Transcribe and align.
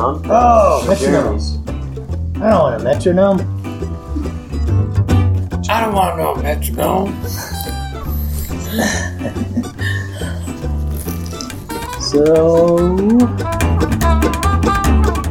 No. 0.00 0.12
Looks 0.12 0.26
like 0.26 0.30
Tom. 0.30 0.30
Oh, 0.30 0.86
metronome. 0.88 1.38
I 2.40 2.50
don't 2.50 2.62
want 2.62 2.80
a 2.80 2.84
metronome. 2.84 3.40
I 5.68 5.80
don't 5.82 5.94
want 5.94 6.16
no 6.16 6.34
metronome. 6.36 7.22
So. 12.10 12.76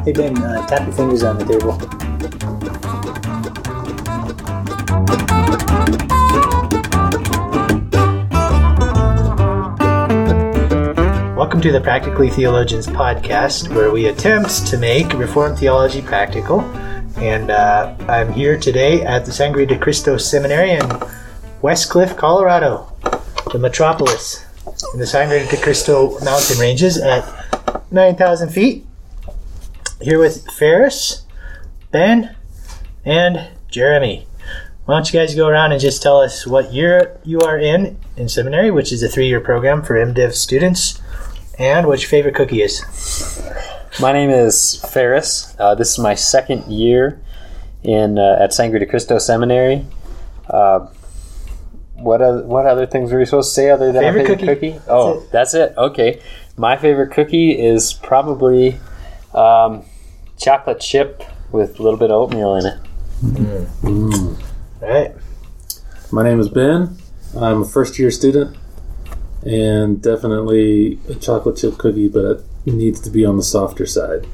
Hey 0.05 0.13
Ben, 0.13 0.37
uh, 0.37 0.65
tap 0.67 0.85
your 0.87 0.95
fingers 0.95 1.23
on 1.23 1.37
the 1.39 1.45
table. 1.45 1.98
Welcome 11.59 11.73
to 11.73 11.77
the 11.77 11.83
Practically 11.83 12.29
Theologians 12.29 12.87
podcast, 12.87 13.67
where 13.75 13.91
we 13.91 14.05
attempt 14.05 14.65
to 14.67 14.77
make 14.77 15.11
Reformed 15.11 15.59
theology 15.59 16.01
practical. 16.01 16.61
And 17.17 17.51
uh, 17.51 17.97
I'm 18.07 18.31
here 18.31 18.57
today 18.57 19.01
at 19.01 19.25
the 19.25 19.33
Sangre 19.33 19.65
de 19.65 19.77
Cristo 19.77 20.15
Seminary 20.15 20.71
in 20.71 20.89
Westcliffe, 21.61 22.15
Colorado, 22.15 22.89
the 23.51 23.59
metropolis 23.59 24.45
in 24.93 25.01
the 25.01 25.05
Sangre 25.05 25.45
de 25.47 25.57
Cristo 25.61 26.17
mountain 26.21 26.57
ranges 26.59 26.97
at 26.97 27.25
9,000 27.91 28.47
feet. 28.47 28.85
Here 29.99 30.17
with 30.17 30.49
Ferris, 30.51 31.25
Ben, 31.91 32.37
and 33.03 33.49
Jeremy. 33.69 34.27
Why 34.85 34.95
don't 34.95 35.13
you 35.13 35.19
guys 35.19 35.35
go 35.35 35.49
around 35.49 35.73
and 35.73 35.81
just 35.81 36.01
tell 36.01 36.21
us 36.21 36.47
what 36.47 36.71
year 36.71 37.19
you 37.25 37.41
are 37.41 37.59
in 37.59 37.97
in 38.15 38.29
seminary, 38.29 38.71
which 38.71 38.93
is 38.93 39.03
a 39.03 39.09
three 39.09 39.27
year 39.27 39.41
program 39.41 39.83
for 39.83 39.95
MDiv 39.95 40.33
students, 40.33 41.01
and 41.59 41.85
what's 41.85 42.01
your 42.01 42.09
favorite 42.09 42.35
cookie 42.35 42.61
is? 42.61 42.81
My 43.99 44.13
name 44.13 44.29
is 44.29 44.75
Ferris. 44.93 45.55
Uh, 45.59 45.75
this 45.75 45.91
is 45.91 45.99
my 45.99 46.15
second 46.15 46.63
year 46.71 47.21
in 47.83 48.17
uh, 48.17 48.37
at 48.39 48.53
Sangre 48.53 48.79
de 48.79 48.85
Cristo 48.85 49.17
Seminary. 49.19 49.85
Uh, 50.49 50.87
what 51.95 52.21
other, 52.21 52.43
what 52.43 52.65
other 52.65 52.85
things 52.85 53.11
were 53.11 53.19
we 53.19 53.25
supposed 53.25 53.49
to 53.49 53.55
say 53.55 53.69
other 53.69 53.91
than 53.91 54.01
Favorite 54.01 54.27
favorite 54.27 54.47
cookie. 54.47 54.71
cookie? 54.71 54.85
oh, 54.87 55.19
it. 55.19 55.31
that's 55.31 55.53
it. 55.53 55.73
Okay, 55.77 56.21
my 56.55 56.77
favorite 56.77 57.11
cookie 57.11 57.51
is 57.51 57.91
probably 57.91 58.79
um, 59.33 59.83
chocolate 60.37 60.79
chip 60.79 61.23
with 61.51 61.77
a 61.77 61.83
little 61.83 61.99
bit 61.99 62.09
of 62.09 62.21
oatmeal 62.21 62.55
in 62.55 62.65
it. 62.67 62.79
All 64.81 64.89
right. 64.89 65.13
My 66.11 66.23
name 66.23 66.39
is 66.39 66.47
Ben. 66.47 66.97
I'm 67.37 67.63
a 67.63 67.65
first 67.65 67.99
year 67.99 68.11
student 68.11 68.55
and 69.45 70.01
definitely 70.01 70.99
a 71.09 71.15
chocolate 71.15 71.57
chip 71.57 71.77
cookie, 71.77 72.07
but 72.07 72.43
it 72.65 72.73
needs 72.73 72.99
to 73.01 73.09
be 73.09 73.25
on 73.25 73.37
the 73.37 73.43
softer 73.43 73.85
side. 73.85 74.25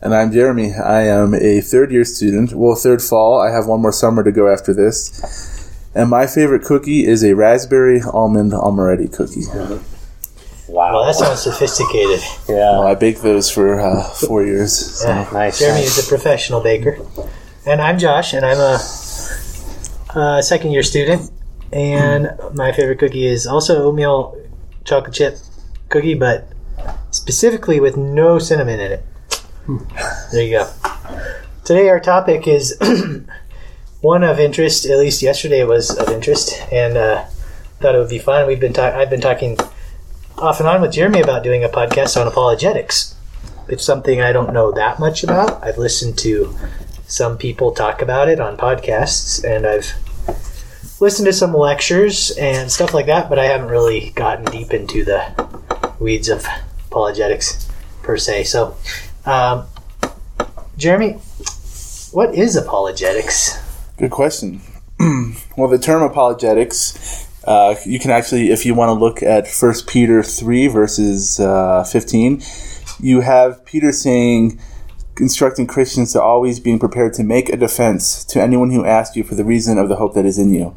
And 0.00 0.14
I'm 0.14 0.30
Jeremy. 0.32 0.72
I 0.74 1.02
am 1.02 1.34
a 1.34 1.60
third 1.60 1.90
year 1.90 2.04
student. 2.04 2.52
Well, 2.52 2.76
third 2.76 3.02
fall. 3.02 3.40
I 3.40 3.50
have 3.50 3.66
one 3.66 3.82
more 3.82 3.92
summer 3.92 4.22
to 4.22 4.30
go 4.30 4.52
after 4.52 4.72
this. 4.72 5.68
And 5.94 6.08
my 6.10 6.26
favorite 6.26 6.62
cookie 6.64 7.04
is 7.04 7.24
a 7.24 7.34
raspberry 7.34 8.00
almond 8.02 8.52
amaretti 8.52 9.12
cookie. 9.12 9.42
Wow, 10.68 10.92
Well, 10.94 11.04
that 11.06 11.14
sounds 11.16 11.40
sophisticated. 11.42 12.20
yeah, 12.48 12.78
Well, 12.78 12.86
I 12.86 12.94
baked 12.94 13.22
those 13.22 13.50
for 13.50 13.80
uh, 13.80 14.04
four 14.04 14.44
years. 14.44 14.72
So. 15.00 15.08
Yeah. 15.08 15.28
nice. 15.32 15.58
Jeremy 15.58 15.80
is 15.80 15.98
a 16.04 16.08
professional 16.08 16.60
baker. 16.60 16.98
And 17.66 17.80
I'm 17.82 17.98
Josh, 17.98 18.34
and 18.34 18.44
I'm 18.46 18.58
a, 18.58 18.78
a 20.38 20.42
second 20.42 20.70
year 20.72 20.82
student. 20.82 21.30
And 21.72 22.30
my 22.54 22.72
favorite 22.72 22.98
cookie 22.98 23.26
is 23.26 23.46
also 23.46 23.82
oatmeal 23.82 24.36
chocolate 24.84 25.14
chip 25.14 25.36
cookie, 25.88 26.14
but 26.14 26.48
specifically 27.10 27.80
with 27.80 27.96
no 27.96 28.38
cinnamon 28.38 28.80
in 28.80 28.92
it. 28.92 29.04
There 30.32 30.42
you 30.42 30.58
go. 30.58 30.72
Today, 31.64 31.88
our 31.90 32.00
topic 32.00 32.48
is 32.48 32.78
one 34.00 34.24
of 34.24 34.40
interest. 34.40 34.86
At 34.86 34.98
least 34.98 35.20
yesterday 35.20 35.64
was 35.64 35.94
of 35.94 36.08
interest, 36.08 36.54
and 36.72 36.96
uh, 36.96 37.24
thought 37.80 37.94
it 37.94 37.98
would 37.98 38.08
be 38.08 38.18
fun. 38.18 38.46
We've 38.46 38.60
been 38.60 38.72
ta- 38.72 38.96
I've 38.96 39.10
been 39.10 39.20
talking 39.20 39.58
off 40.38 40.60
and 40.60 40.68
on 40.68 40.80
with 40.80 40.92
Jeremy 40.92 41.20
about 41.20 41.42
doing 41.42 41.64
a 41.64 41.68
podcast 41.68 42.18
on 42.18 42.26
apologetics. 42.26 43.14
It's 43.68 43.84
something 43.84 44.22
I 44.22 44.32
don't 44.32 44.54
know 44.54 44.72
that 44.72 44.98
much 44.98 45.22
about. 45.22 45.62
I've 45.62 45.76
listened 45.76 46.16
to 46.20 46.56
some 47.06 47.36
people 47.36 47.72
talk 47.72 48.00
about 48.00 48.28
it 48.28 48.40
on 48.40 48.56
podcasts, 48.56 49.44
and 49.44 49.66
I've 49.66 49.92
listened 51.00 51.26
to 51.26 51.32
some 51.32 51.54
lectures 51.54 52.30
and 52.32 52.70
stuff 52.70 52.92
like 52.92 53.06
that, 53.06 53.28
but 53.28 53.38
I 53.38 53.46
haven't 53.46 53.68
really 53.68 54.10
gotten 54.10 54.44
deep 54.46 54.72
into 54.72 55.04
the 55.04 55.24
weeds 56.00 56.28
of 56.28 56.44
apologetics 56.88 57.68
per 58.02 58.16
se. 58.16 58.44
So, 58.44 58.76
um, 59.24 59.66
Jeremy, 60.76 61.12
what 62.12 62.34
is 62.34 62.56
apologetics? 62.56 63.58
Good 63.96 64.10
question. 64.10 64.60
well, 65.56 65.68
the 65.68 65.78
term 65.78 66.02
apologetics, 66.02 67.28
uh, 67.44 67.74
you 67.84 67.98
can 67.98 68.10
actually, 68.10 68.50
if 68.50 68.66
you 68.66 68.74
want 68.74 68.88
to 68.88 68.94
look 68.94 69.22
at 69.22 69.48
1 69.48 69.74
Peter 69.86 70.22
3, 70.22 70.68
verses 70.68 71.38
uh, 71.38 71.84
15, 71.84 72.42
you 73.00 73.20
have 73.20 73.64
Peter 73.64 73.92
saying, 73.92 74.58
instructing 75.20 75.66
Christians 75.66 76.12
to 76.12 76.22
always 76.22 76.60
being 76.60 76.78
prepared 76.78 77.14
to 77.14 77.24
make 77.24 77.48
a 77.48 77.56
defense 77.56 78.24
to 78.24 78.42
anyone 78.42 78.70
who 78.70 78.84
asks 78.84 79.16
you 79.16 79.24
for 79.24 79.34
the 79.34 79.44
reason 79.44 79.78
of 79.78 79.88
the 79.88 79.96
hope 79.96 80.14
that 80.14 80.26
is 80.26 80.38
in 80.38 80.52
you. 80.52 80.74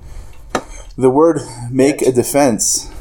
The 0.98 1.10
word 1.10 1.42
make 1.70 2.02
a 2.02 2.12
defense 2.12 2.92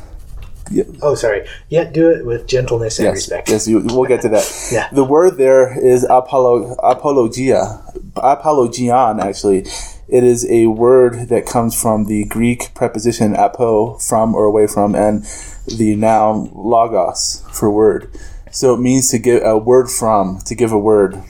Oh, 1.03 1.15
sorry. 1.15 1.47
Yet 1.69 1.93
do 1.93 2.11
it 2.11 2.25
with 2.25 2.47
gentleness 2.47 2.99
and 2.99 3.07
yes, 3.07 3.15
respect. 3.15 3.49
Yes, 3.49 3.67
you, 3.67 3.81
we'll 3.81 4.05
get 4.05 4.21
to 4.23 4.29
that. 4.31 4.41
Yeah. 4.73 4.89
The 4.93 5.05
word 5.05 5.37
there 5.37 5.77
is 5.77 6.05
apolo, 6.05 6.77
apologia, 6.79 7.83
apologion, 8.17 9.19
actually. 9.19 9.67
It 10.09 10.23
is 10.23 10.49
a 10.49 10.67
word 10.67 11.29
that 11.29 11.47
comes 11.47 11.81
from 11.81 12.07
the 12.07 12.25
Greek 12.25 12.73
preposition 12.75 13.35
apo, 13.35 13.99
from 13.99 14.35
or 14.35 14.45
away 14.45 14.69
from, 14.69 14.95
and 14.95 15.25
the 15.67 15.97
noun 15.97 16.51
logos 16.55 17.45
for 17.53 17.71
word. 17.71 18.11
So 18.51 18.75
it 18.75 18.81
means 18.81 19.11
to 19.11 19.19
give 19.19 19.43
a 19.43 19.57
word 19.57 19.89
from, 19.91 20.39
to 20.47 20.55
give 20.55 20.73
a 20.73 20.79
word. 20.79 21.23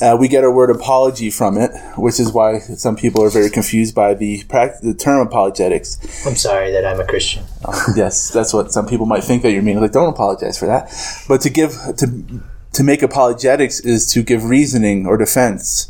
Uh, 0.00 0.16
we 0.18 0.28
get 0.28 0.44
our 0.44 0.52
word 0.52 0.70
apology 0.70 1.30
from 1.30 1.58
it, 1.58 1.70
which 1.96 2.20
is 2.20 2.32
why 2.32 2.58
some 2.58 2.96
people 2.96 3.22
are 3.22 3.30
very 3.30 3.50
confused 3.50 3.94
by 3.94 4.14
the 4.14 4.44
prac- 4.44 4.80
the 4.80 4.94
term 4.94 5.26
apologetics. 5.26 5.98
I'm 6.26 6.36
sorry 6.36 6.70
that 6.72 6.86
I'm 6.86 7.00
a 7.00 7.06
Christian. 7.06 7.44
yes, 7.96 8.30
that's 8.30 8.52
what 8.52 8.72
some 8.72 8.86
people 8.86 9.06
might 9.06 9.24
think 9.24 9.42
that 9.42 9.50
you're 9.50 9.62
meaning. 9.62 9.82
Like, 9.82 9.92
don't 9.92 10.08
apologize 10.08 10.58
for 10.58 10.66
that. 10.66 10.92
But 11.28 11.40
to 11.42 11.50
give 11.50 11.72
to 11.96 12.40
to 12.72 12.82
make 12.84 13.02
apologetics 13.02 13.80
is 13.80 14.12
to 14.12 14.22
give 14.22 14.44
reasoning 14.44 15.06
or 15.06 15.16
defense 15.16 15.88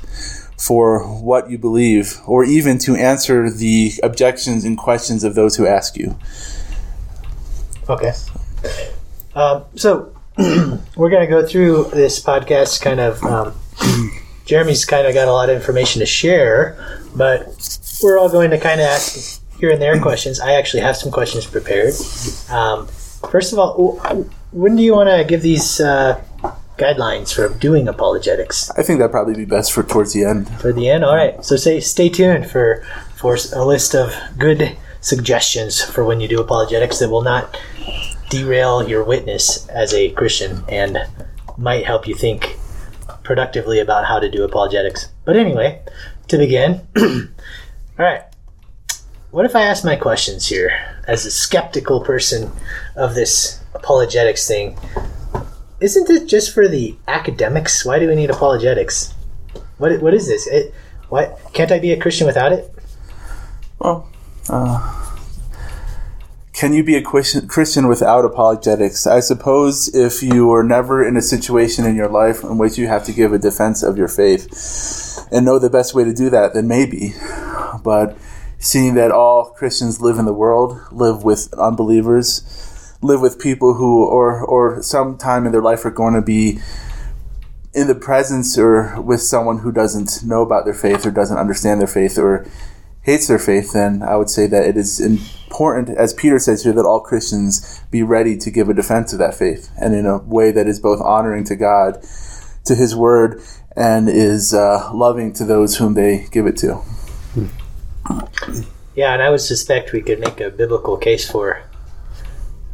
for 0.57 1.07
what 1.21 1.51
you 1.51 1.59
believe, 1.59 2.19
or 2.27 2.45
even 2.45 2.79
to 2.79 2.95
answer 2.95 3.51
the 3.51 3.93
objections 4.03 4.65
and 4.65 4.77
questions 4.77 5.25
of 5.25 5.35
those 5.35 5.57
who 5.57 5.67
ask 5.67 5.97
you. 5.97 6.19
Okay. 7.89 8.13
Um, 9.35 9.65
so 9.77 10.15
we're 10.39 11.11
going 11.11 11.21
to 11.21 11.27
go 11.27 11.47
through 11.47 11.91
this 11.93 12.23
podcast 12.23 12.81
kind 12.83 13.01
of. 13.01 13.23
Um, 13.23 13.55
Jeremy's 14.47 14.85
kind 14.85 15.07
of 15.07 15.15
got 15.15 15.29
a 15.29 15.33
lot 15.33 15.49
of 15.49 15.57
information 15.57 16.01
to 16.01 16.07
share, 16.07 16.77
but 17.15 17.47
we're 18.03 18.19
all 18.19 18.29
going 18.29 18.51
to 18.51 18.59
kind 18.59 18.81
of 18.81 18.87
ask 18.87 19.41
here 19.59 19.71
and 19.71 19.81
there 19.81 19.99
questions. 20.03 20.41
I 20.41 20.55
actually 20.55 20.83
have 20.83 20.97
some 20.97 21.13
questions 21.13 21.47
prepared. 21.47 21.95
Um, 22.51 22.87
first 23.31 23.53
of 23.53 23.59
all, 23.59 23.97
when 24.53 24.77
do 24.77 24.83
you 24.83 24.95
want 24.95 25.09
to 25.09 25.25
give 25.25 25.43
these 25.43 25.81
uh, 25.81 26.21
guidelines 26.78 27.33
for 27.33 27.49
doing 27.59 27.87
apologetics? 27.87 28.71
I 28.71 28.83
think 28.83 28.99
that'd 28.99 29.13
probably 29.13 29.34
be 29.34 29.45
best 29.45 29.72
for 29.72 29.83
towards 29.83 30.13
the 30.15 30.25
end. 30.25 30.49
For 30.60 30.72
the 30.72 30.89
end, 30.89 31.04
all 31.04 31.15
right. 31.15 31.45
So 31.45 31.57
say 31.57 31.78
stay 31.81 32.09
tuned 32.09 32.51
for 32.51 32.84
for 33.15 33.37
a 33.54 33.65
list 33.65 33.95
of 33.95 34.15
good 34.39 34.77
suggestions 35.03 35.83
for 35.83 36.04
when 36.04 36.21
you 36.21 36.28
do 36.28 36.41
apologetics 36.41 36.99
that 36.99 37.10
will 37.10 37.22
not 37.22 37.59
derail 38.30 38.88
your 38.88 39.04
witness 39.04 39.68
as 39.68 39.92
a 39.92 40.10
Christian 40.12 40.65
and 40.68 40.98
might 41.59 41.84
help 41.84 42.09
you 42.09 42.15
think 42.15 42.56
productively 43.22 43.80
about 43.80 44.06
how 44.06 44.18
to 44.18 44.30
do 44.30 44.44
apologetics. 44.44 45.10
But 45.24 45.36
anyway, 45.36 45.82
to 46.28 46.38
begin, 46.38 46.80
all 46.97 47.27
right. 47.98 48.22
What 49.30 49.44
if 49.44 49.54
I 49.54 49.62
ask 49.62 49.84
my 49.84 49.94
questions 49.94 50.48
here 50.48 50.72
as 51.06 51.24
a 51.27 51.30
skeptical 51.30 52.00
person 52.00 52.50
of 52.97 53.15
this 53.15 53.60
apologetics 53.74 54.48
thing? 54.48 54.77
Isn't 55.80 56.10
it 56.10 56.27
just 56.27 56.53
for 56.53 56.66
the 56.66 56.97
academics? 57.06 57.84
Why 57.84 57.98
do 57.98 58.09
we 58.09 58.16
need 58.16 58.30
apologetics? 58.30 59.15
What 59.78 60.00
what 60.03 60.15
is 60.15 60.27
this? 60.27 60.47
It, 60.48 60.74
what 61.09 61.38
can't 61.53 61.71
I 61.71 61.78
be 61.78 61.92
a 61.92 62.00
Christian 62.00 62.27
without 62.27 62.53
it? 62.53 62.74
Well, 63.78 64.09
uh, 64.48 65.00
can 66.60 66.74
you 66.74 66.84
be 66.84 66.95
a 66.95 67.01
Christian 67.01 67.89
without 67.89 68.27
apologetics? 68.27 69.07
I 69.07 69.21
suppose 69.21 69.89
if 69.95 70.22
you 70.22 70.47
were 70.47 70.62
never 70.62 71.03
in 71.03 71.16
a 71.16 71.22
situation 71.22 71.86
in 71.86 71.97
your 71.97 72.10
life 72.10 72.45
in 72.45 72.59
which 72.59 72.77
you 72.77 72.86
have 72.86 73.03
to 73.04 73.15
give 73.15 73.33
a 73.33 73.39
defense 73.39 73.83
of 73.83 73.97
your 73.97 74.09
faith 74.09 75.27
and 75.33 75.47
know 75.47 75.59
the 75.59 75.71
best 75.71 75.95
way 75.95 76.04
to 76.04 76.12
do 76.12 76.28
that, 76.28 76.53
then 76.53 76.68
maybe. 76.68 77.15
But 77.83 78.15
seeing 78.59 78.92
that 78.97 79.10
all 79.10 79.53
Christians 79.53 80.03
live 80.03 80.18
in 80.18 80.27
the 80.27 80.34
world, 80.34 80.78
live 80.92 81.24
with 81.24 81.51
unbelievers, 81.54 82.95
live 83.01 83.22
with 83.22 83.39
people 83.39 83.72
who, 83.72 84.04
or 84.04 84.45
or 84.45 84.83
sometime 84.83 85.47
in 85.47 85.53
their 85.53 85.63
life, 85.63 85.83
are 85.86 85.91
going 85.91 86.13
to 86.13 86.21
be 86.21 86.60
in 87.72 87.86
the 87.86 87.95
presence 87.95 88.59
or 88.59 89.01
with 89.01 89.22
someone 89.22 89.60
who 89.60 89.72
doesn't 89.72 90.22
know 90.22 90.42
about 90.42 90.66
their 90.66 90.74
faith 90.74 91.06
or 91.06 91.10
doesn't 91.10 91.39
understand 91.39 91.80
their 91.80 91.89
faith 91.89 92.18
or 92.18 92.47
hates 93.03 93.29
their 93.29 93.39
faith, 93.39 93.73
then 93.73 94.03
I 94.03 94.17
would 94.17 94.31
say 94.31 94.47
that 94.47 94.67
it 94.67 94.77
is 94.77 95.01
important, 95.01 95.97
as 95.97 96.13
Peter 96.15 96.39
says 96.39 96.65
here, 96.65 96.73
that 96.73 96.85
all 96.85 97.01
Christians 97.01 97.81
be 97.91 98.03
ready 98.03 98.37
to 98.37 98.51
give 98.51 98.69
a 98.69 98.75
defense 98.75 99.13
of 99.13 99.19
that 99.19 99.35
faith 99.35 99.71
and 99.81 99.95
in 99.95 100.07
a 100.07 100.19
way 100.19 100.51
that 100.51 100.67
is 100.67 100.79
both 100.79 101.01
honoring 101.01 101.45
to 101.45 101.57
God, 101.57 102.05
to 102.65 102.75
His 102.75 102.95
Word, 102.95 103.41
and 103.77 104.09
is 104.09 104.53
uh, 104.53 104.91
loving 104.93 105.33
to 105.35 105.45
those 105.45 105.77
whom 105.77 105.95
they 105.95 106.27
give 106.31 106.47
it 106.47 106.57
to. 106.59 106.83
Yeah, 108.95 109.15
and 109.15 109.23
I 109.23 109.31
would 109.31 109.41
suspect 109.41 109.93
we 109.93 110.03
could 110.03 110.21
make 110.21 110.41
a 110.41 110.51
biblical 110.51 110.97
case 110.97 111.31
for 111.31 111.63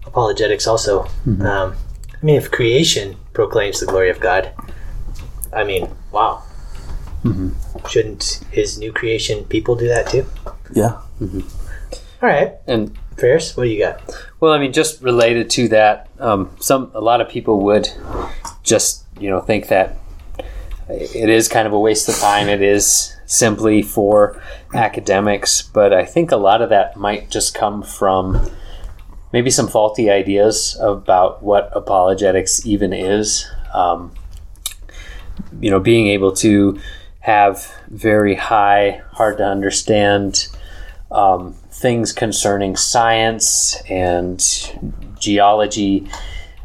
apologetics 0.04 0.66
also. 0.66 1.04
Um, 1.46 1.76
I 2.10 2.24
mean, 2.24 2.36
if 2.36 2.50
creation 2.50 3.16
proclaims 3.32 3.80
the 3.80 3.86
glory 3.86 4.10
of 4.10 4.18
God, 4.18 4.52
I 5.52 5.62
mean, 5.62 5.88
wow. 6.10 6.42
Shouldn't 7.88 8.40
his 8.50 8.78
new 8.78 8.92
creation 8.92 9.44
people 9.44 9.76
do 9.76 9.88
that 9.88 10.08
too? 10.08 10.26
Yeah. 10.72 11.00
All 12.22 12.30
right, 12.30 12.54
And 12.66 12.96
Ferris, 13.18 13.56
what 13.56 13.64
do 13.64 13.70
you 13.70 13.78
got? 13.78 14.00
Well, 14.40 14.52
I 14.52 14.58
mean, 14.58 14.72
just 14.72 15.02
related 15.02 15.50
to 15.50 15.68
that, 15.68 16.08
um, 16.18 16.50
some 16.60 16.90
a 16.94 17.00
lot 17.00 17.20
of 17.20 17.28
people 17.28 17.60
would 17.60 17.88
just 18.62 19.04
you 19.20 19.30
know 19.30 19.40
think 19.40 19.68
that 19.68 19.98
it 20.88 21.28
is 21.28 21.48
kind 21.48 21.66
of 21.66 21.72
a 21.72 21.80
waste 21.80 22.08
of 22.08 22.16
time. 22.16 22.48
It 22.48 22.62
is 22.62 23.14
simply 23.26 23.82
for 23.82 24.40
academics, 24.74 25.62
but 25.62 25.92
I 25.92 26.04
think 26.04 26.32
a 26.32 26.36
lot 26.36 26.62
of 26.62 26.70
that 26.70 26.96
might 26.96 27.30
just 27.30 27.54
come 27.54 27.82
from 27.82 28.50
maybe 29.32 29.50
some 29.50 29.68
faulty 29.68 30.10
ideas 30.10 30.78
about 30.80 31.42
what 31.42 31.70
apologetics 31.74 32.64
even 32.66 32.92
is. 32.92 33.46
Um, 33.74 34.12
you 35.60 35.70
know, 35.70 35.80
being 35.80 36.08
able 36.08 36.32
to 36.36 36.80
have 37.26 37.74
very 37.88 38.36
high, 38.36 39.02
hard 39.10 39.36
to 39.38 39.44
understand 39.44 40.46
um, 41.10 41.54
things 41.72 42.12
concerning 42.12 42.76
science 42.76 43.82
and 43.90 44.40
geology 45.18 46.08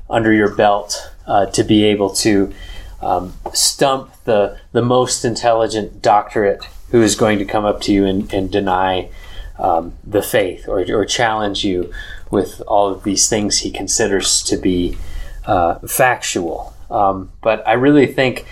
under 0.08 0.32
your 0.32 0.54
belt 0.54 1.12
uh, 1.26 1.48
to 1.48 1.64
be 1.64 1.86
able 1.86 2.12
to 2.12 2.54
um, 3.02 3.34
stump 3.52 4.12
the, 4.26 4.56
the 4.72 4.84
most 4.84 5.26
intelligent 5.26 6.00
doctorate 6.00 6.64
who 6.92 7.02
is 7.02 7.16
going 7.16 7.40
to 7.40 7.46
come 7.46 7.66
up 7.66 7.82
to 7.82 7.92
you 7.92 8.06
and, 8.06 8.32
and 8.32 8.52
deny 8.52 9.10
um, 9.58 9.94
the 10.04 10.22
faith 10.22 10.68
or, 10.68 10.86
or 10.94 11.06
challenge 11.06 11.66
you 11.66 11.92
with 12.30 12.62
all 12.68 12.88
of 12.88 13.04
these 13.04 13.28
things 13.28 13.58
he 13.58 13.72
considers 13.72 14.44
to 14.44 14.58
be 14.58 14.96
uh, 15.44 15.80
factual. 15.80 16.72
Um, 16.92 17.32
but 17.42 17.68
I 17.68 17.74
really 17.74 18.06
think 18.06 18.46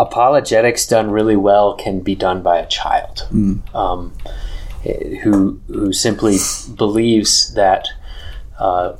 apologetics 0.00 0.86
done 0.86 1.10
really 1.10 1.36
well 1.36 1.74
can 1.74 2.00
be 2.00 2.14
done 2.14 2.42
by 2.42 2.58
a 2.58 2.66
child 2.66 3.28
um, 3.74 4.12
who 5.22 5.60
who 5.68 5.92
simply 5.92 6.38
believes 6.74 7.52
that 7.52 7.86
uh, 8.58 8.94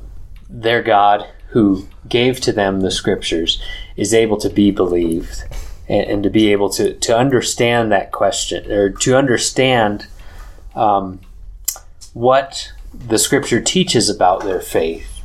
their 0.51 0.83
God, 0.83 1.27
who 1.49 1.89
gave 2.07 2.41
to 2.41 2.53
them 2.53 2.81
the 2.81 2.91
scriptures, 2.91 3.63
is 3.97 4.13
able 4.13 4.37
to 4.37 4.51
be 4.51 4.71
believed 4.71 5.45
and, 5.89 6.07
and 6.07 6.23
to 6.23 6.31
be 6.31 6.53
able 6.53 6.69
to 6.69 6.93
to 6.95 7.17
understand 7.17 7.91
that 7.91 8.13
question 8.13 8.71
or 8.71 8.91
to 8.91 9.17
understand 9.17 10.07
um, 10.75 11.19
what 12.13 12.73
the 12.93 13.19
scripture 13.19 13.63
teaches 13.63 14.11
about 14.11 14.45
their 14.45 14.61
faith, 14.61 15.23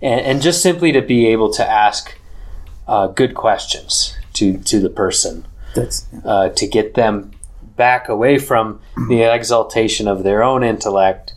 and, 0.00 0.20
and 0.20 0.40
just 0.40 0.62
simply 0.62 0.92
to 0.92 1.02
be 1.02 1.26
able 1.26 1.52
to 1.52 1.70
ask 1.70 2.16
uh, 2.88 3.06
good 3.08 3.34
questions 3.34 4.16
to 4.40 4.56
to 4.58 4.80
the 4.80 4.88
person 4.88 5.46
That's 5.74 6.06
uh, 6.24 6.48
to 6.48 6.66
get 6.66 6.94
them 6.94 7.32
back 7.76 8.08
away 8.08 8.38
from 8.38 8.80
the 9.08 9.22
exaltation 9.22 10.08
of 10.08 10.22
their 10.22 10.42
own 10.42 10.64
intellect 10.64 11.34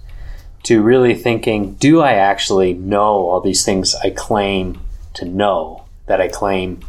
to 0.63 0.81
really 0.81 1.13
thinking, 1.13 1.73
do 1.73 2.01
I 2.01 2.13
actually 2.13 2.73
know 2.73 3.27
all 3.29 3.41
these 3.41 3.65
things 3.65 3.95
I 3.95 4.09
claim 4.09 4.79
to 5.15 5.25
know 5.25 5.85
that 6.05 6.21
I 6.21 6.29
claim 6.29 6.79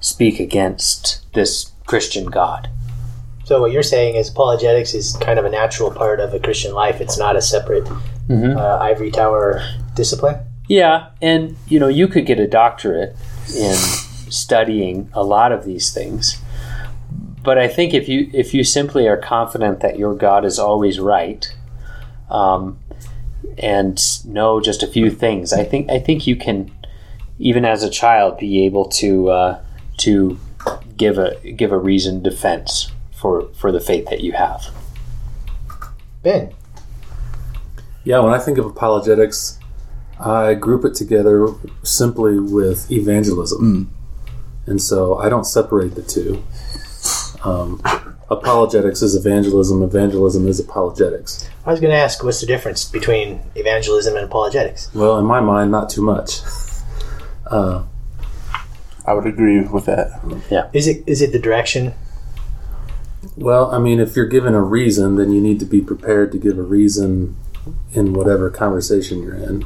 speak 0.00 0.38
against 0.40 1.30
this 1.32 1.72
Christian 1.86 2.26
God? 2.26 2.68
So 3.44 3.62
what 3.62 3.72
you're 3.72 3.82
saying 3.82 4.16
is 4.16 4.28
apologetics 4.28 4.92
is 4.92 5.16
kind 5.22 5.38
of 5.38 5.46
a 5.46 5.50
natural 5.50 5.90
part 5.90 6.20
of 6.20 6.34
a 6.34 6.38
Christian 6.38 6.74
life. 6.74 7.00
It's 7.00 7.18
not 7.18 7.34
a 7.34 7.40
separate 7.40 7.88
uh, 8.30 8.78
ivory 8.78 9.10
tower 9.10 9.62
discipline. 9.94 10.36
Yeah, 10.68 11.08
and 11.22 11.56
you 11.66 11.80
know, 11.80 11.88
you 11.88 12.08
could 12.08 12.26
get 12.26 12.38
a 12.38 12.46
doctorate 12.46 13.16
in 13.56 13.74
studying 14.30 15.10
a 15.12 15.22
lot 15.22 15.52
of 15.52 15.64
these 15.64 15.92
things. 15.92 16.40
But 17.42 17.58
I 17.58 17.68
think 17.68 17.94
if 17.94 18.08
you 18.08 18.30
if 18.32 18.52
you 18.52 18.64
simply 18.64 19.06
are 19.08 19.16
confident 19.16 19.80
that 19.80 19.98
your 19.98 20.14
God 20.14 20.44
is 20.44 20.58
always 20.58 21.00
right, 21.00 21.50
um, 22.30 22.78
and 23.56 23.98
know 24.26 24.60
just 24.60 24.82
a 24.82 24.86
few 24.86 25.10
things, 25.10 25.52
I 25.52 25.64
think 25.64 25.90
I 25.90 25.98
think 25.98 26.26
you 26.26 26.36
can, 26.36 26.70
even 27.38 27.64
as 27.64 27.82
a 27.82 27.90
child, 27.90 28.38
be 28.38 28.66
able 28.66 28.86
to 28.86 29.30
uh, 29.30 29.62
to 29.98 30.38
give 30.96 31.18
a 31.18 31.36
give 31.52 31.72
a 31.72 31.78
reasoned 31.78 32.24
defense 32.24 32.90
for 33.12 33.48
for 33.54 33.72
the 33.72 33.80
faith 33.80 34.08
that 34.10 34.20
you 34.20 34.32
have. 34.32 34.66
Ben, 36.22 36.52
Yeah, 38.04 38.18
when 38.20 38.34
I 38.34 38.38
think 38.38 38.58
of 38.58 38.66
apologetics, 38.66 39.58
I 40.18 40.54
group 40.54 40.84
it 40.84 40.94
together 40.94 41.48
simply 41.82 42.38
with 42.38 42.90
evangelism. 42.90 43.90
And 44.68 44.80
so 44.80 45.18
I 45.18 45.28
don't 45.28 45.44
separate 45.44 45.94
the 45.94 46.02
two. 46.02 46.42
Um, 47.44 47.80
apologetics 48.30 49.02
is 49.02 49.14
evangelism, 49.14 49.82
evangelism 49.82 50.46
is 50.46 50.60
apologetics. 50.60 51.48
I 51.64 51.70
was 51.70 51.80
going 51.80 51.92
to 51.92 51.96
ask, 51.98 52.22
what's 52.22 52.40
the 52.40 52.46
difference 52.46 52.84
between 52.84 53.40
evangelism 53.54 54.16
and 54.16 54.24
apologetics? 54.24 54.92
Well, 54.94 55.18
in 55.18 55.24
my 55.24 55.40
mind, 55.40 55.70
not 55.70 55.90
too 55.90 56.02
much. 56.02 56.40
Uh, 57.46 57.84
I 59.06 59.14
would 59.14 59.26
agree 59.26 59.62
with 59.62 59.86
that. 59.86 60.20
Is 60.74 60.86
it 60.86 61.02
is 61.06 61.22
it 61.22 61.32
the 61.32 61.38
direction? 61.38 61.94
well, 63.36 63.70
I 63.70 63.78
mean, 63.78 64.00
if 64.00 64.16
you're 64.16 64.26
given 64.26 64.54
a 64.54 64.62
reason, 64.62 65.16
then 65.16 65.32
you 65.32 65.40
need 65.40 65.60
to 65.60 65.66
be 65.66 65.80
prepared 65.80 66.32
to 66.32 66.38
give 66.38 66.58
a 66.58 66.62
reason 66.62 67.36
in 67.92 68.12
whatever 68.12 68.50
conversation 68.50 69.22
you're 69.22 69.34
in. 69.34 69.64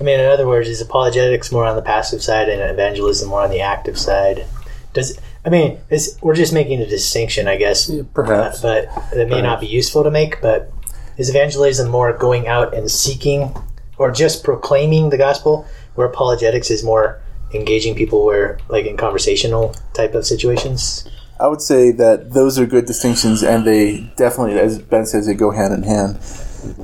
I 0.00 0.04
mean, 0.04 0.18
in 0.20 0.26
other 0.26 0.46
words, 0.46 0.68
is 0.68 0.80
apologetics 0.80 1.52
more 1.52 1.64
on 1.64 1.76
the 1.76 1.82
passive 1.82 2.22
side 2.22 2.48
and 2.48 2.60
evangelism 2.60 3.28
more 3.28 3.42
on 3.42 3.50
the 3.50 3.60
active 3.60 3.98
side? 3.98 4.46
Does 4.94 5.18
I 5.44 5.50
mean, 5.50 5.78
it's, 5.90 6.20
we're 6.22 6.36
just 6.36 6.52
making 6.52 6.80
a 6.80 6.86
distinction, 6.86 7.48
I 7.48 7.56
guess, 7.56 7.88
Yeah, 7.88 8.02
perhaps. 8.14 8.60
but 8.60 8.86
it 9.12 9.28
may 9.28 9.42
not 9.42 9.60
be 9.60 9.66
useful 9.66 10.04
to 10.04 10.10
make. 10.10 10.40
But 10.40 10.72
is 11.18 11.28
evangelism 11.28 11.90
more 11.90 12.12
going 12.16 12.46
out 12.46 12.74
and 12.74 12.90
seeking, 12.90 13.54
or 13.98 14.10
just 14.12 14.44
proclaiming 14.44 15.10
the 15.10 15.18
gospel, 15.18 15.66
where 15.94 16.06
apologetics 16.06 16.70
is 16.70 16.84
more 16.84 17.20
engaging 17.54 17.94
people, 17.94 18.24
where 18.24 18.58
like 18.68 18.86
in 18.86 18.96
conversational 18.96 19.74
type 19.94 20.14
of 20.14 20.24
situations? 20.24 21.08
I 21.40 21.48
would 21.48 21.60
say 21.60 21.90
that 21.90 22.32
those 22.32 22.56
are 22.58 22.66
good 22.66 22.86
distinctions, 22.86 23.42
and 23.42 23.66
they 23.66 24.12
definitely, 24.16 24.60
as 24.60 24.78
Ben 24.78 25.06
says, 25.06 25.26
they 25.26 25.34
go 25.34 25.50
hand 25.50 25.74
in 25.74 25.82
hand. 25.82 26.18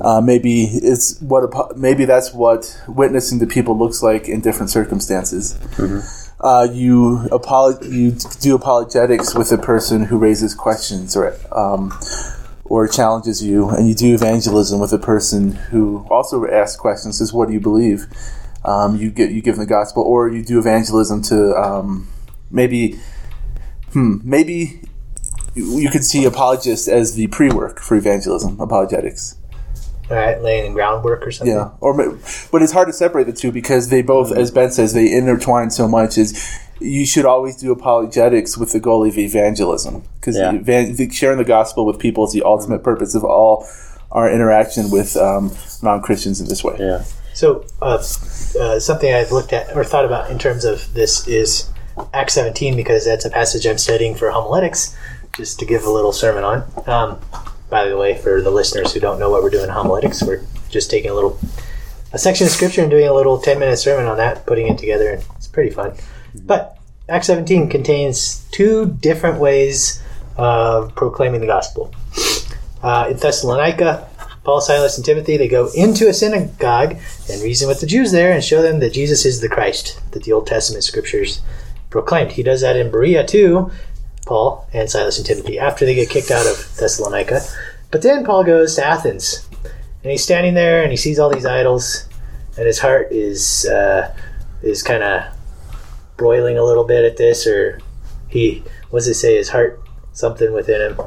Uh, 0.01 0.21
maybe 0.21 0.63
it's 0.63 1.19
what 1.21 1.43
apo- 1.43 1.73
maybe 1.75 2.05
that's 2.05 2.33
what 2.33 2.81
witnessing 2.87 3.39
to 3.39 3.47
people 3.47 3.77
looks 3.77 4.01
like 4.03 4.27
in 4.27 4.41
different 4.41 4.69
circumstances. 4.69 5.57
Uh, 6.41 6.67
you 6.71 7.27
apolo- 7.31 7.83
you 7.91 8.11
do 8.39 8.55
apologetics 8.55 9.35
with 9.35 9.51
a 9.51 9.57
person 9.57 10.05
who 10.05 10.17
raises 10.17 10.55
questions 10.55 11.15
or 11.15 11.35
um, 11.51 11.93
or 12.65 12.87
challenges 12.87 13.43
you, 13.43 13.69
and 13.69 13.87
you 13.89 13.95
do 13.95 14.13
evangelism 14.13 14.79
with 14.79 14.93
a 14.93 14.99
person 14.99 15.51
who 15.51 16.05
also 16.09 16.45
asks 16.47 16.77
questions. 16.77 17.17
Says, 17.17 17.33
"What 17.33 17.47
do 17.47 17.53
you 17.53 17.59
believe?" 17.59 18.05
Um, 18.63 18.95
you 18.95 19.09
get 19.11 19.31
you 19.31 19.41
give 19.41 19.55
them 19.55 19.65
the 19.65 19.69
gospel, 19.69 20.03
or 20.03 20.29
you 20.29 20.43
do 20.43 20.59
evangelism 20.59 21.21
to 21.23 21.55
um, 21.55 22.07
maybe 22.51 22.99
hmm, 23.91 24.17
maybe 24.23 24.81
you 25.55 25.89
could 25.89 26.05
see 26.05 26.25
apologists 26.25 26.87
as 26.87 27.15
the 27.15 27.27
pre-work 27.27 27.79
for 27.79 27.95
evangelism, 27.95 28.59
apologetics. 28.59 29.35
All 30.09 30.17
right, 30.17 30.41
laying 30.41 30.65
the 30.69 30.73
groundwork 30.73 31.25
or 31.25 31.31
something. 31.31 31.55
Yeah, 31.55 31.69
or 31.81 31.93
ma- 31.93 32.17
but 32.51 32.61
it's 32.63 32.71
hard 32.71 32.87
to 32.87 32.93
separate 32.93 33.25
the 33.25 33.33
two 33.33 33.51
because 33.51 33.89
they 33.89 34.01
both, 34.01 34.31
as 34.31 34.49
Ben 34.51 34.71
says, 34.71 34.93
they 34.93 35.11
intertwine 35.11 35.69
so 35.69 35.87
much. 35.87 36.17
Is 36.17 36.59
you 36.79 37.05
should 37.05 37.25
always 37.25 37.57
do 37.57 37.71
apologetics 37.71 38.57
with 38.57 38.71
the 38.71 38.79
goal 38.79 39.05
of 39.05 39.17
evangelism 39.17 40.03
because 40.19 40.37
Yeah. 40.37 40.49
evan- 40.53 40.95
the- 40.95 41.09
sharing 41.11 41.37
the 41.37 41.43
gospel 41.43 41.85
with 41.85 41.99
people 41.99 42.25
is 42.25 42.31
the 42.33 42.41
ultimate 42.43 42.83
purpose 42.83 43.13
of 43.15 43.23
all 43.23 43.67
our 44.11 44.31
interaction 44.31 44.89
with 44.89 45.15
um, 45.17 45.51
non-Christians 45.83 46.41
in 46.41 46.47
this 46.47 46.63
way. 46.63 46.75
Yeah. 46.79 47.03
So, 47.35 47.63
uh, 47.81 48.01
uh, 48.59 48.79
something 48.79 49.13
I've 49.13 49.31
looked 49.31 49.53
at 49.53 49.75
or 49.77 49.83
thought 49.83 50.05
about 50.05 50.31
in 50.31 50.39
terms 50.39 50.65
of 50.65 50.91
this 50.95 51.27
is 51.27 51.69
Acts 52.13 52.33
17 52.33 52.75
because 52.75 53.05
that's 53.05 53.25
a 53.25 53.29
passage 53.29 53.67
I'm 53.67 53.77
studying 53.77 54.15
for 54.15 54.31
homiletics, 54.31 54.95
just 55.37 55.59
to 55.59 55.65
give 55.65 55.83
a 55.83 55.89
little 55.91 56.11
sermon 56.11 56.43
on. 56.43 56.63
Um, 56.87 57.19
by 57.69 57.87
the 57.87 57.97
way, 57.97 58.17
for 58.17 58.41
the 58.41 58.51
listeners 58.51 58.93
who 58.93 58.99
don't 58.99 59.19
know 59.19 59.29
what 59.29 59.43
we're 59.43 59.49
doing 59.49 59.65
in 59.65 59.69
homiletics, 59.69 60.23
we're 60.23 60.43
just 60.69 60.89
taking 60.89 61.11
a 61.11 61.13
little 61.13 61.39
a 62.11 62.17
section 62.17 62.47
of 62.47 62.51
scripture 62.51 62.81
and 62.81 62.89
doing 62.89 63.07
a 63.07 63.13
little 63.13 63.39
10 63.39 63.59
minute 63.59 63.77
sermon 63.77 64.05
on 64.05 64.17
that, 64.17 64.45
putting 64.45 64.67
it 64.67 64.77
together. 64.77 65.11
And 65.11 65.23
it's 65.35 65.47
pretty 65.47 65.69
fun. 65.69 65.93
But 66.43 66.77
Acts 67.07 67.27
17 67.27 67.69
contains 67.69 68.45
two 68.51 68.97
different 69.01 69.39
ways 69.39 70.01
of 70.37 70.95
proclaiming 70.95 71.41
the 71.41 71.47
gospel. 71.47 71.93
Uh, 72.81 73.07
in 73.11 73.17
Thessalonica, 73.17 74.07
Paul, 74.43 74.61
Silas, 74.61 74.97
and 74.97 75.05
Timothy, 75.05 75.37
they 75.37 75.47
go 75.47 75.69
into 75.75 76.07
a 76.07 76.13
synagogue 76.13 76.97
and 77.29 77.41
reason 77.41 77.67
with 77.67 77.81
the 77.81 77.87
Jews 77.87 78.11
there 78.11 78.31
and 78.31 78.43
show 78.43 78.61
them 78.61 78.79
that 78.79 78.93
Jesus 78.93 79.25
is 79.25 79.41
the 79.41 79.49
Christ 79.49 79.99
that 80.11 80.23
the 80.23 80.31
Old 80.31 80.47
Testament 80.47 80.83
scriptures 80.83 81.41
proclaimed. 81.89 82.31
He 82.31 82.43
does 82.43 82.61
that 82.61 82.77
in 82.77 82.89
Berea 82.89 83.25
too, 83.25 83.71
Paul 84.29 84.67
and 84.71 84.89
Silas 84.89 85.17
and 85.17 85.25
Timothy, 85.25 85.57
after 85.57 85.85
they 85.85 85.95
get 85.95 86.11
kicked 86.11 86.29
out 86.29 86.45
of 86.45 86.55
Thessalonica. 86.77 87.41
But 87.89 88.03
then 88.03 88.23
Paul 88.23 88.43
goes 88.43 88.75
to 88.75 88.85
Athens 88.85 89.49
and 90.03 90.11
he's 90.11 90.23
standing 90.23 90.53
there 90.53 90.83
and 90.83 90.91
he 90.91 90.97
sees 90.97 91.17
all 91.17 91.33
these 91.33 91.47
idols 91.47 92.07
and 92.55 92.67
his 92.67 92.77
heart 92.77 93.11
is 93.11 93.65
uh, 93.65 94.15
is 94.61 94.83
kind 94.83 95.01
of 95.01 95.23
broiling 96.15 96.59
a 96.59 96.63
little 96.63 96.83
bit 96.83 97.03
at 97.03 97.17
this 97.17 97.47
or 97.47 97.79
he 98.27 98.63
what 98.91 98.99
does 98.99 99.07
it 99.07 99.15
say 99.15 99.35
his 99.35 99.49
heart 99.49 99.81
something 100.13 100.53
within 100.53 100.91
him 100.91 100.99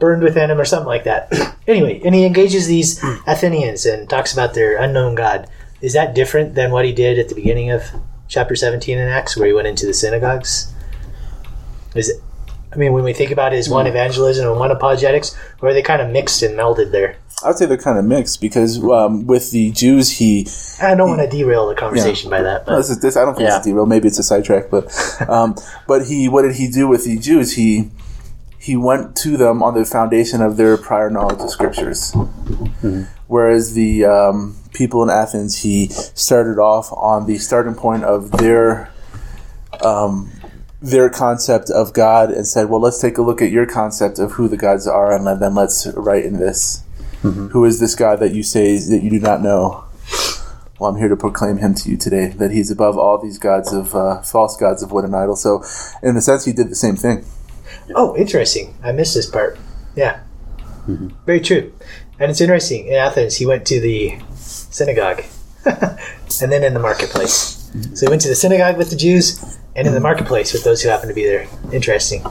burned 0.00 0.22
within 0.22 0.50
him 0.50 0.60
or 0.60 0.64
something 0.64 0.88
like 0.88 1.04
that. 1.04 1.32
Anyway 1.68 2.02
and 2.04 2.12
he 2.12 2.24
engages 2.24 2.66
these 2.66 3.00
athenians 3.28 3.86
and 3.86 4.10
talks 4.10 4.32
about 4.32 4.52
their 4.52 4.82
unknown 4.82 5.14
god. 5.14 5.48
Is 5.80 5.92
that 5.92 6.12
different 6.12 6.56
than 6.56 6.72
what 6.72 6.84
he 6.84 6.92
did 6.92 7.20
at 7.20 7.28
the 7.28 7.36
beginning 7.36 7.70
of 7.70 7.84
chapter 8.26 8.56
17 8.56 8.98
in 8.98 9.06
acts 9.06 9.36
where 9.36 9.46
he 9.46 9.52
went 9.52 9.68
into 9.68 9.86
the 9.86 9.94
synagogues? 9.94 10.72
Is 11.94 12.08
it 12.08 12.22
i 12.72 12.76
mean 12.76 12.92
when 12.92 13.04
we 13.04 13.12
think 13.12 13.30
about 13.30 13.52
it 13.52 13.58
is 13.58 13.68
one 13.68 13.86
evangelism 13.86 14.48
and 14.48 14.58
one 14.58 14.70
apologetics 14.70 15.36
or 15.60 15.68
are 15.68 15.72
they 15.74 15.82
kind 15.82 16.00
of 16.02 16.10
mixed 16.10 16.42
and 16.42 16.58
melded 16.58 16.90
there 16.92 17.16
I 17.44 17.48
would 17.48 17.56
say 17.58 17.66
they're 17.66 17.76
kind 17.76 17.98
of 17.98 18.04
mixed 18.04 18.40
because 18.40 18.80
um, 18.84 19.26
with 19.26 19.50
the 19.50 19.72
Jews, 19.72 20.10
he 20.10 20.46
i 20.80 20.94
don't 20.94 21.08
want 21.08 21.28
to 21.28 21.36
derail 21.36 21.68
the 21.68 21.74
conversation 21.74 22.30
by 22.30 22.40
that 22.40 22.68
No, 22.68 22.76
this 22.76 22.88
is 22.88 23.00
this. 23.00 23.16
I 23.16 23.24
don't 23.24 23.34
think 23.34 23.48
Yeah. 23.48 23.56
it's 23.56 23.66
a 23.66 23.70
derail. 23.70 23.84
Maybe 23.86 24.06
it's 24.06 24.20
a 24.20 24.22
sidetrack, 24.22 24.70
but 24.70 24.84
um, 25.28 25.56
but 25.88 26.06
he 26.06 26.28
what 26.28 26.42
did 26.42 26.54
he 26.54 26.68
do 26.70 26.86
with 26.86 27.04
the 27.04 27.18
Jews? 27.18 27.54
He 27.54 27.90
he 28.60 28.76
went 28.76 29.16
to 29.24 29.36
them 29.36 29.60
on 29.60 29.74
the 29.74 29.84
foundation 29.84 30.40
of 30.40 30.56
their 30.56 30.76
prior 30.76 31.10
knowledge 31.10 31.40
of 31.40 31.50
scriptures, 31.50 32.14
whereas 33.26 33.74
the 33.74 34.04
um, 34.04 34.54
people 34.72 35.02
in 35.02 35.10
Athens 35.10 35.62
he 35.62 35.88
started 35.88 36.60
off 36.60 36.92
on 36.92 37.26
the 37.26 37.38
starting 37.38 37.74
point 37.74 38.04
of 38.04 38.30
their 38.30 38.88
um, 39.82 40.30
their 40.82 41.08
concept 41.08 41.70
of 41.70 41.92
God 41.92 42.30
and 42.30 42.46
said, 42.46 42.68
"Well, 42.68 42.80
let's 42.80 43.00
take 43.00 43.16
a 43.16 43.22
look 43.22 43.40
at 43.40 43.50
your 43.50 43.66
concept 43.66 44.18
of 44.18 44.32
who 44.32 44.48
the 44.48 44.56
gods 44.56 44.86
are, 44.86 45.14
and 45.14 45.26
then 45.40 45.54
let's 45.54 45.86
write 45.94 46.24
in 46.24 46.38
this." 46.38 46.82
Mm-hmm. 47.22 47.48
Who 47.48 47.64
is 47.64 47.78
this 47.78 47.94
God 47.94 48.18
that 48.18 48.34
you 48.34 48.42
say 48.42 48.76
that 48.76 49.02
you 49.02 49.10
do 49.10 49.20
not 49.20 49.42
know? 49.42 49.84
Well, 50.78 50.90
I'm 50.90 50.96
here 50.96 51.08
to 51.08 51.16
proclaim 51.16 51.58
him 51.58 51.74
to 51.76 51.90
you 51.90 51.96
today, 51.96 52.28
that 52.38 52.50
he's 52.50 52.68
above 52.68 52.98
all 52.98 53.16
these 53.16 53.38
gods 53.38 53.72
of 53.72 53.94
uh, 53.94 54.22
false 54.22 54.56
gods 54.56 54.82
of 54.82 54.90
wood 54.90 55.04
and 55.04 55.14
idol. 55.14 55.36
So, 55.36 55.62
in 56.02 56.16
a 56.16 56.20
sense, 56.20 56.44
he 56.44 56.52
did 56.52 56.68
the 56.68 56.74
same 56.74 56.96
thing. 56.96 57.24
Oh, 57.94 58.16
interesting. 58.16 58.74
I 58.82 58.90
missed 58.90 59.14
this 59.14 59.30
part. 59.30 59.58
Yeah. 59.94 60.20
Mm-hmm. 60.88 61.10
Very 61.24 61.40
true. 61.40 61.72
And 62.18 62.30
it's 62.30 62.40
interesting. 62.40 62.88
In 62.88 62.94
Athens, 62.94 63.36
he 63.36 63.46
went 63.46 63.64
to 63.68 63.80
the 63.80 64.18
synagogue 64.34 65.22
and 65.64 66.50
then 66.50 66.64
in 66.64 66.74
the 66.74 66.80
marketplace. 66.80 67.70
Mm-hmm. 67.74 67.94
So 67.94 68.06
he 68.06 68.10
went 68.10 68.22
to 68.22 68.28
the 68.28 68.34
synagogue 68.34 68.76
with 68.76 68.90
the 68.90 68.96
Jews 68.96 69.58
and 69.74 69.86
in 69.86 69.94
the 69.94 70.00
marketplace 70.00 70.52
with 70.52 70.64
those 70.64 70.82
who 70.82 70.88
happen 70.88 71.08
to 71.08 71.14
be 71.14 71.24
there. 71.24 71.46
Interesting. 71.72 72.24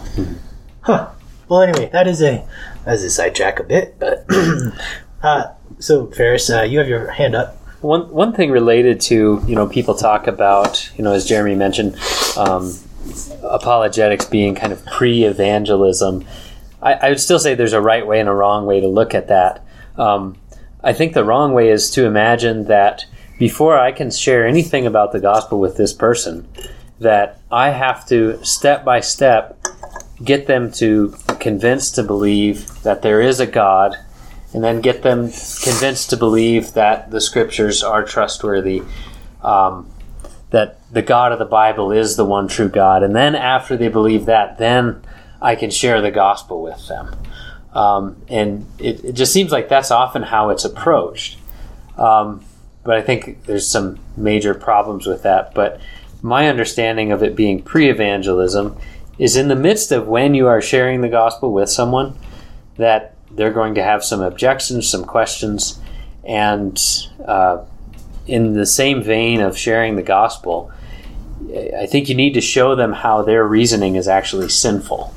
Huh. 0.81 1.09
Well, 1.47 1.61
anyway, 1.61 1.89
that 1.91 2.07
is 2.07 2.21
a 2.21 2.45
that 2.85 2.95
is 2.95 3.03
a 3.03 3.09
sidetrack 3.09 3.59
a 3.59 3.63
bit, 3.63 3.99
but 3.99 4.25
uh, 5.23 5.47
so 5.79 6.07
Ferris, 6.07 6.49
uh, 6.49 6.61
you 6.61 6.79
have 6.79 6.87
your 6.87 7.11
hand 7.11 7.35
up. 7.35 7.57
One 7.81 8.09
one 8.09 8.33
thing 8.33 8.51
related 8.51 9.01
to 9.01 9.43
you 9.45 9.55
know 9.55 9.67
people 9.67 9.95
talk 9.95 10.27
about 10.27 10.89
you 10.97 11.03
know 11.03 11.11
as 11.11 11.25
Jeremy 11.25 11.55
mentioned 11.55 11.97
um, 12.37 12.73
apologetics 13.43 14.25
being 14.25 14.55
kind 14.55 14.71
of 14.71 14.85
pre-evangelism. 14.85 16.25
I, 16.81 16.93
I 16.93 17.09
would 17.09 17.19
still 17.19 17.39
say 17.39 17.53
there's 17.53 17.73
a 17.73 17.81
right 17.81 18.05
way 18.05 18.19
and 18.19 18.29
a 18.29 18.33
wrong 18.33 18.65
way 18.65 18.79
to 18.79 18.87
look 18.87 19.13
at 19.13 19.27
that. 19.27 19.65
Um, 19.97 20.37
I 20.83 20.93
think 20.93 21.13
the 21.13 21.23
wrong 21.23 21.53
way 21.53 21.69
is 21.69 21.91
to 21.91 22.05
imagine 22.05 22.65
that 22.65 23.05
before 23.37 23.77
I 23.77 23.91
can 23.91 24.09
share 24.11 24.47
anything 24.47 24.85
about 24.85 25.11
the 25.11 25.19
gospel 25.19 25.59
with 25.59 25.77
this 25.77 25.93
person, 25.93 26.47
that 27.01 27.39
I 27.51 27.69
have 27.69 28.07
to 28.07 28.43
step 28.43 28.85
by 28.85 28.99
step 28.99 29.57
get 30.23 30.47
them 30.47 30.71
to 30.71 31.15
convinced 31.39 31.95
to 31.95 32.03
believe 32.03 32.81
that 32.83 33.01
there 33.01 33.21
is 33.21 33.39
a 33.39 33.47
God 33.47 33.95
and 34.53 34.63
then 34.63 34.81
get 34.81 35.01
them 35.01 35.31
convinced 35.63 36.09
to 36.09 36.17
believe 36.17 36.73
that 36.73 37.09
the 37.09 37.21
scriptures 37.21 37.83
are 37.83 38.03
trustworthy, 38.03 38.83
um, 39.41 39.89
that 40.51 40.79
the 40.91 41.01
God 41.01 41.31
of 41.31 41.39
the 41.39 41.45
Bible 41.45 41.91
is 41.91 42.17
the 42.17 42.25
one 42.25 42.47
true 42.47 42.67
God. 42.67 43.01
And 43.01 43.15
then 43.15 43.33
after 43.33 43.77
they 43.77 43.87
believe 43.87 44.25
that, 44.25 44.57
then 44.57 45.01
I 45.41 45.55
can 45.55 45.71
share 45.71 46.01
the 46.01 46.11
gospel 46.11 46.61
with 46.61 46.87
them. 46.87 47.15
Um, 47.73 48.21
and 48.27 48.67
it, 48.77 49.03
it 49.05 49.13
just 49.13 49.31
seems 49.31 49.51
like 49.51 49.69
that's 49.69 49.89
often 49.89 50.23
how 50.23 50.49
it's 50.49 50.65
approached. 50.65 51.39
Um, 51.97 52.43
but 52.83 52.97
I 52.97 53.01
think 53.01 53.45
there's 53.45 53.67
some 53.67 53.99
major 54.17 54.53
problems 54.53 55.07
with 55.07 55.23
that. 55.23 55.53
But 55.53 55.79
my 56.21 56.47
understanding 56.47 57.11
of 57.11 57.23
it 57.23 57.35
being 57.35 57.61
pre 57.61 57.89
evangelism 57.89 58.77
is 59.17 59.35
in 59.35 59.47
the 59.47 59.55
midst 59.55 59.91
of 59.91 60.07
when 60.07 60.33
you 60.33 60.47
are 60.47 60.61
sharing 60.61 61.01
the 61.01 61.09
gospel 61.09 61.51
with 61.51 61.69
someone 61.69 62.17
that 62.77 63.15
they're 63.31 63.53
going 63.53 63.75
to 63.75 63.83
have 63.83 64.03
some 64.03 64.21
objections, 64.21 64.89
some 64.89 65.05
questions, 65.05 65.79
and 66.23 66.79
uh, 67.25 67.63
in 68.27 68.53
the 68.53 68.65
same 68.65 69.01
vein 69.01 69.41
of 69.41 69.57
sharing 69.57 69.95
the 69.95 70.03
gospel, 70.03 70.71
I 71.77 71.85
think 71.85 72.09
you 72.09 72.15
need 72.15 72.33
to 72.33 72.41
show 72.41 72.75
them 72.75 72.93
how 72.93 73.21
their 73.21 73.45
reasoning 73.45 73.95
is 73.95 74.07
actually 74.07 74.49
sinful 74.49 75.13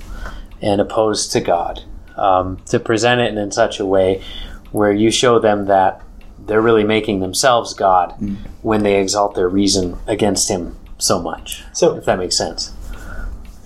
and 0.62 0.80
opposed 0.80 1.32
to 1.32 1.40
God. 1.40 1.82
Um, 2.16 2.58
to 2.66 2.78
present 2.78 3.20
it 3.20 3.36
in 3.36 3.50
such 3.50 3.80
a 3.80 3.84
way 3.84 4.22
where 4.70 4.92
you 4.92 5.10
show 5.10 5.40
them 5.40 5.66
that 5.66 6.00
they're 6.38 6.62
really 6.62 6.84
making 6.84 7.18
themselves 7.18 7.74
God 7.74 8.14
when 8.62 8.84
they 8.84 9.00
exalt 9.00 9.34
their 9.34 9.48
reason 9.48 9.98
against 10.06 10.48
Him 10.48 10.76
so 10.98 11.20
much. 11.20 11.64
So- 11.72 11.96
if 11.96 12.04
that 12.04 12.18
makes 12.18 12.36
sense. 12.36 12.72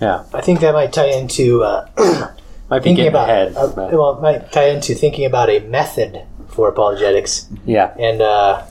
Yeah, 0.01 0.23
I 0.33 0.39
think 0.41 0.61
that 0.61 0.73
might 0.73 0.93
tie 0.93 1.07
into 1.11 1.61
uh, 1.63 1.85
might 2.69 2.79
be 2.79 2.83
thinking 2.85 3.07
about 3.07 3.29
ahead. 3.29 3.55
uh, 3.57 3.69
well, 3.75 4.17
it 4.17 4.21
might 4.21 4.49
tie 4.51 4.69
into 4.69 4.95
thinking 4.95 5.25
about 5.25 5.49
a 5.49 5.59
method 5.59 6.21
for 6.47 6.69
apologetics. 6.69 7.47
yeah, 7.65 7.93
And 7.99 8.21
uh, 8.21 8.63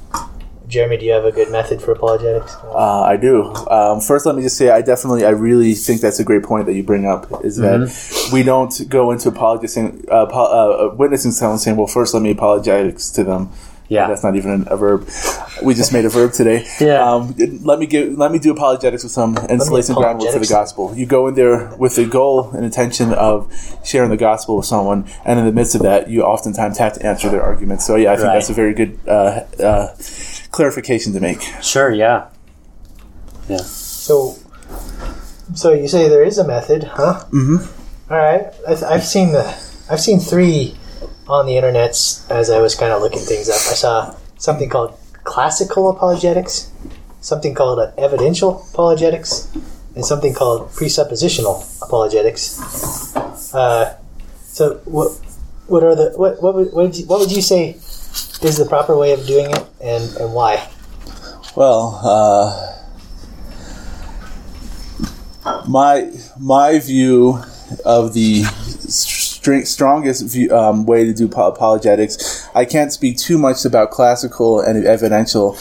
Jeremy, 0.69 0.97
do 0.97 1.05
you 1.07 1.13
have 1.13 1.25
a 1.27 1.33
good 1.33 1.51
method 1.51 1.83
for 1.83 1.93
apologetics? 1.93 2.55
Uh, 2.65 3.03
I 3.03 3.17
do. 3.19 3.45
Um, 3.71 4.01
first, 4.01 4.25
let 4.25 4.37
me 4.37 4.43
just 4.43 4.57
say, 4.57 4.71
I 4.71 4.81
definitely, 4.83 5.25
I 5.27 5.31
really 5.31 5.75
think 5.75 6.01
that's 6.01 6.19
a 6.19 6.25
great 6.25 6.43
point 6.45 6.65
that 6.67 6.73
you 6.75 6.83
bring 6.83 7.05
up. 7.07 7.27
Is 7.45 7.57
that 7.59 8.31
we 8.33 8.43
don't 8.43 8.89
go 8.89 9.11
into 9.11 9.29
apologizing, 9.29 10.07
uh, 10.11 10.23
apo- 10.25 10.91
uh, 10.91 10.95
witnessing 10.95 11.31
someone 11.33 11.59
saying, 11.59 11.77
"Well, 11.77 11.87
first, 11.87 12.15
let 12.15 12.23
me 12.23 12.31
apologize 12.31 13.11
to 13.13 13.23
them." 13.25 13.51
Yeah. 13.89 14.07
That's 14.09 14.23
not 14.23 14.37
even 14.37 14.65
a 14.69 14.77
verb. 14.77 15.09
We 15.63 15.75
just 15.75 15.93
made 15.93 16.05
a 16.05 16.09
verb 16.11 16.33
today. 16.33 16.67
Yeah. 16.81 17.03
Um, 17.11 17.35
let 17.65 17.79
me 17.79 17.87
give. 17.87 18.17
Let 18.17 18.31
me 18.33 18.39
do 18.39 18.53
apologetics 18.53 19.03
with 19.03 19.13
some 19.13 19.37
and 19.49 19.59
lay 19.71 19.83
some 19.83 19.97
groundwork 19.97 20.33
for 20.33 20.39
the 20.39 20.47
gospel. 20.47 20.95
You 20.95 21.07
go 21.07 21.27
in 21.29 21.35
there 21.35 21.75
with 21.77 21.97
the 21.97 22.07
goal 22.07 22.51
and 22.51 22.65
intention 22.65 23.13
of 23.15 23.51
sharing 23.85 24.11
the 24.11 24.17
gospel 24.17 24.57
with 24.59 24.67
someone, 24.67 25.07
and 25.25 25.39
in 25.41 25.47
the 25.47 25.53
midst 25.53 25.75
of 25.75 25.83
that, 25.83 26.09
you 26.09 26.23
oftentimes 26.23 26.79
have 26.79 26.93
to 26.95 27.05
answer 27.07 27.29
their 27.31 27.43
arguments. 27.43 27.87
So 27.87 27.97
yeah, 27.97 28.13
I 28.13 28.17
think 28.17 28.27
Right. 28.29 28.35
that's 28.35 28.51
a 28.51 28.55
very 28.55 28.75
good 28.75 28.99
uh, 29.09 29.41
uh, 29.63 29.97
clarification 30.53 31.13
to 31.15 31.21
make. 31.21 31.41
Sure, 31.63 31.91
yeah. 31.93 32.29
Yeah. 33.49 33.57
So, 33.59 34.37
so 35.55 35.73
you 35.73 35.89
say 35.89 36.09
there 36.09 36.23
is 36.25 36.39
a 36.39 36.47
method, 36.47 36.85
huh? 36.85 37.25
Mm-hmm. 37.33 38.13
All 38.13 38.19
right. 38.19 38.47
I've, 38.69 38.83
I've 38.85 39.05
seen 39.05 39.33
the, 39.33 39.45
I've 39.91 40.01
seen 40.01 40.21
three 40.21 40.77
on 41.29 41.47
the 41.47 41.57
internet 41.57 41.91
as 42.31 42.51
I 42.51 42.61
was 42.61 42.75
kind 42.75 42.93
of 42.93 43.03
looking 43.03 43.21
things 43.21 43.49
up. 43.49 43.57
I 43.57 43.75
saw 43.75 44.17
something 44.39 44.69
called 44.69 44.99
classical 45.25 45.91
apologetics, 45.91 46.73
something 47.21 47.55
called 47.55 47.93
evidential 47.99 48.65
apologetics, 48.73 49.55
and 49.95 50.05
something 50.05 50.33
called 50.35 50.71
presuppositional 50.71 51.63
apologetics. 51.83 53.15
Uh, 53.55 53.97
so 54.41 54.81
what, 54.85 55.13
what 55.67 55.83
are 55.83 55.95
the 55.95 56.13
what 56.17 56.43
what 56.43 56.55
would, 56.55 56.73
what 56.73 56.85
would 56.85 56.97
you, 56.97 57.07
what 57.07 57.21
would 57.21 57.31
you 57.31 57.43
say 57.43 57.71
is 58.41 58.57
the 58.57 58.67
proper 58.67 58.97
way 58.97 59.13
of 59.13 59.27
doing 59.27 59.51
it, 59.51 59.67
and 59.81 60.17
and 60.17 60.33
why? 60.33 60.67
Well, 61.55 62.01
uh, 62.03 62.75
my 65.69 66.11
my 66.39 66.79
view 66.79 67.43
of 67.85 68.15
the 68.15 68.45
str- 69.39 69.65
strongest 69.65 70.27
view, 70.27 70.55
um, 70.55 70.85
way 70.87 71.05
to 71.05 71.13
do 71.13 71.29
po- 71.29 71.49
apologetics, 71.49 72.47
I 72.55 72.65
can't 72.65 72.93
speak 72.93 73.17
too 73.19 73.39
much 73.39 73.65
about 73.65 73.91
classical 73.91 74.61
and 74.61 74.85
evidential. 74.85 75.57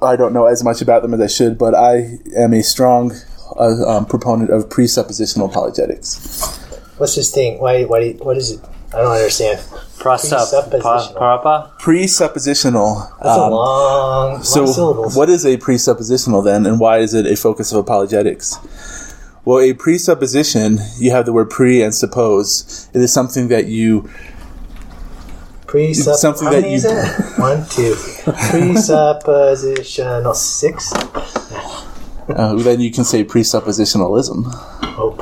I 0.00 0.16
don't 0.16 0.32
know 0.32 0.46
as 0.46 0.62
much 0.64 0.80
about 0.80 1.02
them 1.02 1.12
as 1.14 1.20
I 1.20 1.26
should, 1.26 1.58
but 1.58 1.74
I 1.74 2.18
am 2.36 2.54
a 2.54 2.62
strong 2.62 3.12
uh, 3.56 3.84
um, 3.90 4.06
proponent 4.06 4.50
of 4.50 4.68
presuppositional 4.68 5.50
apologetics. 5.50 6.56
What's 6.98 7.14
this 7.16 7.30
thing? 7.32 7.58
Why 7.60 7.84
why 7.84 7.98
you, 8.00 8.12
what 8.22 8.36
is 8.36 8.52
it? 8.52 8.60
I 8.94 9.02
don't 9.02 9.12
understand. 9.12 9.58
Prosup. 9.98 10.48
Presuppositional. 10.70 11.72
Presuppositional. 11.78 13.08
That's 13.22 13.38
a 13.38 13.42
um, 13.42 13.50
long, 13.52 14.32
long 14.32 14.42
So, 14.42 14.66
syllables. 14.66 15.16
what 15.16 15.28
is 15.28 15.44
a 15.44 15.56
presuppositional 15.58 16.42
then, 16.44 16.64
and 16.66 16.80
why 16.80 16.98
is 16.98 17.12
it 17.14 17.26
a 17.26 17.36
focus 17.36 17.72
of 17.72 17.78
apologetics? 17.78 18.56
Well, 19.48 19.60
a 19.60 19.72
presupposition, 19.72 20.78
you 20.98 21.10
have 21.12 21.24
the 21.24 21.32
word 21.32 21.48
pre 21.48 21.82
and 21.82 21.94
suppose. 21.94 22.90
It 22.92 23.00
is 23.00 23.10
something 23.10 23.48
that 23.48 23.64
you 23.64 24.06
Presupp- 25.66 26.16
something 26.16 26.48
how 26.48 26.60
that 26.60 26.70
you- 26.70 26.82
One, 27.42 27.64
two. 27.70 27.94
Presuppositional 28.26 30.36
six. 30.36 30.92
uh, 30.92 32.56
then 32.56 32.82
you 32.82 32.92
can 32.92 33.04
say 33.04 33.24
presuppositionalism. 33.24 34.54
Oh, 34.98 35.16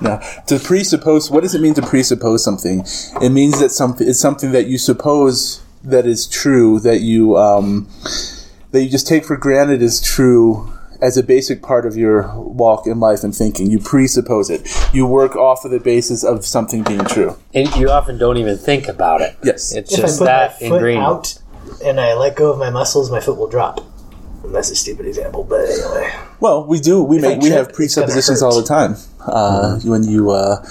Now, 0.00 0.20
to 0.46 0.60
presuppose, 0.60 1.28
what 1.28 1.42
does 1.42 1.56
it 1.56 1.60
mean 1.60 1.74
to 1.74 1.82
presuppose 1.82 2.44
something? 2.44 2.86
It 3.20 3.30
means 3.30 3.58
that 3.58 3.72
something 3.72 4.06
it's 4.06 4.20
something 4.20 4.52
that 4.52 4.68
you 4.68 4.78
suppose 4.78 5.60
that 5.82 6.06
is 6.06 6.28
true, 6.28 6.78
that 6.80 7.00
you 7.00 7.36
um, 7.36 7.88
that 8.70 8.84
you 8.84 8.88
just 8.88 9.08
take 9.08 9.24
for 9.24 9.36
granted 9.36 9.82
is 9.82 10.00
true 10.00 10.70
as 11.00 11.16
a 11.16 11.22
basic 11.22 11.62
part 11.62 11.86
of 11.86 11.96
your 11.96 12.32
walk 12.38 12.86
in 12.86 13.00
life 13.00 13.22
and 13.24 13.34
thinking. 13.34 13.70
You 13.70 13.78
presuppose 13.78 14.50
it. 14.50 14.68
You 14.92 15.06
work 15.06 15.36
off 15.36 15.64
of 15.64 15.70
the 15.70 15.80
basis 15.80 16.24
of 16.24 16.44
something 16.44 16.82
being 16.82 17.04
true. 17.04 17.36
And 17.54 17.74
you 17.76 17.90
often 17.90 18.18
don't 18.18 18.36
even 18.38 18.56
think 18.56 18.88
about 18.88 19.20
it. 19.20 19.36
Yes. 19.42 19.74
It's 19.74 19.92
if 19.92 19.98
I 19.98 20.02
just 20.02 20.18
put 20.18 20.24
my 20.24 20.30
that 20.30 20.58
foot 20.58 20.64
ingrained. 20.64 21.02
out 21.02 21.38
and 21.84 22.00
I 22.00 22.14
let 22.14 22.36
go 22.36 22.52
of 22.52 22.58
my 22.58 22.70
muscles, 22.70 23.10
my 23.10 23.20
foot 23.20 23.36
will 23.36 23.48
drop. 23.48 23.80
And 24.44 24.54
that's 24.54 24.70
a 24.70 24.76
stupid 24.76 25.06
example, 25.06 25.44
but 25.44 25.68
anyway. 25.68 26.14
Well, 26.40 26.66
we 26.66 26.78
do. 26.78 27.02
We 27.02 27.18
I 27.18 27.20
make 27.20 27.40
we 27.40 27.50
have 27.50 27.72
presuppositions 27.72 28.42
all 28.42 28.54
the 28.60 28.66
time. 28.66 28.96
Uh, 29.20 29.80
When 29.80 30.04
you 30.04 30.30
uh, 30.30 30.64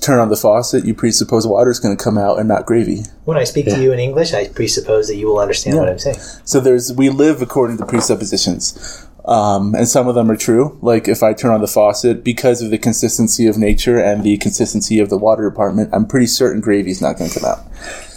turn 0.00 0.18
on 0.18 0.30
the 0.30 0.36
faucet, 0.36 0.84
you 0.86 0.94
presuppose 0.94 1.46
water 1.46 1.70
is 1.70 1.80
going 1.80 1.96
to 1.96 2.02
come 2.02 2.16
out 2.16 2.38
and 2.38 2.48
not 2.48 2.64
gravy. 2.64 3.02
When 3.24 3.36
I 3.36 3.44
speak 3.44 3.66
to 3.66 3.82
you 3.82 3.92
in 3.92 3.98
English, 3.98 4.32
I 4.32 4.48
presuppose 4.48 5.08
that 5.08 5.16
you 5.16 5.26
will 5.26 5.40
understand 5.40 5.76
what 5.76 5.88
I'm 5.88 5.98
saying. 5.98 6.18
So 6.44 6.60
there's 6.60 6.92
we 6.92 7.10
live 7.10 7.42
according 7.42 7.78
to 7.78 7.86
presuppositions. 7.86 9.06
Um, 9.28 9.74
and 9.74 9.86
some 9.86 10.08
of 10.08 10.14
them 10.14 10.30
are 10.30 10.36
true. 10.36 10.78
Like 10.80 11.06
if 11.06 11.22
I 11.22 11.34
turn 11.34 11.52
on 11.52 11.60
the 11.60 11.66
faucet, 11.66 12.24
because 12.24 12.62
of 12.62 12.70
the 12.70 12.78
consistency 12.78 13.46
of 13.46 13.58
nature 13.58 13.98
and 13.98 14.24
the 14.24 14.38
consistency 14.38 15.00
of 15.00 15.10
the 15.10 15.18
water 15.18 15.48
department, 15.48 15.90
I'm 15.92 16.06
pretty 16.06 16.26
certain 16.26 16.62
gravy's 16.62 17.02
not 17.02 17.18
going 17.18 17.30
to 17.30 17.38
come 17.38 17.50
out. 17.50 17.58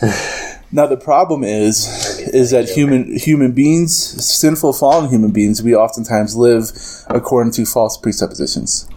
now 0.71 0.87
the 0.87 0.95
problem 0.95 1.43
is, 1.43 2.17
is 2.33 2.51
that 2.51 2.69
human 2.69 3.17
human 3.17 3.51
beings, 3.51 3.93
sinful 3.93 4.71
fallen 4.71 5.09
human 5.09 5.31
beings, 5.31 5.61
we 5.61 5.75
oftentimes 5.75 6.37
live 6.37 6.71
according 7.07 7.51
to 7.53 7.65
false 7.65 7.97
presuppositions. 7.97 8.87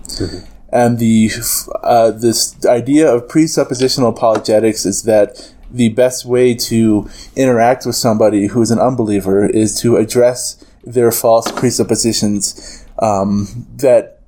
And 0.69 1.01
the 1.01 1.33
uh, 1.83 2.13
this 2.13 2.65
idea 2.65 3.13
of 3.13 3.27
presuppositional 3.27 4.11
apologetics 4.11 4.87
is 4.87 5.03
that 5.03 5.53
the 5.69 5.89
best 5.89 6.25
way 6.25 6.55
to 6.55 7.11
interact 7.35 7.85
with 7.87 7.97
somebody 7.97 8.47
who 8.47 8.63
is 8.63 8.71
an 8.71 8.79
unbeliever 8.79 9.47
is 9.47 9.81
to 9.81 9.97
address 9.97 10.65
their 10.87 11.11
false 11.11 11.51
presuppositions 11.53 12.87
um, 12.99 13.67
that 13.77 14.21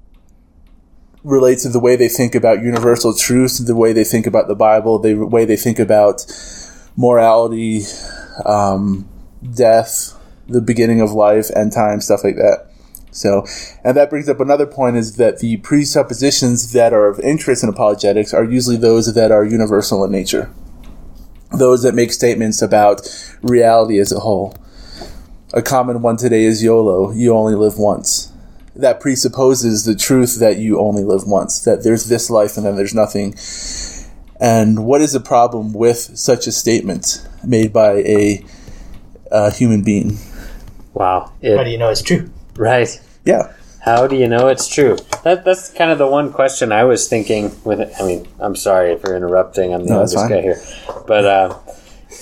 relate 1.23 1.59
to 1.59 1.69
the 1.69 1.81
way 1.81 1.97
they 1.97 2.09
think 2.09 2.35
about 2.35 2.63
universal 2.63 3.15
truth, 3.15 3.65
the 3.67 3.75
way 3.75 3.93
they 3.93 4.05
think 4.05 4.27
about 4.27 4.49
the 4.49 4.55
Bible, 4.55 4.99
the 4.99 5.15
way 5.15 5.45
they 5.45 5.57
think 5.57 5.79
about 5.79 6.25
morality, 6.97 7.83
um, 8.45 9.09
death, 9.55 10.15
the 10.49 10.61
beginning 10.61 11.01
of 11.01 11.13
life, 11.13 11.51
end 11.57 11.73
time, 11.73 12.01
stuff 12.01 12.23
like 12.23 12.37
that. 12.37 12.71
So, 13.11 13.47
and 13.83 13.97
that 13.97 14.11
brings 14.11 14.29
up 14.29 14.41
another 14.41 14.67
point 14.67 14.97
is 14.97 15.17
that 15.17 15.39
the 15.39 15.57
presuppositions 15.59 16.73
that 16.73 16.93
are 16.93 17.09
of 17.09 17.19
interest 17.21 17.63
in 17.63 17.69
apologetics 17.69 18.35
are 18.35 18.45
usually 18.45 18.77
those 18.77 19.13
that 19.15 19.33
are 19.33 19.45
universal 19.45 20.05
in 20.05 20.13
nature. 20.13 20.53
Those 21.51 21.83
that 21.83 21.95
make 21.95 22.13
statements 22.13 22.61
about 22.61 23.09
reality 23.43 23.99
as 23.99 24.13
a 24.13 24.21
whole. 24.21 24.55
A 25.53 25.63
common 25.63 26.03
one 26.03 26.17
today 26.17 26.45
is 26.45 26.63
YOLO, 26.63 27.13
you 27.13 27.33
only 27.33 27.55
live 27.55 27.79
once. 27.79 28.33
That 28.75 29.01
presupposes 29.01 29.85
the 29.85 29.95
truth 29.95 30.39
that 30.41 30.59
you 30.59 30.79
only 30.79 31.03
live 31.03 31.25
once, 31.27 31.61
that 31.65 31.83
there's 31.83 32.07
this 32.09 32.29
life 32.29 32.57
and 32.57 32.67
then 32.67 32.77
there's 32.77 32.95
nothing. 32.95 33.35
And 34.39 34.85
what 34.85 35.01
is 35.01 35.13
the 35.13 35.21
problem 35.21 35.73
with 35.73 36.19
such 36.19 36.47
a 36.47 36.53
statement 36.53 37.27
made 37.45 37.73
by 37.73 37.93
a, 37.99 38.45
a 39.31 39.51
human 39.51 39.83
being? 39.83 40.19
Wow. 40.93 41.33
How 41.43 41.63
do 41.65 41.71
you 41.71 41.79
know 41.79 41.91
it's 41.91 42.03
true? 42.03 42.31
right. 42.57 42.89
Yeah. 43.25 43.53
How 43.81 44.09
do 44.09 44.17
you 44.17 44.27
know 44.27 44.49
it's 44.49 44.67
true? 44.67 44.97
That 45.23 45.45
that's 45.45 45.71
kind 45.73 45.93
of 45.93 45.99
the 45.99 46.09
one 46.09 46.33
question 46.33 46.73
I 46.73 46.83
was 46.83 47.09
thinking 47.09 47.53
with 47.65 47.81
it. 47.81 47.93
I 48.01 48.05
mean, 48.05 48.27
I'm 48.41 48.57
sorry 48.57 48.99
for 48.99 49.15
interrupting. 49.15 49.73
I'm 49.73 49.85
the 49.85 49.91
No, 49.91 49.99
oldest 50.01 50.17
guy 50.29 50.41
here. 50.43 50.61
But 51.07 51.25
uh, 51.25 51.59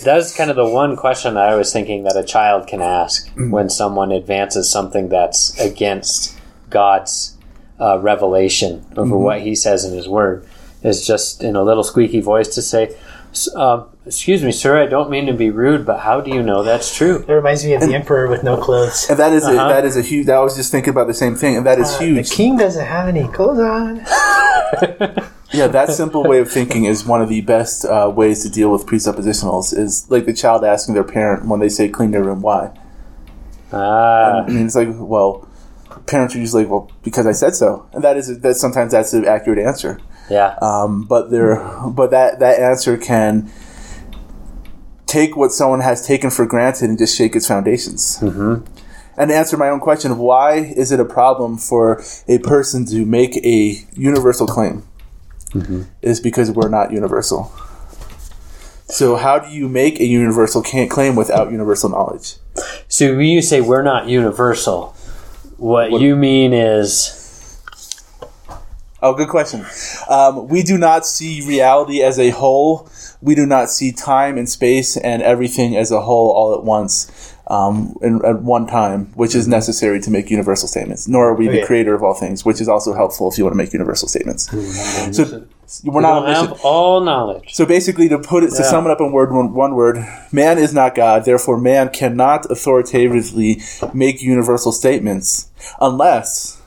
that's 0.02 0.35
kind 0.37 0.50
of 0.50 0.57
the 0.57 0.66
one 0.68 0.96
question 0.96 1.35
that 1.35 1.48
I 1.48 1.54
was 1.54 1.72
thinking 1.72 2.04
that 2.04 2.16
a 2.16 2.24
child 2.24 2.66
can 2.66 2.80
ask 2.83 3.28
Mm. 3.37 3.50
when 3.50 3.68
someone 3.70 4.11
advances 4.12 4.70
something 4.70 5.09
that's 5.09 5.59
against 5.61 6.37
God's 6.70 7.37
uh, 7.80 7.98
revelation 8.00 8.85
over 8.96 9.14
Mm-hmm. 9.14 9.24
what 9.24 9.40
he 9.42 9.54
says 9.54 9.85
in 9.85 9.94
his 9.94 10.09
word 10.09 10.46
is 10.83 11.07
just 11.07 11.42
in 11.42 11.57
a 11.57 11.62
little 11.62 11.83
squeaky 11.85 12.20
voice 12.20 12.48
to 12.54 12.62
say, 12.62 12.94
"S- 13.33 13.48
uh, 13.57 13.85
Excuse 14.07 14.42
me, 14.44 14.52
sir, 14.52 14.83
I 14.83 14.87
don't 14.87 15.09
mean 15.09 15.24
to 15.26 15.33
be 15.33 15.48
rude, 15.50 15.87
but 15.87 16.00
how 16.00 16.20
do 16.20 16.30
you 16.30 16.42
know 16.42 16.62
that's 16.62 16.94
true? 16.94 17.24
It 17.26 17.33
reminds 17.33 17.64
me 17.64 17.72
of 17.72 17.80
the 17.80 17.94
emperor 17.94 18.28
with 18.28 18.42
no 18.44 18.59
clothes. 18.59 19.07
And 19.09 19.18
that 19.18 19.33
is 19.33 19.44
Uh-huh. 19.44 19.64
a, 19.64 19.68
that 19.70 19.85
is 19.87 19.96
a 19.96 20.02
huge. 20.02 20.28
I 20.28 20.40
was 20.40 20.54
just 20.57 20.70
thinking 20.70 20.90
about 20.90 21.07
the 21.07 21.14
same 21.14 21.35
thing, 21.35 21.57
and 21.57 21.64
that 21.64 21.78
is 21.78 21.88
Uh, 21.94 22.00
the 22.00 22.22
king 22.22 22.59
doesn't 22.59 22.85
have 22.85 23.09
any 23.09 23.26
clothes 23.28 23.61
on. 23.61 24.04
Yeah, 25.54 25.68
that 25.68 25.90
simple 25.90 26.24
way 26.24 26.40
of 26.40 26.50
thinking 26.50 26.84
is 26.84 27.04
one 27.04 27.22
of 27.22 27.28
the 27.28 27.40
best 27.40 27.84
uh, 27.84 28.12
ways 28.14 28.42
to 28.42 28.50
deal 28.50 28.70
with 28.70 28.86
presuppositionals. 28.86 29.76
Is 29.76 30.10
like 30.10 30.26
the 30.26 30.32
child 30.34 30.64
asking 30.64 30.94
their 30.94 31.04
parent 31.04 31.46
when 31.46 31.60
they 31.60 31.68
say 31.68 31.88
clean 31.88 32.10
their 32.10 32.24
room, 32.24 32.42
why? 32.42 32.70
Ah, 33.72 34.42
I 34.44 34.48
mean, 34.48 34.66
it's 34.66 34.74
like, 34.74 34.88
well, 34.92 35.48
parents 36.06 36.34
are 36.34 36.38
usually 36.38 36.64
like, 36.64 36.70
well, 36.70 36.90
because 37.02 37.26
I 37.26 37.32
said 37.32 37.54
so, 37.54 37.88
and 37.92 38.02
that 38.04 38.16
is 38.16 38.40
that. 38.40 38.56
Sometimes 38.56 38.92
that's 38.92 39.12
an 39.12 39.26
accurate 39.26 39.58
answer. 39.58 39.98
yeah. 40.30 40.56
Um, 40.62 41.04
but 41.04 41.30
there, 41.30 41.56
but 41.88 42.10
that 42.10 42.38
that 42.40 42.60
answer 42.60 42.96
can 42.96 43.50
take 45.06 45.36
what 45.36 45.52
someone 45.52 45.80
has 45.80 46.06
taken 46.06 46.30
for 46.30 46.46
granted 46.46 46.88
and 46.88 46.98
just 46.98 47.16
shake 47.16 47.36
its 47.36 47.46
foundations. 47.46 48.18
Mm-hmm. 48.20 48.64
And 49.16 49.30
to 49.30 49.34
answer 49.36 49.56
my 49.56 49.68
own 49.68 49.78
question 49.80 50.10
of 50.10 50.18
why 50.18 50.56
is 50.56 50.90
it 50.90 50.98
a 50.98 51.04
problem 51.04 51.56
for 51.56 52.02
a 52.26 52.38
person 52.38 52.84
to 52.86 53.06
make 53.06 53.36
a 53.44 53.78
universal 53.94 54.46
claim, 54.46 54.82
is 56.02 56.20
because 56.20 56.50
we're 56.50 56.68
not 56.68 56.92
universal. 56.92 57.52
So 58.86 59.16
how 59.16 59.38
do 59.38 59.50
you 59.50 59.68
make 59.68 59.98
a 60.00 60.04
universal 60.04 60.62
can't 60.62 60.90
claim 60.90 61.16
without 61.16 61.50
universal 61.50 61.90
knowledge? 61.90 62.36
So 62.88 63.16
when 63.16 63.26
you 63.26 63.42
say 63.42 63.60
we're 63.60 63.82
not 63.82 64.08
universal, 64.08 64.94
what, 65.56 66.00
you 66.00 66.16
mean 66.16 66.52
is 66.52 67.24
Oh, 69.04 69.12
good 69.12 69.28
question. 69.28 69.66
Um, 70.08 70.48
we 70.48 70.62
do 70.62 70.78
not 70.78 71.04
see 71.04 71.46
reality 71.46 72.02
as 72.02 72.18
a 72.18 72.30
whole. 72.30 72.88
We 73.20 73.34
do 73.34 73.44
not 73.44 73.68
see 73.68 73.92
time 73.92 74.38
and 74.38 74.48
space 74.48 74.96
and 74.96 75.22
everything 75.22 75.76
as 75.76 75.90
a 75.90 76.00
whole 76.00 76.30
all 76.30 76.54
at 76.54 76.64
once, 76.64 77.34
um, 77.48 77.96
in, 78.00 78.24
at 78.24 78.42
one 78.42 78.66
time, 78.66 79.07
which 79.14 79.35
is 79.35 79.46
necessary 79.46 80.00
to 80.00 80.11
make 80.11 80.30
universal 80.30 80.66
statements. 80.68 81.07
Nor 81.07 81.28
are 81.30 81.35
we 81.35 81.48
Okay. 81.48 81.61
the 81.61 81.66
creator 81.66 81.94
of 81.94 82.02
all 82.02 82.14
things, 82.14 82.44
which 82.44 82.61
is 82.61 82.68
also 82.68 82.94
helpful 82.94 83.30
if 83.30 83.37
you 83.37 83.44
want 83.44 83.52
to 83.52 83.59
make 83.59 83.72
universal 83.72 84.09
statements. 84.09 84.48
So 85.66 85.83
we're 85.85 85.94
we 85.96 86.02
not 86.02 86.14
don't 86.20 86.24
omniscient. 86.24 86.48
have 86.50 86.61
all 86.64 87.00
knowledge. 87.02 87.54
So 87.54 87.66
basically, 87.66 88.09
to 88.11 88.18
put 88.18 88.44
it, 88.44 88.50
to 88.50 88.62
Yeah. 88.62 88.70
sum 88.70 88.87
it 88.87 88.90
up 88.90 89.00
in 89.00 89.12
word 89.12 89.33
one, 89.33 89.52
one 89.54 89.74
word, 89.74 90.07
man 90.33 90.59
is 90.59 90.72
not 90.74 90.94
God. 90.94 91.24
Therefore, 91.24 91.59
man 91.59 91.88
cannot 91.90 92.50
authoritatively 92.50 93.61
make 93.92 94.22
universal 94.22 94.72
statements 94.72 95.48
unless 95.80 96.61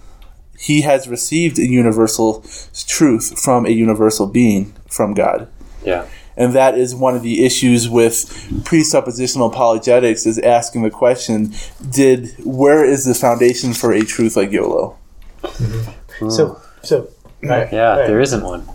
he 0.60 0.82
has 0.82 1.08
received 1.08 1.60
a 1.60 1.66
universal 1.68 2.44
truth 2.88 3.40
from 3.40 3.66
a 3.66 3.70
universal 3.70 4.26
being 4.28 4.74
from 4.90 5.14
God. 5.14 5.48
Yeah. 5.86 6.06
And 6.38 6.54
that 6.54 6.78
is 6.78 6.94
one 6.94 7.16
of 7.16 7.24
the 7.24 7.44
issues 7.44 7.90
with 7.90 8.28
presuppositional 8.64 9.52
apologetics 9.52 10.26
is 10.26 10.38
asking 10.40 10.84
the 10.84 10.92
question, 10.92 11.54
did 11.90 12.36
where 12.46 12.86
is 12.86 13.06
the 13.06 13.16
foundation 13.16 13.74
for 13.74 13.92
a 13.92 14.02
truth 14.02 14.38
like 14.38 14.52
YOLO? 14.52 14.96
Mm-hmm. 15.42 16.30
So, 16.30 16.62
so 16.84 17.10
right, 17.44 17.72
Yeah, 17.74 17.98
right. 17.98 18.08
there 18.08 18.20
isn't 18.22 18.44
one. 18.44 18.68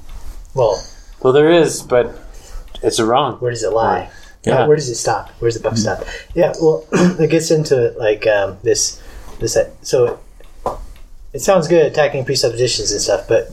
Well, 0.54 0.84
Well, 1.22 1.32
there 1.32 1.50
is, 1.50 1.82
but 1.82 2.18
it's 2.82 2.98
wrong. 3.00 3.36
where 3.36 3.52
does 3.52 3.62
it 3.62 3.70
lie? 3.72 4.10
Yeah. 4.44 4.66
Where 4.66 4.76
does 4.76 4.88
it 4.88 4.96
stop? 4.96 5.30
Where's 5.38 5.54
the 5.54 5.60
buck 5.60 5.76
stop? 5.76 6.00
Mm-hmm. 6.00 6.38
Yeah. 6.38 6.52
Well, 6.60 6.84
it 7.20 7.30
gets 7.30 7.52
into 7.52 7.94
like 7.96 8.26
um, 8.26 8.58
this, 8.64 9.00
this. 9.38 9.56
Uh, 9.56 9.70
so, 9.82 10.18
it 11.32 11.40
sounds 11.40 11.68
good 11.68 11.86
attacking 11.86 12.24
presuppositions 12.24 12.90
and 12.90 13.00
stuff, 13.00 13.26
but 13.28 13.48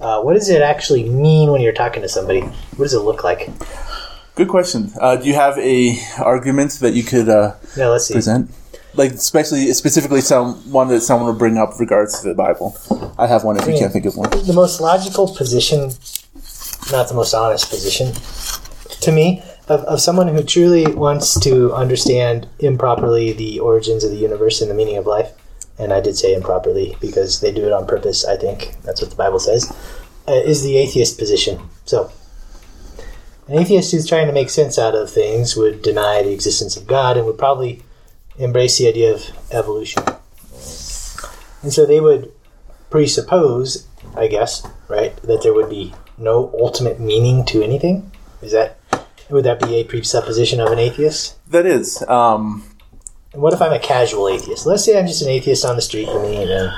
uh, 0.00 0.20
what 0.22 0.34
does 0.34 0.48
it 0.48 0.62
actually 0.62 1.08
mean 1.08 1.50
when 1.50 1.60
you're 1.60 1.72
talking 1.72 2.02
to 2.02 2.08
somebody? 2.08 2.40
What 2.40 2.84
does 2.84 2.94
it 2.94 3.00
look 3.00 3.24
like? 3.24 3.50
Good 4.34 4.48
question. 4.48 4.92
Uh, 5.00 5.16
do 5.16 5.26
you 5.26 5.34
have 5.34 5.58
a 5.58 5.98
argument 6.18 6.72
that 6.80 6.94
you 6.94 7.02
could 7.02 7.28
uh, 7.28 7.54
No, 7.76 7.90
let's 7.90 8.06
see. 8.06 8.14
present? 8.14 8.50
Like 8.94 9.12
especially 9.12 9.72
specifically 9.74 10.20
some 10.20 10.54
one 10.72 10.88
that 10.88 11.02
someone 11.02 11.28
would 11.28 11.38
bring 11.38 11.56
up 11.58 11.78
regards 11.78 12.20
to 12.20 12.28
the 12.28 12.34
Bible. 12.34 12.76
I 13.18 13.26
have 13.26 13.44
one 13.44 13.56
if 13.56 13.66
you 13.66 13.78
can't 13.78 13.92
think 13.92 14.06
of 14.06 14.16
one. 14.16 14.30
The 14.30 14.52
most 14.52 14.80
logical 14.80 15.34
position 15.34 15.90
not 16.90 17.08
the 17.08 17.14
most 17.14 17.34
honest 17.34 17.68
position 17.68 18.12
to 19.00 19.12
me 19.12 19.42
of, 19.68 19.80
of 19.82 20.00
someone 20.00 20.28
who 20.28 20.42
truly 20.42 20.86
wants 20.86 21.38
to 21.40 21.72
understand 21.72 22.48
improperly 22.60 23.32
the 23.32 23.60
origins 23.60 24.04
of 24.04 24.10
the 24.10 24.16
universe 24.16 24.60
and 24.60 24.70
the 24.70 24.74
meaning 24.74 24.96
of 24.96 25.06
life. 25.06 25.30
And 25.78 25.92
I 25.92 26.00
did 26.00 26.16
say 26.16 26.34
improperly 26.34 26.96
because 27.00 27.40
they 27.40 27.52
do 27.52 27.66
it 27.66 27.72
on 27.72 27.86
purpose, 27.86 28.24
I 28.24 28.36
think. 28.36 28.76
That's 28.82 29.00
what 29.00 29.10
the 29.10 29.16
Bible 29.16 29.38
says. 29.38 29.70
Uh, 30.26 30.32
is 30.32 30.62
the 30.62 30.76
atheist 30.76 31.18
position. 31.18 31.60
So, 31.84 32.12
an 33.46 33.58
atheist 33.58 33.92
who's 33.92 34.06
trying 34.06 34.26
to 34.26 34.32
make 34.32 34.50
sense 34.50 34.78
out 34.78 34.94
of 34.94 35.10
things 35.10 35.56
would 35.56 35.80
deny 35.80 36.22
the 36.22 36.32
existence 36.32 36.76
of 36.76 36.86
God 36.86 37.16
and 37.16 37.24
would 37.26 37.38
probably 37.38 37.82
embrace 38.38 38.78
the 38.78 38.88
idea 38.88 39.14
of 39.14 39.24
evolution. 39.50 40.02
And 41.62 41.72
so 41.72 41.86
they 41.86 42.00
would 42.00 42.30
presuppose, 42.90 43.86
I 44.14 44.26
guess, 44.26 44.66
right, 44.88 45.16
that 45.22 45.42
there 45.42 45.54
would 45.54 45.70
be 45.70 45.94
no 46.18 46.54
ultimate 46.60 47.00
meaning 47.00 47.44
to 47.46 47.62
anything. 47.62 48.10
Is 48.42 48.52
that 48.52 48.78
would 49.30 49.44
that 49.44 49.60
be 49.60 49.76
a 49.76 49.84
presupposition 49.84 50.60
of 50.60 50.70
an 50.70 50.78
atheist? 50.78 51.36
That 51.50 51.66
is. 51.66 52.02
Um, 52.08 52.64
And 53.32 53.42
what 53.42 53.52
if 53.52 53.60
I'm 53.60 53.72
a 53.72 53.78
casual 53.78 54.28
atheist? 54.28 54.66
Let's 54.66 54.84
say 54.84 54.98
I'm 54.98 55.06
just 55.06 55.22
an 55.22 55.28
atheist 55.28 55.64
on 55.64 55.76
the 55.76 55.82
street 55.82 56.08
with 56.08 56.22
me, 56.22 56.36
and 56.50 56.72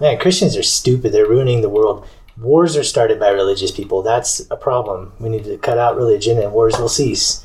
man, 0.00 0.18
Christians 0.18 0.56
are 0.56 0.62
stupid. 0.62 1.12
They're 1.12 1.28
ruining 1.28 1.62
the 1.62 1.68
world. 1.70 2.06
Wars 2.38 2.76
are 2.76 2.82
started 2.84 3.18
by 3.20 3.30
religious 3.30 3.70
people. 3.70 4.02
That's 4.02 4.40
a 4.50 4.56
problem. 4.56 5.12
We 5.20 5.28
need 5.28 5.44
to 5.44 5.56
cut 5.58 5.78
out 5.78 5.96
religion, 5.96 6.38
and 6.38 6.52
wars 6.52 6.76
will 6.78 6.88
cease. 6.88 7.42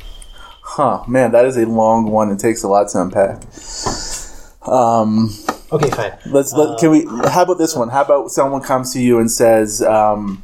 huh, 0.62 1.04
man, 1.08 1.32
that 1.32 1.46
is 1.46 1.58
a 1.58 1.66
long 1.66 2.12
one. 2.12 2.30
It 2.32 2.40
takes 2.40 2.64
a 2.64 2.68
lot 2.68 2.90
to 2.90 3.02
unpack. 3.02 3.44
Um, 4.68 5.30
Okay, 5.72 5.90
fine. 5.92 6.14
let's 6.26 6.52
let, 6.54 6.80
can 6.80 6.90
we? 6.92 7.06
How 7.30 7.44
about 7.44 7.60
this 7.60 7.76
one? 7.76 7.90
How 7.90 8.02
about 8.04 8.30
someone 8.32 8.62
comes 8.62 8.92
to 8.94 9.00
you 9.02 9.20
and 9.20 9.32
says, 9.32 9.82
um, 9.84 10.42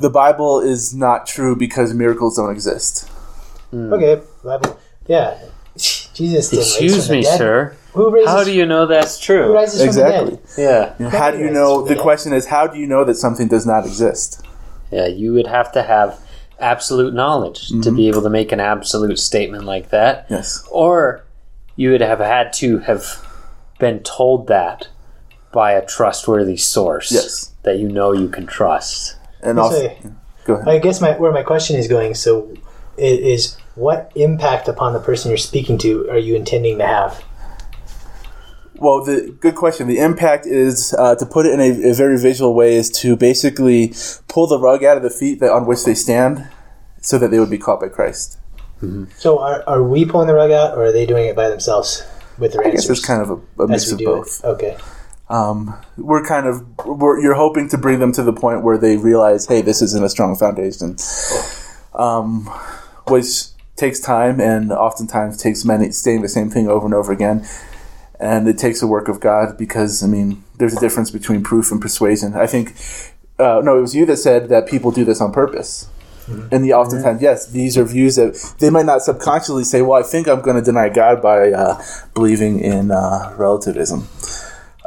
"The 0.00 0.10
Bible 0.10 0.60
is 0.60 0.94
not 0.94 1.26
true 1.26 1.54
because 1.54 1.92
miracles 1.94 2.36
don't 2.36 2.50
exist." 2.50 3.08
Okay, 3.74 4.20
Bible. 4.42 4.78
Yeah, 5.06 5.38
Jesus 6.16 6.48
didn't 6.48 6.62
Excuse 6.62 7.10
me, 7.10 7.22
sir. 7.22 7.76
Who 7.92 8.10
raises? 8.10 8.30
How 8.30 8.42
do 8.42 8.52
you 8.52 8.64
know 8.64 8.86
that's 8.86 9.18
who 9.18 9.34
true? 9.34 9.52
rises 9.54 9.82
Exactly. 9.82 10.30
from 10.30 10.40
the 10.40 10.52
dead? 10.56 10.94
Yeah. 10.98 11.10
How 11.10 11.30
do 11.30 11.38
you 11.38 11.50
know? 11.50 11.86
The 11.86 11.96
question 11.96 12.32
is, 12.32 12.46
how 12.46 12.66
do 12.66 12.78
you 12.78 12.86
know 12.86 13.04
that 13.04 13.16
something 13.16 13.48
does 13.48 13.66
not 13.66 13.84
exist? 13.84 14.42
Yeah, 14.90 15.06
you 15.06 15.32
would 15.34 15.46
have 15.46 15.72
to 15.72 15.82
have 15.82 16.18
absolute 16.58 17.12
knowledge 17.12 17.68
to 17.68 17.74
be 17.74 17.80
mm-hmm. 17.80 18.00
able 18.00 18.22
to 18.22 18.30
make 18.30 18.50
an 18.50 18.60
absolute 18.60 19.18
statement 19.18 19.64
like 19.64 19.90
that. 19.90 20.26
Yes. 20.30 20.66
Or 20.70 21.24
you 21.76 21.90
would 21.90 22.00
have 22.00 22.20
had 22.20 22.52
to 22.54 22.78
have 22.78 23.22
been 23.78 24.00
told 24.00 24.46
that 24.46 24.88
by 25.52 25.72
a 25.72 25.84
trustworthy 25.84 26.56
source 26.56 27.12
Yes. 27.12 27.52
that 27.62 27.78
you 27.78 27.88
know 27.88 28.12
you 28.12 28.28
can 28.28 28.46
trust. 28.46 29.16
And 29.42 29.58
also, 29.58 29.78
say- 29.78 29.98
go 30.44 30.54
ahead. 30.54 30.68
I 30.68 30.78
guess 30.78 31.00
my 31.00 31.12
where 31.12 31.32
my 31.32 31.42
question 31.42 31.76
is 31.76 31.88
going. 31.88 32.14
So, 32.14 32.48
i- 32.98 33.02
is 33.02 33.56
what 33.76 34.10
impact 34.16 34.68
upon 34.68 34.92
the 34.92 35.00
person 35.00 35.30
you're 35.30 35.38
speaking 35.38 35.78
to 35.78 36.10
are 36.10 36.18
you 36.18 36.34
intending 36.34 36.78
to 36.78 36.86
have? 36.86 37.22
Well, 38.78 39.04
the 39.04 39.34
good 39.40 39.54
question. 39.54 39.86
The 39.86 39.98
impact 39.98 40.46
is 40.46 40.94
uh, 40.98 41.14
to 41.14 41.24
put 41.24 41.46
it 41.46 41.52
in 41.52 41.60
a, 41.60 41.90
a 41.90 41.94
very 41.94 42.18
visual 42.18 42.54
way 42.54 42.74
is 42.74 42.90
to 43.00 43.16
basically 43.16 43.94
pull 44.28 44.46
the 44.46 44.58
rug 44.58 44.84
out 44.84 44.96
of 44.96 45.02
the 45.02 45.10
feet 45.10 45.40
that 45.40 45.50
on 45.50 45.66
which 45.66 45.84
they 45.84 45.94
stand, 45.94 46.46
so 47.00 47.18
that 47.18 47.30
they 47.30 47.38
would 47.38 47.50
be 47.50 47.58
caught 47.58 47.80
by 47.80 47.88
Christ. 47.88 48.38
So, 49.16 49.38
are, 49.38 49.64
are 49.66 49.82
we 49.82 50.04
pulling 50.04 50.26
the 50.26 50.34
rug 50.34 50.50
out, 50.50 50.76
or 50.76 50.86
are 50.86 50.92
they 50.92 51.06
doing 51.06 51.26
it 51.26 51.34
by 51.34 51.48
themselves 51.48 52.06
with 52.38 52.52
their 52.52 52.60
I 52.60 52.70
guess 52.70 52.82
answers? 52.82 52.98
it's 52.98 53.06
kind 53.06 53.22
of 53.22 53.30
a, 53.30 53.62
a 53.62 53.68
mix 53.68 53.90
of 53.90 53.98
both. 53.98 54.44
it. 54.44 54.46
Okay. 54.46 54.76
Um, 55.28 55.74
we're 55.96 56.24
kind 56.24 56.46
of 56.46 56.64
we're, 56.84 57.20
you're 57.20 57.34
hoping 57.34 57.68
to 57.70 57.78
bring 57.78 57.98
them 57.98 58.12
to 58.12 58.22
the 58.22 58.32
point 58.32 58.62
where 58.62 58.76
they 58.76 58.98
realize, 58.98 59.46
hey, 59.46 59.62
this 59.62 59.80
isn't 59.80 60.04
a 60.04 60.10
strong 60.10 60.36
foundation, 60.36 60.96
um, 61.94 62.44
which 63.08 63.46
takes 63.76 64.00
time 64.00 64.40
and 64.40 64.72
oftentimes 64.72 65.40
takes 65.40 65.64
many 65.64 65.90
saying 65.90 66.22
the 66.22 66.28
same 66.28 66.50
thing 66.50 66.68
over 66.68 66.86
and 66.86 66.94
over 66.94 67.12
again. 67.12 67.46
And 68.18 68.48
it 68.48 68.56
takes 68.56 68.80
the 68.80 68.86
work 68.86 69.08
of 69.08 69.20
God 69.20 69.58
because 69.58 70.02
I 70.02 70.06
mean, 70.06 70.42
there's 70.56 70.74
a 70.74 70.80
difference 70.80 71.10
between 71.10 71.42
proof 71.42 71.70
and 71.70 71.80
persuasion. 71.80 72.34
I 72.34 72.46
think 72.46 72.74
uh, 73.38 73.60
no, 73.62 73.78
it 73.78 73.82
was 73.82 73.94
you 73.94 74.06
that 74.06 74.16
said 74.16 74.48
that 74.48 74.66
people 74.66 74.90
do 74.90 75.04
this 75.04 75.20
on 75.20 75.32
purpose. 75.32 75.88
And 76.50 76.64
the 76.64 76.72
oftentimes, 76.72 77.22
yes, 77.22 77.46
these 77.46 77.78
are 77.78 77.84
views 77.84 78.16
that 78.16 78.54
they 78.58 78.68
might 78.68 78.86
not 78.86 79.02
subconsciously 79.02 79.62
say, 79.62 79.80
"Well, 79.80 80.00
I 80.00 80.02
think 80.02 80.26
I'm 80.26 80.40
going 80.40 80.56
to 80.56 80.62
deny 80.62 80.88
God 80.88 81.22
by 81.22 81.52
uh, 81.52 81.80
believing 82.14 82.58
in 82.58 82.90
uh, 82.90 83.32
relativism." 83.36 84.08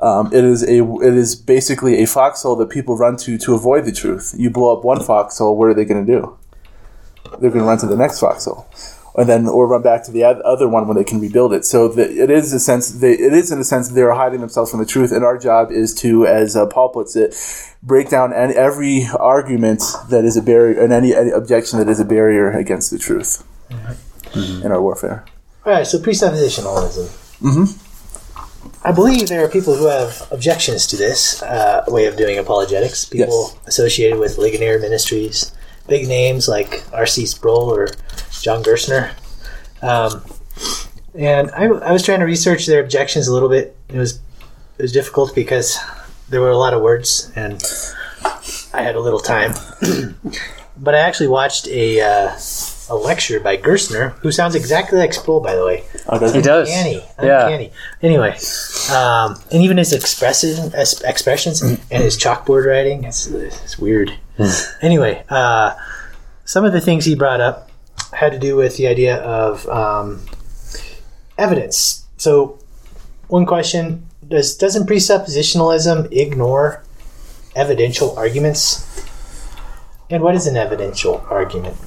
Um, 0.01 0.27
it 0.33 0.43
is 0.43 0.63
a 0.63 0.83
it 0.83 1.13
is 1.15 1.35
basically 1.35 2.03
a 2.03 2.07
foxhole 2.07 2.55
that 2.57 2.69
people 2.69 2.97
run 2.97 3.15
to 3.17 3.37
to 3.37 3.53
avoid 3.53 3.85
the 3.85 3.93
truth. 3.93 4.35
You 4.37 4.49
blow 4.49 4.77
up 4.77 4.83
one 4.83 5.01
foxhole, 5.01 5.57
what 5.57 5.69
are 5.69 5.73
they 5.73 5.85
going 5.85 6.05
to 6.05 6.19
do? 6.19 6.37
They're 7.39 7.49
going 7.51 7.61
to 7.61 7.67
run 7.67 7.77
to 7.79 7.87
the 7.87 7.97
next 7.97 8.19
foxhole, 8.19 8.67
and 9.15 9.27
then 9.29 9.47
or 9.47 9.67
run 9.67 9.81
back 9.81 10.03
to 10.05 10.11
the 10.11 10.23
other 10.23 10.67
one 10.67 10.87
when 10.87 10.97
they 10.97 11.03
can 11.03 11.19
rebuild 11.19 11.53
it. 11.53 11.65
So 11.65 11.87
the, 11.87 12.09
it 12.23 12.29
is 12.29 12.53
a 12.53 12.59
sense 12.59 12.89
they, 12.91 13.13
it 13.13 13.33
is 13.33 13.51
in 13.51 13.59
a 13.59 13.63
sense 13.63 13.89
they 13.89 14.01
are 14.01 14.13
hiding 14.15 14.39
themselves 14.41 14.71
from 14.71 14.79
the 14.79 14.85
truth, 14.85 15.11
and 15.11 15.23
our 15.23 15.37
job 15.37 15.71
is 15.71 15.93
to, 16.01 16.25
as 16.25 16.55
uh, 16.55 16.65
Paul 16.67 16.89
puts 16.89 17.15
it, 17.15 17.35
break 17.83 18.09
down 18.09 18.33
any, 18.33 18.53
every 18.55 19.05
argument 19.17 19.83
that 20.09 20.25
is 20.25 20.35
a 20.37 20.41
barrier 20.41 20.81
and 20.81 20.91
any, 20.91 21.15
any 21.15 21.29
objection 21.31 21.79
that 21.79 21.87
is 21.89 21.99
a 21.99 22.05
barrier 22.05 22.51
against 22.51 22.91
the 22.91 22.97
truth 22.97 23.45
in 24.35 24.71
our 24.71 24.81
warfare. 24.81 25.25
All 25.65 25.73
right. 25.73 25.85
So, 25.87 25.97
presuppositionalism. 25.99 27.07
Mm-hmm. 27.41 27.85
I 28.83 28.91
believe 28.91 29.27
there 29.27 29.43
are 29.43 29.49
people 29.49 29.75
who 29.75 29.87
have 29.87 30.27
objections 30.31 30.87
to 30.87 30.97
this 30.97 31.41
uh, 31.43 31.83
way 31.87 32.05
of 32.05 32.15
doing 32.17 32.37
apologetics. 32.37 33.05
People 33.05 33.51
Yes. 33.53 33.67
associated 33.67 34.19
with 34.19 34.37
Ligonier 34.37 34.79
Ministries, 34.79 35.51
big 35.87 36.07
names 36.07 36.47
like 36.47 36.83
R.C. 36.93 37.25
Sproul 37.25 37.73
or 37.73 37.87
John 38.41 38.63
Gerstner. 38.63 39.11
Um, 39.81 40.23
and 41.15 41.51
I, 41.51 41.65
I 41.65 41.91
was 41.91 42.03
trying 42.03 42.19
to 42.19 42.25
research 42.25 42.65
their 42.65 42.81
objections 42.81 43.27
a 43.27 43.33
little 43.33 43.49
bit. 43.49 43.75
It 43.89 43.97
was 43.97 44.19
it 44.77 44.81
was 44.83 44.91
difficult 44.91 45.35
because 45.35 45.77
there 46.29 46.41
were 46.41 46.51
a 46.51 46.57
lot 46.57 46.73
of 46.73 46.81
words 46.81 47.31
and 47.35 47.61
I 48.73 48.81
had 48.81 48.95
a 48.95 48.99
little 48.99 49.19
time. 49.19 49.53
but 50.77 50.95
I 50.95 50.99
actually 50.99 51.27
watched 51.27 51.67
a 51.67 52.01
uh, 52.01 52.35
a 52.89 52.95
lecture 52.95 53.39
by 53.39 53.55
Gerstner, 53.57 54.11
who 54.19 54.31
sounds 54.31 54.55
exactly 54.55 54.97
like 54.97 55.13
Sproul, 55.13 55.39
by 55.39 55.55
the 55.55 55.65
way. 55.65 55.83
Oh, 56.07 56.17
does 56.19 56.33
He 56.33 56.39
it? 56.39 56.43
does. 56.45 56.67
Uncanny, 56.69 57.03
Yeah. 57.21 57.43
uncanny. 57.45 57.71
Anyway, 58.01 58.35
um, 58.91 59.39
and 59.51 59.61
even 59.63 59.77
his 59.77 59.93
expression, 59.93 60.71
es- 60.75 61.01
expressions 61.01 61.61
and 61.61 61.77
his 62.03 62.17
chalkboard 62.17 62.65
writing, 62.65 63.03
it's, 63.03 63.27
it's 63.27 63.77
weird. 63.79 64.13
anyway, 64.81 65.23
uh, 65.29 65.75
some 66.45 66.65
of 66.65 66.73
the 66.73 66.81
things 66.81 67.05
he 67.05 67.15
brought 67.15 67.41
up 67.41 67.69
had 68.13 68.31
to 68.31 68.39
do 68.39 68.55
with 68.55 68.77
the 68.77 68.87
idea 68.87 69.17
of 69.17 69.67
um, 69.69 70.25
evidence. 71.37 72.05
So, 72.17 72.57
one 73.27 73.45
question: 73.45 74.05
Does 74.27 74.55
doesn't 74.57 74.87
presuppositionalism 74.87 76.11
ignore 76.11 76.83
evidential 77.55 78.17
arguments? 78.17 78.85
And 80.09 80.23
what 80.23 80.33
is 80.33 80.47
an 80.47 80.57
evidential 80.57 81.23
argument? 81.29 81.77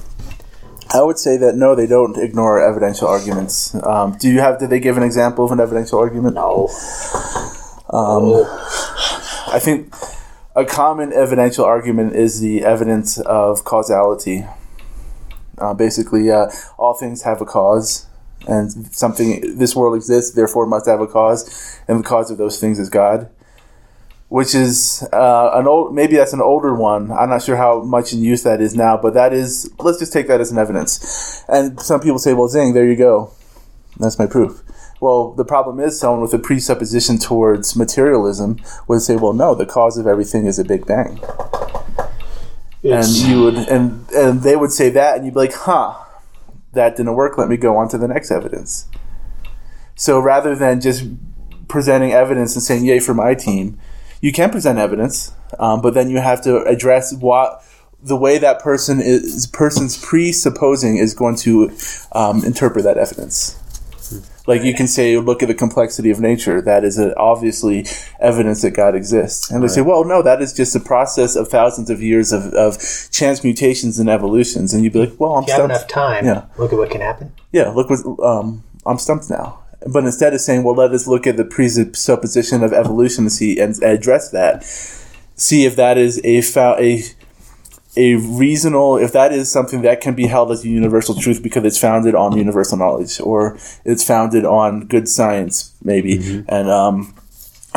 I 0.93 1.01
would 1.01 1.17
say 1.17 1.37
that 1.37 1.55
no, 1.55 1.73
they 1.73 1.87
don't 1.87 2.17
ignore 2.17 2.61
evidential 2.61 3.07
arguments. 3.07 3.73
Um, 3.83 4.15
do 4.19 4.29
you 4.29 4.39
have? 4.39 4.59
Did 4.59 4.69
they 4.69 4.79
give 4.79 4.95
an 4.95 5.03
example 5.03 5.43
of 5.43 5.51
an 5.51 5.59
evidential 5.59 5.97
argument? 5.97 6.35
No. 6.35 6.69
I 9.51 9.59
think 9.59 9.93
a 10.55 10.65
common 10.65 11.11
evidential 11.11 11.65
argument 11.65 12.15
is 12.15 12.39
the 12.39 12.63
evidence 12.63 13.19
of 13.19 13.63
causality. 13.63 14.45
Uh, 15.57 15.73
basically, 15.73 16.29
uh, 16.29 16.49
all 16.77 16.93
things 16.93 17.23
have 17.23 17.41
a 17.41 17.45
cause, 17.45 18.07
and 18.47 18.71
something 18.93 19.57
this 19.57 19.75
world 19.75 19.95
exists, 19.95 20.35
therefore 20.35 20.65
must 20.65 20.85
have 20.87 21.01
a 21.01 21.07
cause, 21.07 21.79
and 21.87 21.99
the 21.99 22.03
cause 22.03 22.29
of 22.29 22.37
those 22.37 22.59
things 22.59 22.77
is 22.77 22.89
God. 22.89 23.29
Which 24.33 24.55
is 24.55 25.07
uh, 25.13 25.51
an 25.53 25.67
old, 25.67 25.93
maybe 25.93 26.15
that's 26.15 26.33
an 26.33 26.41
older 26.41 26.73
one. 26.73 27.11
I'm 27.11 27.29
not 27.29 27.43
sure 27.43 27.55
how 27.55 27.83
much 27.83 28.13
in 28.13 28.23
use 28.23 28.41
that 28.41 28.61
is 28.61 28.73
now, 28.75 28.97
but 28.97 29.13
that 29.13 29.31
is. 29.31 29.71
Let's 29.77 29.99
just 29.99 30.11
take 30.11 30.25
that 30.25 30.41
as 30.41 30.51
an 30.51 30.57
evidence. 30.57 31.43
And 31.47 31.79
some 31.79 31.99
people 31.99 32.17
say, 32.17 32.33
"Well, 32.33 32.47
zing, 32.47 32.73
there 32.73 32.83
you 32.83 32.95
go. 32.95 33.29
That's 33.99 34.17
my 34.17 34.25
proof." 34.25 34.63
Well, 34.99 35.33
the 35.33 35.45
problem 35.45 35.79
is 35.79 35.99
someone 35.99 36.21
with 36.21 36.33
a 36.33 36.39
presupposition 36.39 37.19
towards 37.19 37.75
materialism 37.75 38.57
would 38.87 39.03
say, 39.03 39.17
"Well, 39.17 39.33
no, 39.33 39.53
the 39.53 39.67
cause 39.67 39.99
of 39.99 40.07
everything 40.07 40.47
is 40.47 40.57
a 40.57 40.65
Big 40.65 40.87
Bang," 40.87 41.19
and 42.83 43.07
you 43.07 43.43
would, 43.43 43.57
and 43.69 44.09
and 44.15 44.41
they 44.41 44.55
would 44.55 44.71
say 44.71 44.89
that, 44.89 45.15
and 45.15 45.25
you'd 45.25 45.35
be 45.35 45.41
like, 45.41 45.53
"Huh, 45.53 45.93
that 46.71 46.95
didn't 46.95 47.13
work. 47.13 47.37
Let 47.37 47.49
me 47.49 47.57
go 47.57 47.77
on 47.77 47.87
to 47.89 47.99
the 47.99 48.07
next 48.07 48.31
evidence." 48.31 48.87
So 49.95 50.19
rather 50.19 50.55
than 50.55 50.81
just 50.81 51.05
presenting 51.67 52.13
evidence 52.13 52.55
and 52.55 52.63
saying 52.63 52.83
"Yay 52.83 52.99
for 52.99 53.13
my 53.13 53.35
team," 53.35 53.77
you 54.23 54.31
can 54.31 54.49
present 54.49 54.79
evidence, 54.79 55.33
um, 55.59 55.81
but 55.81 55.93
then 55.93 56.09
you 56.09 56.17
have 56.17 56.41
to 56.43 56.63
address 56.63 57.13
what 57.13 57.61
the 58.01 58.15
way 58.15 58.37
that 58.37 58.59
person 58.59 59.01
is 59.01 59.47
person's 59.47 59.97
presupposing 60.01 60.95
is 60.95 61.13
going 61.13 61.35
to 61.35 61.69
um, 62.13 62.41
interpret 62.45 62.85
that 62.85 62.97
evidence. 62.97 63.59
Like 64.47 64.63
you 64.63 64.73
can 64.73 64.87
say, 64.87 65.17
look 65.17 65.43
at 65.43 65.47
the 65.47 65.53
complexity 65.53 66.09
of 66.09 66.21
nature. 66.21 66.61
That 66.61 66.85
is 66.85 66.97
obviously 67.17 67.85
evidence 68.21 68.61
that 68.61 68.71
God 68.71 68.95
exists. 68.95 69.51
And 69.51 69.61
they 69.61 69.67
say, 69.67 69.81
well, 69.81 70.05
no, 70.05 70.21
that 70.21 70.41
is 70.41 70.53
just 70.53 70.73
a 70.73 70.79
process 70.79 71.35
of 71.35 71.49
thousands 71.49 71.89
of 71.89 72.01
years 72.01 72.31
of, 72.31 72.53
of 72.53 72.77
chance 73.11 73.43
mutations 73.43 73.99
and 73.99 74.09
evolutions. 74.09 74.73
And 74.73 74.83
you'd 74.83 74.93
be 74.93 74.99
like, 74.99 75.19
well, 75.19 75.35
I'm 75.35 75.43
If 75.43 75.47
you 75.47 75.53
have 75.53 75.65
enough 75.65 75.87
time, 75.87 76.25
Yeah. 76.25 76.45
look 76.57 76.71
at 76.71 76.77
what 76.77 76.89
can 76.89 77.01
happen. 77.01 77.33
Yeah, 77.51 77.69
look 77.69 77.89
what 77.89 78.05
um, 78.25 78.63
I'm 78.85 78.99
stumped 78.99 79.29
now. 79.29 79.62
But 79.87 80.05
instead 80.05 80.33
of 80.33 80.41
saying, 80.41 80.63
well, 80.63 80.75
let 80.75 80.91
us 80.91 81.07
look 81.07 81.27
at 81.27 81.37
the 81.37 81.45
presupposition 81.45 82.63
of 82.63 82.73
evolution 82.73 83.25
and 83.25 83.31
see 83.31 83.59
and 83.59 83.81
address 83.83 84.31
that, 84.31 84.63
see 85.35 85.65
if 85.65 85.75
that 85.75 85.97
is 85.97 86.21
a 86.23 86.41
fou- 86.41 86.77
a 86.79 87.03
a 87.95 88.15
reasonable, 88.15 88.97
if 88.97 89.11
that 89.11 89.31
is 89.31 89.51
something 89.51 89.83
that 89.83 90.01
can 90.01 90.15
be 90.15 90.25
held 90.25 90.51
as 90.51 90.65
a 90.65 90.67
universal 90.67 91.13
truth 91.13 91.43
because 91.43 91.63
it's 91.63 91.77
founded 91.77 92.15
on 92.15 92.35
universal 92.35 92.75
knowledge 92.77 93.21
or 93.21 93.55
it's 93.85 94.03
founded 94.03 94.45
on 94.45 94.87
good 94.87 95.07
science, 95.07 95.73
maybe. 95.83 96.43
And 96.47 96.69
um, 96.71 97.13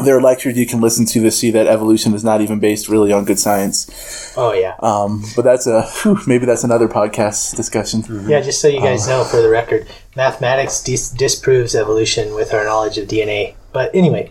there 0.04 0.16
are 0.16 0.20
lectures 0.22 0.56
you 0.58 0.66
can 0.66 0.80
listen 0.80 1.06
to 1.06 1.20
to 1.22 1.30
see 1.30 1.50
that 1.52 1.66
evolution 1.66 2.12
is 2.14 2.22
not 2.22 2.40
even 2.40 2.58
based 2.60 2.88
really 2.88 3.12
on 3.12 3.24
good 3.24 3.38
science. 3.38 4.34
Oh 4.36 4.52
yeah, 4.52 4.74
Um, 4.80 5.24
but 5.34 5.42
that's 5.42 5.66
a 5.66 5.82
whew, 6.02 6.18
maybe 6.26 6.44
that's 6.46 6.64
another 6.64 6.88
podcast 6.88 7.56
discussion. 7.56 8.04
yeah. 8.28 8.40
Just 8.40 8.60
so 8.60 8.68
you 8.68 8.80
guys 8.80 9.08
Oh. 9.08 9.18
know, 9.18 9.24
for 9.24 9.40
the 9.40 9.48
record, 9.48 9.86
mathematics 10.16 10.82
dis- 10.82 11.10
disproves 11.10 11.74
evolution 11.74 12.34
with 12.34 12.52
our 12.52 12.64
knowledge 12.64 12.98
of 12.98 13.08
DNA. 13.08 13.54
But 13.72 13.90
anyway, 13.94 14.30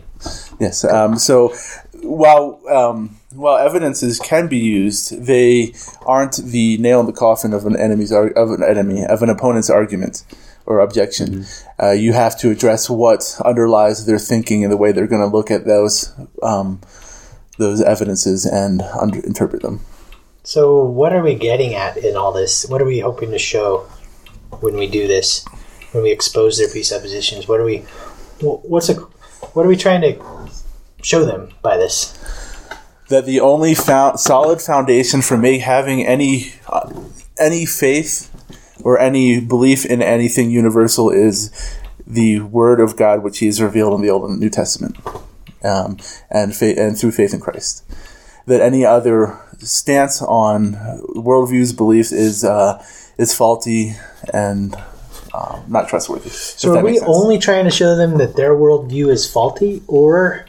Yes. 0.60 0.84
Um, 0.86 1.18
so 1.18 1.54
while 2.02 2.60
um, 2.70 3.18
while 3.34 3.58
evidences 3.58 4.20
can 4.20 4.48
be 4.48 4.58
used, 4.58 5.26
they 5.26 5.74
aren't 6.06 6.38
the 6.38 6.78
nail 6.78 7.00
in 7.02 7.06
the 7.06 7.12
coffin 7.14 7.54
of 7.54 7.66
an 7.66 7.76
enemy's 7.76 8.12
ar- 8.12 8.30
of 8.30 8.52
an 8.52 8.64
enemy 8.64 9.04
of 9.06 9.22
an 9.22 9.30
opponent's 9.30 9.70
argument 9.70 10.24
or 10.66 10.80
objection. 10.80 11.46
Uh, 11.82 11.92
you 11.92 12.14
have 12.14 12.38
to 12.40 12.50
address 12.52 12.90
what 12.90 13.40
underlies 13.44 14.06
their 14.06 14.20
thinking 14.20 14.64
and 14.64 14.72
the 14.72 14.78
way 14.78 14.92
they're 14.92 15.08
going 15.08 15.22
to 15.22 15.36
look 15.38 15.52
at 15.52 15.66
those 15.66 16.14
um, 16.44 16.82
those 17.58 17.82
evidences 17.82 18.46
and 18.46 18.82
under- 18.82 19.22
interpret 19.26 19.62
them. 19.62 19.80
so 20.44 20.84
what 20.84 21.14
are 21.14 21.24
we 21.24 21.36
getting 21.36 21.74
at 21.74 21.98
in 21.98 22.16
all 22.18 22.34
this? 22.34 22.66
What 22.68 22.82
are 22.82 22.86
we 22.86 23.00
hoping 23.00 23.32
to 23.32 23.40
show 23.40 23.88
when 24.60 24.76
we 24.76 24.88
do 24.88 25.08
this? 25.08 25.46
When 25.92 26.04
we 26.04 26.12
expose 26.12 26.58
their 26.58 26.68
presuppositions, 26.70 27.48
what 27.48 27.60
are 27.62 27.64
we? 27.64 27.86
What's 28.42 28.90
a? 28.90 28.96
What 29.54 29.66
are 29.66 29.70
we 29.70 29.78
trying 29.78 30.02
to 30.02 30.22
show 31.02 31.24
them 31.24 31.50
by 31.62 31.78
this? 31.78 32.14
that 33.08 33.26
the 33.26 33.40
only 33.40 33.76
fou- 33.76 34.18
solid 34.18 34.60
foundation 34.62 35.22
for 35.22 35.38
me 35.38 35.60
having 35.60 36.04
any 36.06 36.54
uh, 36.68 36.90
any 37.38 37.66
faith 37.66 38.32
or 38.86 39.00
any 39.00 39.42
belief 39.42 39.84
in 39.84 40.02
anything 40.02 40.52
universal 40.52 41.10
is 41.10 41.52
the 42.06 42.40
Word 42.40 42.80
of 42.80 42.96
God, 42.96 43.24
which 43.24 43.40
He 43.40 43.48
has 43.48 43.60
revealed 43.60 43.96
in 43.96 44.02
the 44.02 44.12
Old 44.12 44.30
and 44.30 44.40
New 44.40 44.52
Testament, 44.52 44.96
um, 45.64 45.98
and 46.30 46.56
faith 46.56 46.78
and 46.78 46.98
through 46.98 47.12
faith 47.12 47.34
in 47.34 47.40
Christ. 47.40 47.84
That 48.46 48.62
any 48.62 48.86
other 48.86 49.42
stance 49.58 50.22
on 50.22 50.74
worldviews, 51.16 51.76
beliefs 51.76 52.12
is 52.12 52.46
uh, 52.46 52.82
is 53.18 53.34
faulty 53.34 53.96
and 54.32 54.76
um, 55.34 55.64
not 55.68 55.90
trustworthy. 55.90 56.30
So 56.30 56.78
are 56.78 56.84
we 56.84 57.00
only 57.00 57.40
trying 57.40 57.66
to 57.66 57.72
show 57.72 57.96
them 57.96 58.20
that 58.20 58.36
their 58.36 58.54
worldview 58.54 59.10
is 59.12 59.28
faulty, 59.28 59.82
or 59.88 60.46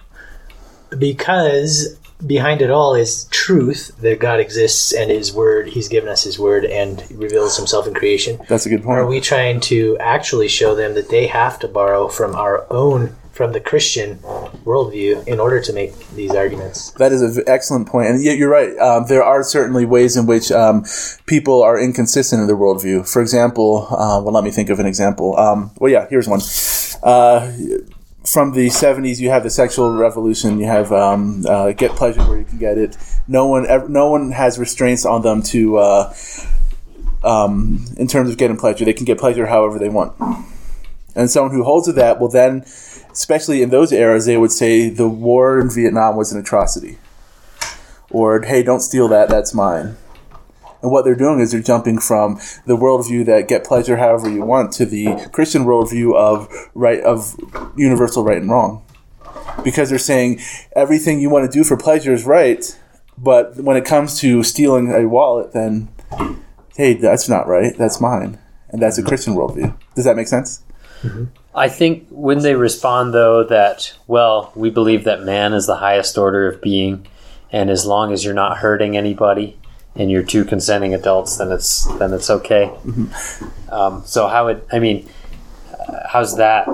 because 0.99 1.99
behind 2.27 2.62
it 2.62 2.71
all 2.71 2.95
is 2.95 3.25
truth 3.31 3.97
that 4.01 4.21
God 4.21 4.41
exists 4.41 4.93
and 4.93 5.11
His 5.11 5.33
Word, 5.33 5.69
He's 5.69 5.89
given 5.89 6.09
us 6.09 6.25
His 6.25 6.39
Word 6.39 6.65
and 6.65 7.03
reveals 7.11 7.57
Himself 7.57 7.87
in 7.87 7.95
creation? 7.95 8.41
That's 8.49 8.67
a 8.67 8.69
good 8.69 8.83
point. 8.83 8.99
Are 8.99 9.07
we 9.07 9.21
trying 9.21 9.61
to 9.62 9.97
actually 9.99 10.49
show 10.49 10.75
them 10.75 10.95
that 10.95 11.09
they 11.09 11.27
have 11.27 11.59
to 11.61 11.69
borrow 11.69 12.09
from 12.09 12.35
our 12.35 12.67
own, 12.71 13.15
from 13.33 13.53
the 13.53 13.61
Christian 13.61 14.17
worldview 14.65 15.27
in 15.27 15.39
order 15.41 15.61
to 15.61 15.73
make 15.73 15.93
these 16.11 16.35
arguments? 16.35 16.91
That 16.93 17.12
is 17.12 17.23
an 17.23 17.45
excellent 17.47 17.89
point, 17.89 18.09
and 18.09 18.23
you're 18.23 18.51
right. 18.51 18.77
Um, 18.79 19.07
there 19.09 19.23
are 19.23 19.43
certainly 19.43 19.85
ways 19.85 20.17
in 20.17 20.27
which 20.27 20.51
um, 20.51 20.85
people 21.27 21.62
are 21.62 21.79
inconsistent 21.79 22.41
in 22.41 22.47
their 22.47 22.57
worldview. 22.57 23.09
For 23.09 23.23
example, 23.23 23.87
uh, 23.91 24.21
well, 24.23 24.33
let 24.33 24.45
me 24.45 24.51
think 24.51 24.71
of 24.71 24.81
an 24.81 24.87
example. 24.87 25.37
Um, 25.39 25.71
well, 25.79 25.91
yeah, 25.91 26.07
here's 26.09 26.29
one. 26.29 26.41
Uh, 27.03 27.53
from 28.27 28.53
the 28.53 28.67
70s, 28.67 29.21
you 29.21 29.31
have 29.31 29.43
the 29.43 29.51
sexual 29.51 29.93
revolution. 29.93 30.59
You 30.59 30.67
have 30.67 30.93
um, 30.93 31.45
uh, 31.49 31.73
get 31.73 31.93
pleasure 31.93 32.21
where 32.23 32.39
you 32.39 32.45
can 32.45 32.59
get 32.59 32.77
it. 32.77 32.97
No 33.29 33.47
one, 33.47 33.67
ever, 33.67 33.89
no 33.89 34.11
one 34.11 34.33
has 34.33 34.59
restraints 34.59 35.07
on 35.07 35.23
them 35.23 35.43
to, 35.45 35.79
uh, 35.79 36.15
um, 37.23 37.85
in 37.97 38.09
terms 38.09 38.31
of 38.31 38.37
getting 38.37 38.57
pleasure. 38.57 38.85
They 38.85 38.93
can 38.93 39.05
get 39.05 39.19
pleasure 39.19 39.47
however 39.47 39.79
they 39.79 39.89
want. 39.89 40.15
And 41.15 41.31
someone 41.31 41.55
who 41.55 41.65
holds 41.65 41.87
to 41.87 41.93
that 41.95 42.21
will 42.21 42.29
then, 42.29 42.62
especially 43.12 43.62
in 43.62 43.71
those 43.71 43.93
eras, 43.93 44.27
they 44.27 44.37
would 44.37 44.53
say 44.53 44.91
the 44.91 45.09
war 45.09 45.61
in 45.61 45.71
Vietnam 45.71 46.17
was 46.17 46.33
an 46.33 46.41
atrocity. 46.41 46.99
Or, 48.11 48.43
hey, 48.43 48.62
don't 48.62 48.81
steal 48.81 49.09
that, 49.09 49.29
that's 49.29 49.55
mine. 49.55 49.97
And 50.87 50.92
what 50.92 51.05
they're 51.05 51.16
doing 51.16 51.40
is 51.40 51.51
they're 51.51 51.61
jumping 51.61 51.99
from 51.99 52.37
the 52.64 52.77
worldview 52.77 53.27
that 53.27 53.49
get 53.49 53.64
pleasure 53.64 53.96
however 53.96 54.31
you 54.31 54.44
want 54.44 54.70
to 54.75 54.87
the 54.87 55.29
Christian 55.33 55.64
worldview 55.64 56.14
of 56.14 56.49
right 56.75 57.01
of 57.01 57.35
universal 57.77 58.22
right 58.22 58.40
and 58.40 58.49
wrong. 58.49 58.85
Because 59.64 59.90
they're 59.90 59.99
saying 59.99 60.38
everything 60.77 61.18
you 61.18 61.29
want 61.29 61.51
to 61.51 61.51
do 61.51 61.64
for 61.64 61.77
pleasure 61.77 62.12
is 62.12 62.25
right, 62.25 62.64
but 63.18 63.57
when 63.57 63.77
it 63.77 63.85
comes 63.85 64.20
to 64.20 64.44
stealing 64.44 64.94
a 64.94 65.09
wallet, 65.09 65.53
then 65.55 65.88
hey, 66.77 66.94
that's 66.94 67.29
not 67.29 67.49
right, 67.49 67.77
that's 67.77 68.01
mine. 68.01 68.38
And 68.68 68.81
that's 68.81 68.96
a 68.96 69.03
Christian 69.03 69.35
worldview. 69.35 69.77
Does 69.96 70.05
that 70.05 70.14
make 70.14 70.29
sense? 70.29 70.62
Mm-hmm. 71.03 71.25
I 71.53 71.68
think 71.68 72.07
when 72.11 72.42
they 72.42 72.55
respond, 72.55 73.12
though, 73.12 73.42
that, 73.42 73.92
well, 74.07 74.53
we 74.55 74.70
believe 74.70 75.03
that 75.03 75.25
man 75.25 75.53
is 75.53 75.66
the 75.66 75.79
highest 75.79 76.16
order 76.16 76.46
of 76.46 76.62
being, 76.62 77.09
and 77.51 77.70
as 77.70 77.85
long 77.85 78.12
as 78.12 78.25
you're 78.25 78.35
not 78.35 78.59
hurting 78.59 78.96
anybody 78.96 79.59
and 79.99 80.11
you're 80.11 80.23
two 80.23 80.45
consenting 80.45 80.95
adults, 80.95 81.39
then 81.39 81.51
it's 81.53 81.85
then 81.99 82.13
it's 82.13 82.31
okay. 82.31 82.71
Um, 83.71 84.03
so 84.05 84.29
how 84.29 84.47
would 84.47 84.63
I 84.73 84.79
mean, 84.79 85.09
uh, 85.73 86.07
how's 86.09 86.37
that 86.37 86.69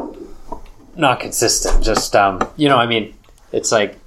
not 0.97 1.21
consistent? 1.21 1.83
Just 1.85 2.15
um, 2.17 2.41
you 2.57 2.69
know, 2.69 2.77
I 2.77 2.87
mean, 2.87 3.15
it's 3.53 3.73
like 3.73 3.99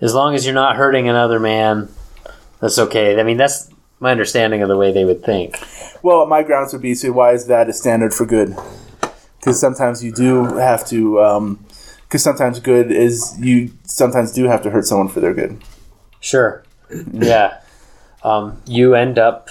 as 0.00 0.14
long 0.14 0.34
as 0.34 0.44
you're 0.44 0.54
not 0.54 0.76
hurting 0.76 1.08
another 1.08 1.40
man, 1.40 1.88
that's 2.60 2.78
okay. 2.78 3.18
I 3.18 3.22
mean, 3.22 3.36
that's 3.36 3.70
my 4.00 4.10
understanding 4.10 4.62
of 4.62 4.68
the 4.68 4.76
way 4.76 4.92
they 4.92 5.04
would 5.04 5.24
think. 5.24 5.58
Well, 6.02 6.26
my 6.26 6.42
grounds 6.42 6.72
would 6.72 6.82
be 6.82 6.94
so 6.94 7.12
why 7.12 7.32
is 7.32 7.46
that 7.46 7.68
a 7.68 7.72
standard 7.72 8.12
for 8.12 8.26
good? 8.26 8.56
Because 9.38 9.60
sometimes 9.60 10.04
you 10.04 10.12
do 10.12 10.44
have 10.56 10.86
to. 10.88 11.58
Because 12.04 12.22
sometimes 12.22 12.60
good 12.60 12.92
is 12.92 13.34
you 13.40 13.72
sometimes 13.84 14.32
do 14.32 14.44
have 14.44 14.62
to 14.62 14.70
hurt 14.70 14.84
someone 14.84 15.08
for 15.08 15.20
their 15.20 15.32
good. 15.32 15.62
Sure. 16.20 16.62
Yeah. 17.12 17.61
Um, 18.24 18.60
you 18.66 18.94
end 18.94 19.18
up. 19.18 19.48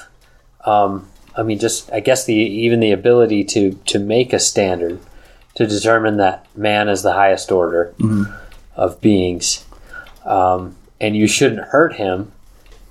Um, 0.65 1.07
I 1.36 1.43
mean, 1.43 1.60
just 1.60 1.91
I 1.91 1.99
guess 1.99 2.25
the 2.25 2.34
even 2.36 2.79
the 2.79 2.91
ability 2.91 3.43
to 3.45 3.73
to 3.88 3.99
make 3.99 4.34
a 4.34 4.39
standard 4.39 4.99
to 5.55 5.65
determine 5.67 6.17
that 6.17 6.45
man 6.55 6.88
is 6.89 7.03
the 7.03 7.13
highest 7.13 7.51
order 7.51 7.93
of 8.75 9.01
beings, 9.01 9.65
um, 10.25 10.75
and 10.99 11.15
you 11.15 11.27
shouldn't 11.27 11.62
hurt 11.69 11.95
him. 11.95 12.31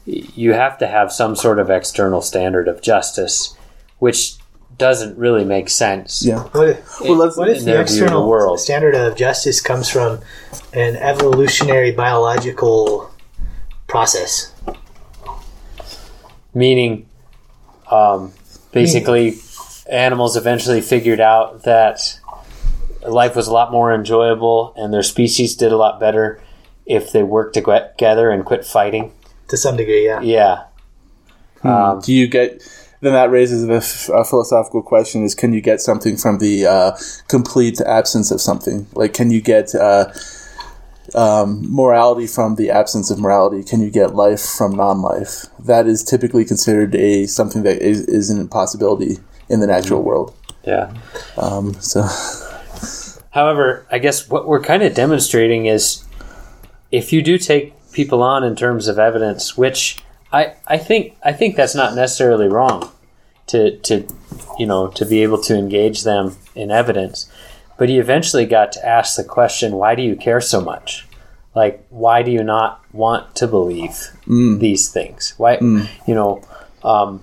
You 0.07 0.55
have 0.55 0.79
to 0.79 0.87
have 0.87 1.13
some 1.13 1.37
sort 1.37 1.59
of 1.59 1.71
external 1.71 2.21
standard 2.23 2.67
of 2.69 2.83
justice, 2.83 3.55
which 3.99 4.37
doesn't 4.79 5.17
really 5.19 5.45
make 5.45 5.69
sense. 5.69 6.25
Yeah. 6.25 6.43
What 6.53 6.69
if, 6.71 7.01
Well, 7.03 7.17
let's- 7.17 7.37
what 7.37 7.51
if 7.51 7.59
in 7.59 7.65
the 7.67 7.73
their 7.73 7.85
view 7.85 7.97
the 7.99 8.03
external 8.05 8.27
world. 8.27 8.59
standard 8.61 8.95
of 8.95 9.15
justice 9.15 9.61
comes 9.61 9.91
from 9.91 10.21
an 10.73 10.97
evolutionary 10.97 11.93
biological 11.93 13.11
process? 13.87 14.53
Meaning 16.55 17.09
um, 17.91 18.33
basically 18.73 19.39
animals 19.91 20.37
eventually 20.37 20.81
figured 20.81 21.21
out 21.21 21.65
that 21.65 22.19
life 23.07 23.35
was 23.35 23.49
a 23.49 23.53
lot 23.53 23.73
more 23.73 23.93
enjoyable 23.93 24.73
and 24.77 24.93
their 24.93 25.03
species 25.03 25.57
did 25.57 25.73
a 25.73 25.77
lot 25.77 25.99
better 25.99 26.41
if 26.87 27.13
they 27.13 27.23
worked 27.23 27.55
together 27.55 28.31
and 28.31 28.45
quit 28.45 28.65
fighting 28.65 29.13
To 29.49 29.57
some 29.57 29.77
degree, 29.77 30.05
yeah. 30.05 30.21
yeah 30.21 30.65
um, 31.63 32.01
Do 32.01 32.13
you 32.13 32.29
get? 32.29 32.63
Then 33.03 33.15
that 33.15 33.31
raises 33.31 33.67
the 33.67 33.77
f- 33.77 34.11
a 34.11 34.25
philosophical 34.25 34.83
question: 34.83 35.25
Is 35.25 35.35
can 35.35 35.53
you 35.53 35.61
get 35.61 35.81
something 35.81 36.17
from 36.17 36.39
the 36.39 36.67
uh, 36.67 36.97
complete 37.29 37.81
absence 37.81 38.31
of 38.31 38.41
something? 38.41 38.87
Like, 38.93 39.15
can 39.15 39.31
you 39.31 39.41
get 39.41 39.75
uh, 39.75 40.13
um, 41.15 41.63
morality 41.73 42.27
from 42.27 42.57
the 42.57 42.71
absence 42.71 43.11
of 43.11 43.19
morality? 43.19 43.63
Can 43.63 43.81
you 43.81 43.91
get 43.91 44.15
life 44.15 44.41
from 44.41 44.73
non-life? 44.73 45.47
That 45.59 45.87
is 45.87 46.03
typically 46.03 46.45
considered 46.45 46.95
a 46.95 47.27
something 47.27 47.63
that 47.65 47.83
is, 47.83 48.03
is 48.03 48.31
an 48.31 48.41
impossibility 48.41 49.19
in 49.49 49.61
the 49.61 49.67
natural 49.67 50.03
world. 50.03 50.35
yeah 50.65 50.95
Um, 51.37 51.75
so, 51.75 52.07
However, 53.31 53.87
I 53.91 53.99
guess 53.99 54.29
what 54.29 54.47
we're 54.47 54.61
kind 54.61 54.83
of 54.83 54.95
demonstrating 54.95 55.67
is 55.67 56.05
if 56.91 57.13
you 57.13 57.23
do 57.23 57.39
take 57.39 57.75
people 57.93 58.23
on 58.23 58.45
in 58.45 58.57
terms 58.57 58.89
of 58.89 58.99
evidence, 58.99 59.57
which 59.57 59.99
I, 60.33 60.55
I 60.67 60.79
think 60.79 61.17
I 61.25 61.33
think 61.33 61.57
that's 61.57 61.75
not 61.75 61.95
necessarily 61.95 62.49
wrong 62.49 62.91
to 63.49 63.77
to 63.79 64.07
you 64.59 64.67
know 64.67 64.89
to 64.89 65.05
be 65.05 65.23
able 65.23 65.41
to 65.43 65.57
engage 65.57 66.03
them 66.03 66.37
in 66.55 66.71
evidence, 66.71 67.31
but 67.81 67.89
he 67.89 67.99
eventually 67.99 68.45
got 68.45 68.73
to 68.73 68.87
ask 68.87 69.17
the 69.17 69.25
question, 69.25 69.73
"Why 69.73 69.95
do 69.95 70.03
you 70.03 70.15
care 70.15 70.43
so 70.43 70.61
much? 70.61 71.09
Like, 71.55 71.83
why 71.89 72.23
do 72.23 72.31
you 72.31 72.45
not 72.45 72.85
want 72.93 73.35
to 73.37 73.47
believe 73.49 74.11
mm. 74.27 74.61
these 74.61 74.91
things? 74.91 75.33
Why, 75.39 75.57
mm. 75.57 75.89
you 76.07 76.15
know?" 76.15 76.43
Um, 76.85 77.23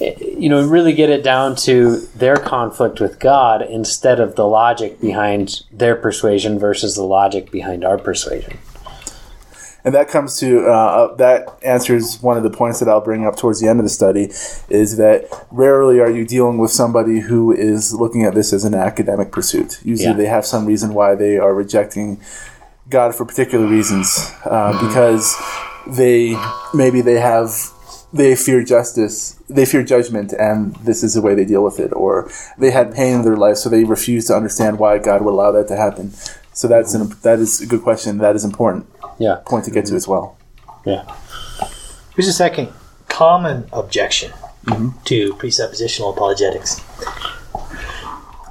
eh, 0.00 0.14
you 0.18 0.48
know, 0.48 0.64
really 0.66 0.92
get 0.92 1.10
it 1.10 1.22
down 1.22 1.56
to 1.66 1.98
their 2.16 2.36
conflict 2.36 3.00
with 3.00 3.18
God 3.18 3.62
instead 3.62 4.18
of 4.20 4.34
the 4.36 4.46
logic 4.46 5.00
behind 5.00 5.62
their 5.72 5.94
persuasion 5.94 6.58
versus 6.58 6.94
the 6.94 7.04
logic 7.04 7.50
behind 7.50 7.84
our 7.84 7.98
persuasion. 7.98 8.58
And 9.86 9.94
that 9.94 10.08
comes 10.08 10.36
to 10.40 10.66
uh, 10.66 11.14
that 11.14 11.56
answers 11.62 12.20
one 12.20 12.36
of 12.36 12.42
the 12.42 12.50
points 12.50 12.80
that 12.80 12.88
I'll 12.88 13.00
bring 13.00 13.24
up 13.24 13.36
towards 13.36 13.60
the 13.60 13.68
end 13.68 13.78
of 13.78 13.84
the 13.84 13.88
study 13.88 14.24
is 14.68 14.96
that 14.96 15.28
rarely 15.52 16.00
are 16.00 16.10
you 16.10 16.26
dealing 16.26 16.58
with 16.58 16.72
somebody 16.72 17.20
who 17.20 17.52
is 17.52 17.94
looking 17.94 18.24
at 18.24 18.34
this 18.34 18.52
as 18.52 18.64
an 18.64 18.74
academic 18.74 19.30
pursuit. 19.30 19.78
Usually, 19.84 20.08
Yeah. 20.10 20.16
they 20.16 20.26
have 20.26 20.44
some 20.44 20.66
reason 20.66 20.92
why 20.92 21.14
they 21.14 21.38
are 21.38 21.54
rejecting 21.54 22.18
God 22.90 23.14
for 23.14 23.24
particular 23.24 23.64
reasons, 23.64 24.32
uh, 24.44 24.72
because 24.84 25.36
they 25.86 26.36
maybe 26.74 27.00
they 27.00 27.20
have 27.20 27.52
they 28.12 28.34
fear 28.34 28.64
justice, 28.64 29.36
they 29.48 29.66
fear 29.66 29.84
judgment, 29.84 30.32
and 30.32 30.74
this 30.84 31.04
is 31.04 31.14
the 31.14 31.22
way 31.22 31.36
they 31.36 31.44
deal 31.44 31.62
with 31.62 31.78
it, 31.78 31.92
or 31.92 32.28
they 32.58 32.72
had 32.72 32.92
pain 32.92 33.16
in 33.16 33.22
their 33.22 33.36
life, 33.36 33.56
so 33.58 33.68
they 33.68 33.84
refuse 33.84 34.26
to 34.26 34.34
understand 34.34 34.80
why 34.80 34.98
God 34.98 35.22
would 35.22 35.30
allow 35.32 35.52
that 35.52 35.68
to 35.68 35.76
happen. 35.76 36.10
So 36.52 36.66
that's 36.66 36.94
an, 36.94 37.14
that 37.22 37.38
is 37.38 37.60
a 37.60 37.66
good 37.66 37.82
question. 37.82 38.18
That 38.18 38.34
is 38.34 38.44
important 38.44 38.86
Yeah, 39.18 39.36
point 39.46 39.64
to 39.64 39.70
get 39.70 39.86
to 39.86 39.90
mm-hmm. 39.90 39.96
as 39.96 40.08
well. 40.08 40.36
yeah. 40.84 41.04
Here's 42.14 42.28
a 42.28 42.32
second 42.32 42.72
common 43.08 43.68
objection 43.72 44.32
mm-hmm. 44.64 44.88
to 45.04 45.32
presuppositional 45.34 46.14
apologetics. 46.14 46.80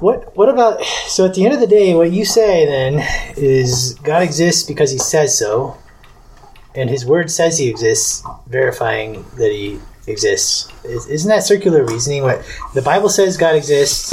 What 0.00 0.36
what 0.36 0.48
about 0.48 0.84
so 1.06 1.24
at 1.24 1.34
the 1.34 1.44
end 1.44 1.54
of 1.54 1.60
the 1.60 1.66
day 1.66 1.94
what 1.94 2.12
you 2.12 2.24
say 2.24 2.66
then 2.66 3.06
is 3.36 3.94
God 4.02 4.22
exists 4.22 4.62
because 4.62 4.90
he 4.90 4.98
says 4.98 5.38
so 5.38 5.78
and 6.74 6.90
his 6.90 7.06
word 7.06 7.30
says 7.30 7.58
he 7.58 7.68
exists 7.70 8.22
verifying 8.46 9.24
that 9.38 9.50
he 9.50 9.80
exists. 10.06 10.70
Is- 10.84 11.06
Isn't 11.06 11.30
that 11.30 11.44
circular 11.44 11.84
reasoning 11.84 12.22
what 12.22 12.44
the 12.74 12.82
Bible 12.82 13.08
says 13.08 13.36
God 13.36 13.54
exists 13.56 14.12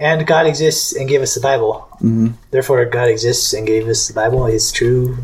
and 0.00 0.26
God 0.26 0.46
exists 0.46 0.94
and 0.94 1.08
gave 1.08 1.22
us 1.22 1.34
the 1.34 1.40
Bible. 1.40 1.86
Mhm. 2.02 2.34
Therefore 2.50 2.84
God 2.84 3.08
exists 3.08 3.52
and 3.52 3.66
gave 3.66 3.88
us 3.88 4.08
the 4.08 4.14
Bible 4.14 4.46
is 4.46 4.70
true. 4.72 5.16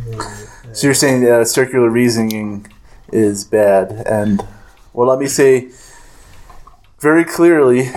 So 0.72 0.86
you're 0.88 0.94
saying 0.94 1.28
uh, 1.28 1.44
circular 1.44 1.88
reasoning 1.88 2.66
is 3.12 3.44
bad, 3.44 4.02
and 4.06 4.44
well, 4.92 5.08
let 5.08 5.18
me 5.20 5.28
say 5.28 5.68
very 7.00 7.24
clearly 7.24 7.90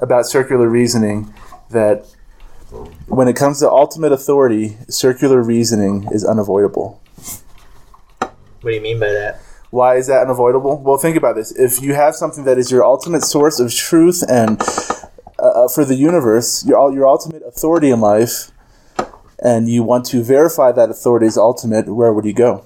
about 0.00 0.26
circular 0.26 0.68
reasoning 0.68 1.32
that 1.70 2.06
when 3.06 3.28
it 3.28 3.36
comes 3.36 3.60
to 3.60 3.70
ultimate 3.70 4.12
authority, 4.12 4.76
circular 4.88 5.42
reasoning 5.42 6.08
is 6.12 6.24
unavoidable. 6.24 7.00
What 8.18 8.70
do 8.70 8.70
you 8.72 8.80
mean 8.80 8.98
by 8.98 9.12
that? 9.12 9.40
Why 9.70 9.96
is 9.96 10.06
that 10.06 10.22
unavoidable? 10.22 10.78
Well, 10.78 10.96
think 10.96 11.16
about 11.16 11.36
this. 11.36 11.52
If 11.52 11.82
you 11.82 11.94
have 11.94 12.14
something 12.14 12.44
that 12.44 12.56
is 12.56 12.70
your 12.70 12.84
ultimate 12.84 13.22
source 13.22 13.60
of 13.60 13.72
truth 13.74 14.22
and 14.28 14.60
uh, 15.54 15.68
for 15.68 15.84
the 15.84 15.94
universe, 15.94 16.64
your 16.66 16.92
your 16.92 17.06
ultimate 17.06 17.42
authority 17.42 17.90
in 17.90 18.00
life, 18.00 18.50
and 19.38 19.68
you 19.68 19.82
want 19.82 20.04
to 20.06 20.22
verify 20.22 20.72
that 20.72 20.90
authority 20.90 21.26
is 21.26 21.36
ultimate, 21.36 21.88
where 21.88 22.12
would 22.12 22.24
you 22.24 22.32
go? 22.32 22.64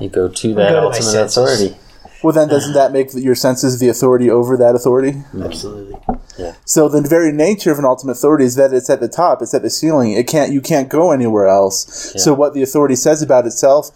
You 0.00 0.08
go 0.08 0.28
to 0.28 0.54
that 0.54 0.72
go 0.72 0.86
ultimate 0.86 1.02
senses. 1.02 1.36
authority. 1.36 1.76
Well, 2.22 2.34
then 2.34 2.48
doesn't 2.48 2.74
that 2.74 2.92
make 2.92 3.14
your 3.14 3.34
senses 3.34 3.80
the 3.80 3.88
authority 3.88 4.28
over 4.30 4.56
that 4.56 4.74
authority? 4.74 5.22
Absolutely. 5.42 5.98
Yeah. 6.38 6.54
So 6.66 6.88
the 6.88 7.00
very 7.00 7.32
nature 7.32 7.72
of 7.72 7.78
an 7.78 7.84
ultimate 7.84 8.12
authority 8.12 8.44
is 8.44 8.56
that 8.56 8.72
it's 8.74 8.90
at 8.90 9.00
the 9.00 9.08
top, 9.08 9.40
it's 9.40 9.54
at 9.54 9.62
the 9.62 9.70
ceiling. 9.70 10.12
It 10.12 10.26
can't 10.26 10.52
you 10.52 10.60
can't 10.60 10.88
go 10.88 11.12
anywhere 11.12 11.46
else. 11.46 12.12
So 12.22 12.34
what 12.34 12.54
the 12.54 12.62
authority 12.62 12.96
says 12.96 13.22
about 13.22 13.46
itself 13.46 13.90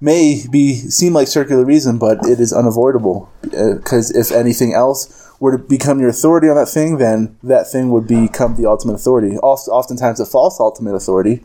may 0.00 0.44
be 0.50 0.74
seem 0.74 1.12
like 1.12 1.28
circular 1.28 1.64
reason, 1.64 1.98
but 1.98 2.18
it 2.26 2.40
is 2.40 2.52
unavoidable 2.52 3.30
because 3.42 4.10
if 4.10 4.30
anything 4.32 4.72
else 4.74 5.30
were 5.40 5.52
to 5.56 5.58
become 5.58 6.00
your 6.00 6.08
authority 6.08 6.48
on 6.48 6.56
that 6.56 6.68
thing, 6.68 6.98
then 6.98 7.36
that 7.42 7.70
thing 7.70 7.90
would 7.90 8.06
become 8.06 8.56
the 8.56 8.66
ultimate 8.66 8.94
authority. 8.94 9.36
Oft- 9.38 9.68
Oftentimes, 9.68 10.20
a 10.20 10.26
false 10.26 10.58
ultimate 10.60 10.94
authority, 10.94 11.44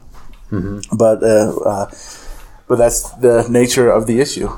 but 0.92 1.24
uh, 1.24 1.56
uh, 1.66 1.92
but 2.68 2.78
that's 2.78 3.10
the 3.22 3.46
nature 3.50 3.90
of 3.90 4.06
the 4.08 4.20
issue. 4.20 4.50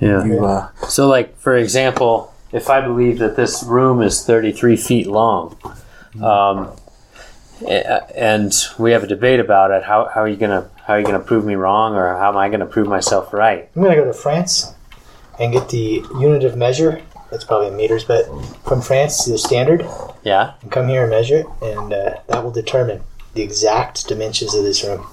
Yeah. 0.00 0.24
You, 0.24 0.44
uh, 0.44 0.68
So, 0.88 1.08
like 1.08 1.38
for 1.38 1.56
example, 1.56 2.32
if 2.52 2.68
I 2.68 2.80
believe 2.80 3.18
that 3.18 3.36
this 3.36 3.62
room 3.62 4.02
is 4.02 4.24
33 4.24 4.76
feet 4.76 5.06
long, 5.06 5.56
um, 6.22 6.70
and 7.64 8.52
we 8.78 8.92
have 8.92 9.02
a 9.04 9.06
debate 9.06 9.40
about 9.40 9.70
it, 9.70 9.82
how, 9.84 10.10
how 10.12 10.20
are 10.22 10.28
you 10.28 10.36
gonna 10.36 10.70
how 10.86 10.94
are 10.94 11.00
you 11.00 11.06
gonna 11.06 11.18
prove 11.20 11.44
me 11.44 11.54
wrong, 11.54 11.94
or 11.94 12.16
how 12.16 12.28
am 12.28 12.36
I 12.36 12.48
gonna 12.48 12.66
prove 12.66 12.86
myself 12.88 13.32
right? 13.32 13.68
I'm 13.74 13.82
gonna 13.82 13.96
go 13.96 14.04
to 14.04 14.12
France 14.12 14.74
and 15.38 15.52
get 15.52 15.68
the 15.68 16.04
unit 16.18 16.44
of 16.44 16.56
measure. 16.56 17.02
That's 17.30 17.44
probably 17.44 17.68
in 17.68 17.76
meters, 17.76 18.04
but 18.04 18.26
from 18.64 18.80
France, 18.80 19.24
to 19.24 19.30
the 19.30 19.38
standard, 19.38 19.84
Yeah. 20.22 20.54
and 20.62 20.70
come 20.70 20.88
here 20.88 21.02
and 21.02 21.10
measure 21.10 21.38
it, 21.38 21.46
and 21.60 21.92
uh, 21.92 22.14
that 22.28 22.44
will 22.44 22.52
determine 22.52 23.02
the 23.34 23.42
exact 23.42 24.06
dimensions 24.06 24.54
of 24.54 24.62
this 24.62 24.84
room. 24.84 25.06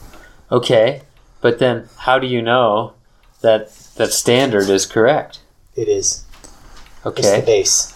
Okay. 0.51 1.01
But 1.41 1.60
then, 1.60 1.89
how 1.97 2.19
do 2.19 2.27
you 2.27 2.41
know 2.41 2.93
that 3.41 3.71
that 3.95 4.13
standard 4.13 4.69
is 4.69 4.86
correct? 4.86 5.39
It 5.75 5.88
is. 5.89 6.23
Okay. 7.06 7.21
It's 7.21 7.32
the 7.39 7.45
base. 7.45 7.92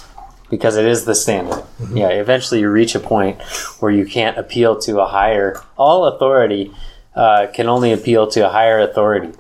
Because 0.50 0.78
it 0.78 0.86
is 0.86 1.06
the 1.06 1.16
standard. 1.16 1.64
Yeah, 1.92 2.10
eventually 2.10 2.62
you 2.62 2.70
reach 2.70 2.96
a 2.96 3.00
point 3.00 3.42
where 3.80 3.92
you 3.92 4.06
can't 4.06 4.38
appeal 4.38 4.80
to 4.82 5.02
a 5.02 5.08
higher. 5.08 5.62
All 5.78 6.06
authority 6.06 6.72
uh, 7.16 7.48
can 7.54 7.68
only 7.68 7.92
appeal 7.92 8.28
to 8.28 8.42
a 8.42 8.50
higher 8.50 8.80
authority, 8.80 9.34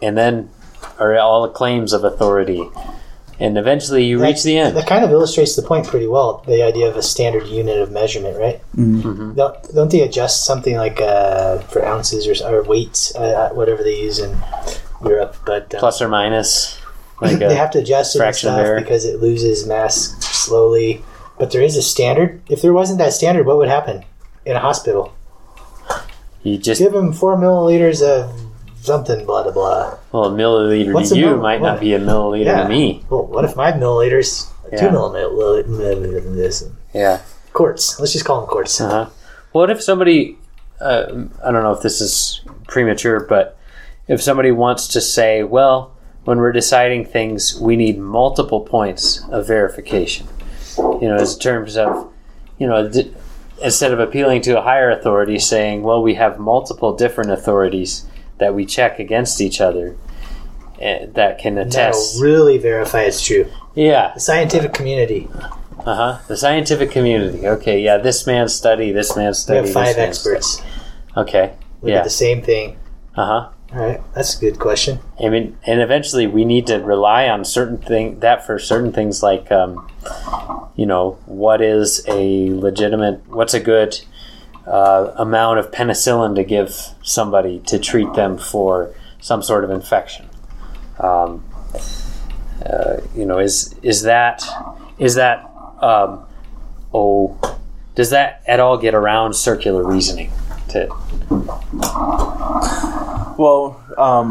and 0.00 0.16
then, 0.16 0.50
or 0.98 1.16
all 1.18 1.48
claims 1.48 1.92
of 1.92 2.04
authority, 2.04 2.68
and 3.38 3.58
eventually 3.58 4.04
you 4.04 4.22
reach 4.22 4.42
the 4.42 4.58
end. 4.58 4.76
That 4.76 4.86
kind 4.86 5.04
of 5.04 5.10
illustrates 5.10 5.56
the 5.56 5.62
point 5.62 5.86
pretty 5.86 6.06
well. 6.06 6.44
The 6.46 6.62
idea 6.62 6.88
of 6.88 6.96
a 6.96 7.02
standard 7.02 7.46
unit 7.46 7.78
of 7.78 7.90
measurement, 7.90 8.38
right? 8.38 8.60
Mm-hmm. 8.76 9.34
Don't, 9.34 9.74
don't 9.74 9.90
they 9.90 10.00
adjust 10.00 10.44
something 10.44 10.76
like 10.76 11.00
uh, 11.00 11.58
for 11.62 11.84
ounces 11.84 12.26
or, 12.26 12.46
or 12.46 12.62
weights, 12.62 13.14
uh, 13.14 13.50
whatever 13.52 13.82
they 13.82 14.00
use 14.00 14.18
in 14.18 14.36
Europe? 15.04 15.36
But 15.44 15.74
um, 15.74 15.80
Plus 15.80 16.00
or 16.00 16.08
minus, 16.08 16.78
like 17.22 17.38
they 17.48 17.54
have 17.54 17.70
to 17.72 17.78
adjust 17.78 18.16
it 18.16 18.20
and 18.22 18.34
stuff 18.36 18.78
because 18.78 19.04
it 19.04 19.20
loses 19.20 19.66
mass 19.66 20.16
slowly. 20.24 21.02
But 21.38 21.50
there 21.50 21.62
is 21.62 21.76
a 21.76 21.82
standard. 21.82 22.40
If 22.48 22.60
there 22.62 22.72
wasn't 22.72 22.98
that 22.98 23.12
standard, 23.14 23.46
what 23.46 23.56
would 23.56 23.68
happen 23.68 24.04
in 24.44 24.54
a 24.56 24.60
hospital? 24.60 25.14
you 26.42 26.58
just 26.58 26.80
Give 26.80 26.92
them 26.92 27.12
four 27.12 27.36
milliliters 27.36 28.02
of 28.02 28.30
something, 28.82 29.24
blah 29.24 29.44
blah 29.44 29.52
blah. 29.52 29.98
well, 30.12 30.24
a 30.24 30.30
milliliter 30.30 30.92
What's 30.92 31.10
to 31.10 31.14
a 31.14 31.18
you 31.18 31.26
mill- 31.26 31.36
might 31.38 31.60
what? 31.60 31.68
not 31.72 31.80
be 31.80 31.94
a 31.94 32.00
milliliter 32.00 32.44
Yeah. 32.46 32.62
to 32.64 32.68
me. 32.68 33.04
Well, 33.08 33.24
what 33.26 33.44
if 33.44 33.52
five 33.54 33.74
milliliters, 33.76 34.48
two 34.70 34.86
Yeah. 34.86 34.90
milliliters, 34.92 36.68
Yeah. 36.94 37.18
quarts? 37.52 37.98
Let's 38.00 38.12
just 38.12 38.24
call 38.24 38.40
them 38.40 38.48
quarts. 38.48 38.80
Uh-huh. 38.80 39.06
What 39.52 39.70
if 39.70 39.82
somebody, 39.82 40.38
uh, 40.80 41.04
I 41.44 41.52
don't 41.52 41.62
know 41.62 41.72
if 41.72 41.82
this 41.82 42.00
is 42.00 42.40
premature, 42.66 43.20
but 43.20 43.56
if 44.08 44.20
somebody 44.22 44.50
wants 44.50 44.88
to 44.88 45.00
say, 45.00 45.42
well, 45.42 45.92
when 46.24 46.38
we're 46.38 46.52
deciding 46.52 47.04
things, 47.06 47.58
we 47.60 47.76
need 47.76 47.98
multiple 47.98 48.60
points 48.60 49.22
of 49.30 49.46
verification. 49.46 50.26
You 50.78 51.08
know, 51.08 51.16
as 51.16 51.36
terms 51.36 51.76
of, 51.76 52.10
you 52.58 52.66
know, 52.66 52.88
d- 52.88 53.12
instead 53.62 53.92
of 53.92 54.00
appealing 54.00 54.40
to 54.42 54.58
a 54.58 54.62
higher 54.62 54.90
authority, 54.90 55.38
saying, 55.38 55.82
well, 55.82 56.02
we 56.02 56.14
have 56.14 56.38
multiple 56.38 56.96
different 56.96 57.30
authorities 57.30 58.06
that 58.38 58.54
we 58.54 58.64
check 58.64 58.98
against 58.98 59.40
each 59.40 59.60
other 59.60 59.96
eh, 60.80 61.06
that 61.14 61.38
can 61.38 61.58
attest. 61.58 62.14
That'll 62.14 62.22
really 62.22 62.58
verify 62.58 63.02
it's 63.02 63.24
true. 63.24 63.46
yeah. 63.74 64.12
The 64.14 64.20
scientific 64.20 64.72
community. 64.72 65.28
Uh 65.84 65.94
huh. 65.96 66.18
The 66.28 66.36
scientific 66.36 66.90
community. 66.90 67.46
Okay. 67.46 67.80
Yeah. 67.80 67.98
This 67.98 68.26
man's 68.26 68.54
study. 68.54 68.92
This 68.92 69.16
man's 69.16 69.38
We 69.38 69.42
study. 69.42 69.58
have 69.66 69.72
five 69.72 69.96
man's 69.96 70.18
study. 70.18 70.36
experts. 70.36 70.62
Okay. 71.16 71.54
Look 71.82 71.90
Yeah. 71.90 71.98
at 71.98 72.04
the 72.04 72.10
same 72.10 72.40
thing. 72.42 72.78
Uh 73.16 73.26
huh. 73.26 73.48
All 73.74 73.80
right, 73.80 74.02
that's 74.14 74.36
a 74.36 74.40
good 74.40 74.58
question. 74.58 74.98
I 75.18 75.30
mean, 75.30 75.56
and 75.64 75.80
eventually 75.80 76.26
we 76.26 76.44
need 76.44 76.66
to 76.66 76.76
rely 76.76 77.28
on 77.28 77.42
certain 77.44 77.78
thing 77.78 78.20
that 78.20 78.44
for 78.44 78.58
certain 78.58 78.92
things 78.92 79.22
like, 79.22 79.50
um, 79.50 79.90
you 80.76 80.84
know, 80.84 81.12
what 81.24 81.62
is 81.62 82.04
a 82.06 82.50
legitimate, 82.50 83.26
what's 83.28 83.54
a 83.54 83.60
good 83.60 83.98
uh, 84.66 85.12
amount 85.16 85.58
of 85.58 85.70
penicillin 85.70 86.34
to 86.34 86.44
give 86.44 86.74
somebody 87.02 87.60
to 87.60 87.78
treat 87.78 88.12
them 88.12 88.36
for 88.36 88.94
some 89.20 89.42
sort 89.42 89.64
of 89.64 89.70
infection. 89.70 90.28
Um, 90.98 91.42
uh, 92.66 92.98
you 93.16 93.24
know, 93.24 93.38
is 93.38 93.74
is 93.82 94.02
that 94.02 94.44
is 94.98 95.14
that 95.14 95.50
um, 95.80 96.26
oh, 96.92 97.58
does 97.94 98.10
that 98.10 98.42
at 98.46 98.60
all 98.60 98.76
get 98.76 98.94
around 98.94 99.32
circular 99.34 99.82
reasoning? 99.82 100.30
To 100.68 100.88
Well, 103.42 103.62
um, 103.98 104.28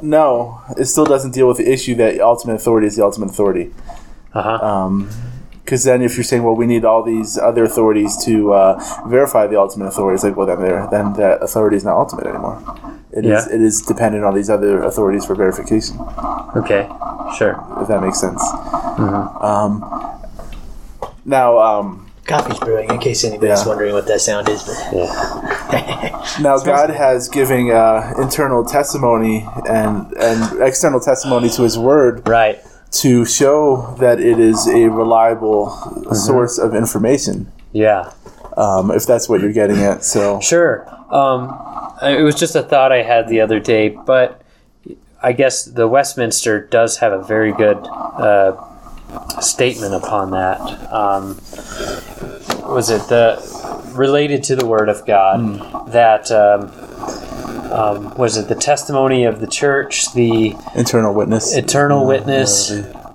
no, 0.00 0.60
it 0.76 0.86
still 0.86 1.04
doesn't 1.04 1.32
deal 1.32 1.46
with 1.46 1.58
the 1.58 1.68
issue 1.70 1.94
that 1.96 2.20
ultimate 2.20 2.54
authority 2.54 2.86
is 2.88 2.96
the 2.96 3.04
ultimate 3.04 3.30
authority. 3.30 3.66
uh 4.34 4.42
huh. 4.42 4.66
Um, 4.70 5.08
Because 5.64 5.84
then, 5.84 6.02
if 6.02 6.16
you're 6.16 6.24
saying, 6.24 6.42
well, 6.42 6.56
we 6.56 6.66
need 6.66 6.84
all 6.84 7.02
these 7.04 7.38
other 7.38 7.62
authorities 7.64 8.12
to 8.24 8.52
uh, 8.52 8.72
verify 9.06 9.46
the 9.46 9.58
ultimate 9.64 9.86
authority, 9.86 10.16
it's 10.16 10.24
like, 10.24 10.36
well, 10.36 10.48
then, 10.50 10.60
there, 10.60 10.88
then 10.90 11.12
that 11.14 11.40
authority 11.40 11.76
is 11.76 11.84
not 11.84 11.96
ultimate 11.96 12.26
anymore. 12.26 12.58
It 13.12 13.24
is. 13.24 13.46
Yeah. 13.46 13.54
It 13.54 13.60
is 13.60 13.80
dependent 13.80 14.24
on 14.24 14.34
these 14.34 14.50
other 14.50 14.82
authorities 14.82 15.24
for 15.24 15.34
verification. 15.36 15.94
Okay, 16.56 16.82
sure. 17.38 17.54
If 17.80 17.86
that 17.88 18.00
makes 18.02 18.18
sense. 18.20 18.42
Um, 19.50 19.72
now, 21.24 21.58
um, 21.58 22.10
Coffee's 22.32 22.58
brewing, 22.58 22.88
in 22.90 22.98
case 22.98 23.24
anybody's 23.24 23.60
Yeah. 23.60 23.68
wondering 23.68 23.92
what 23.92 24.06
that 24.06 24.20
sound 24.20 24.48
is. 24.48 24.66
Yeah. 24.92 26.26
now 26.40 26.58
God 26.58 26.90
has 26.90 27.28
given 27.28 27.70
uh, 27.70 28.14
internal 28.18 28.64
testimony 28.64 29.46
and 29.68 30.12
and 30.14 30.62
external 30.62 31.00
testimony 31.00 31.48
to 31.50 31.62
His 31.62 31.78
Word 31.78 32.26
Right. 32.28 32.58
to 33.02 33.24
show 33.24 33.94
that 34.00 34.18
it 34.20 34.38
is 34.38 34.66
a 34.68 34.88
reliable 34.88 35.70
source 36.14 36.58
of 36.58 36.74
information. 36.74 37.52
Yeah. 37.72 38.12
Um, 38.56 38.90
if 38.90 39.06
that's 39.06 39.28
what 39.28 39.40
you're 39.40 39.52
getting 39.52 39.78
at, 39.78 40.04
so 40.04 40.40
Sure. 40.40 40.86
Um, 41.10 41.54
it 42.02 42.22
was 42.22 42.34
just 42.34 42.54
a 42.56 42.62
thought 42.62 42.92
I 42.92 43.02
had 43.02 43.28
the 43.28 43.40
other 43.40 43.60
day, 43.60 43.88
but 43.90 44.40
I 45.22 45.32
guess 45.32 45.64
the 45.64 45.86
Westminster 45.86 46.60
does 46.66 46.98
have 46.98 47.12
a 47.12 47.22
very 47.22 47.52
good 47.52 47.78
uh, 47.86 48.52
statement 49.40 49.94
upon 49.94 50.30
that. 50.32 50.60
Um, 50.92 51.36
was 52.72 52.90
it 52.90 53.02
the 53.08 53.40
related 53.94 54.42
to 54.44 54.56
the 54.56 54.66
Word 54.66 54.88
of 54.88 55.04
God 55.06 55.92
that 55.92 56.30
um, 56.30 56.70
um, 57.72 58.14
was 58.16 58.36
it 58.36 58.48
the 58.48 58.54
testimony 58.54 59.24
of 59.24 59.40
the 59.40 59.46
church, 59.46 60.12
the 60.14 60.54
internal 60.74 61.14
witness. 61.14 61.54
eternal 61.56 62.06
witness? 62.06 62.70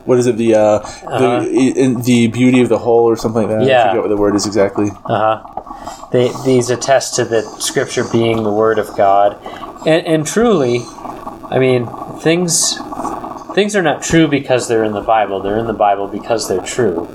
what 0.05 0.17
is 0.17 0.25
it? 0.25 0.37
The 0.37 0.55
uh, 0.55 0.79
the 1.19 1.49
in, 1.75 2.01
the 2.01 2.27
beauty 2.27 2.61
of 2.61 2.69
the 2.69 2.77
whole, 2.77 3.03
or 3.03 3.15
something 3.15 3.43
like 3.43 3.51
that. 3.51 3.61
I 3.63 3.65
Yeah. 3.67 3.89
forget 3.89 4.01
what 4.03 4.09
the 4.09 4.17
word 4.17 4.35
is 4.35 4.45
exactly. 4.45 4.89
Uh-huh. 5.05 6.07
They, 6.11 6.31
these 6.45 6.69
attest 6.69 7.15
to 7.15 7.25
the 7.25 7.41
scripture 7.59 8.05
being 8.09 8.43
the 8.43 8.51
word 8.51 8.79
of 8.79 8.95
God. 8.95 9.37
And, 9.85 10.05
and 10.07 10.25
truly, 10.25 10.79
I 11.49 11.59
mean, 11.59 11.87
things 12.19 12.77
things 13.57 13.75
are 13.75 13.81
not 13.81 14.03
true 14.03 14.27
because 14.27 14.67
they're 14.67 14.83
in 14.83 14.91
the 14.91 15.01
Bible. 15.01 15.41
They're 15.41 15.57
in 15.57 15.65
the 15.65 15.73
Bible 15.73 16.07
because 16.07 16.47
they're 16.47 16.61
true. 16.61 17.07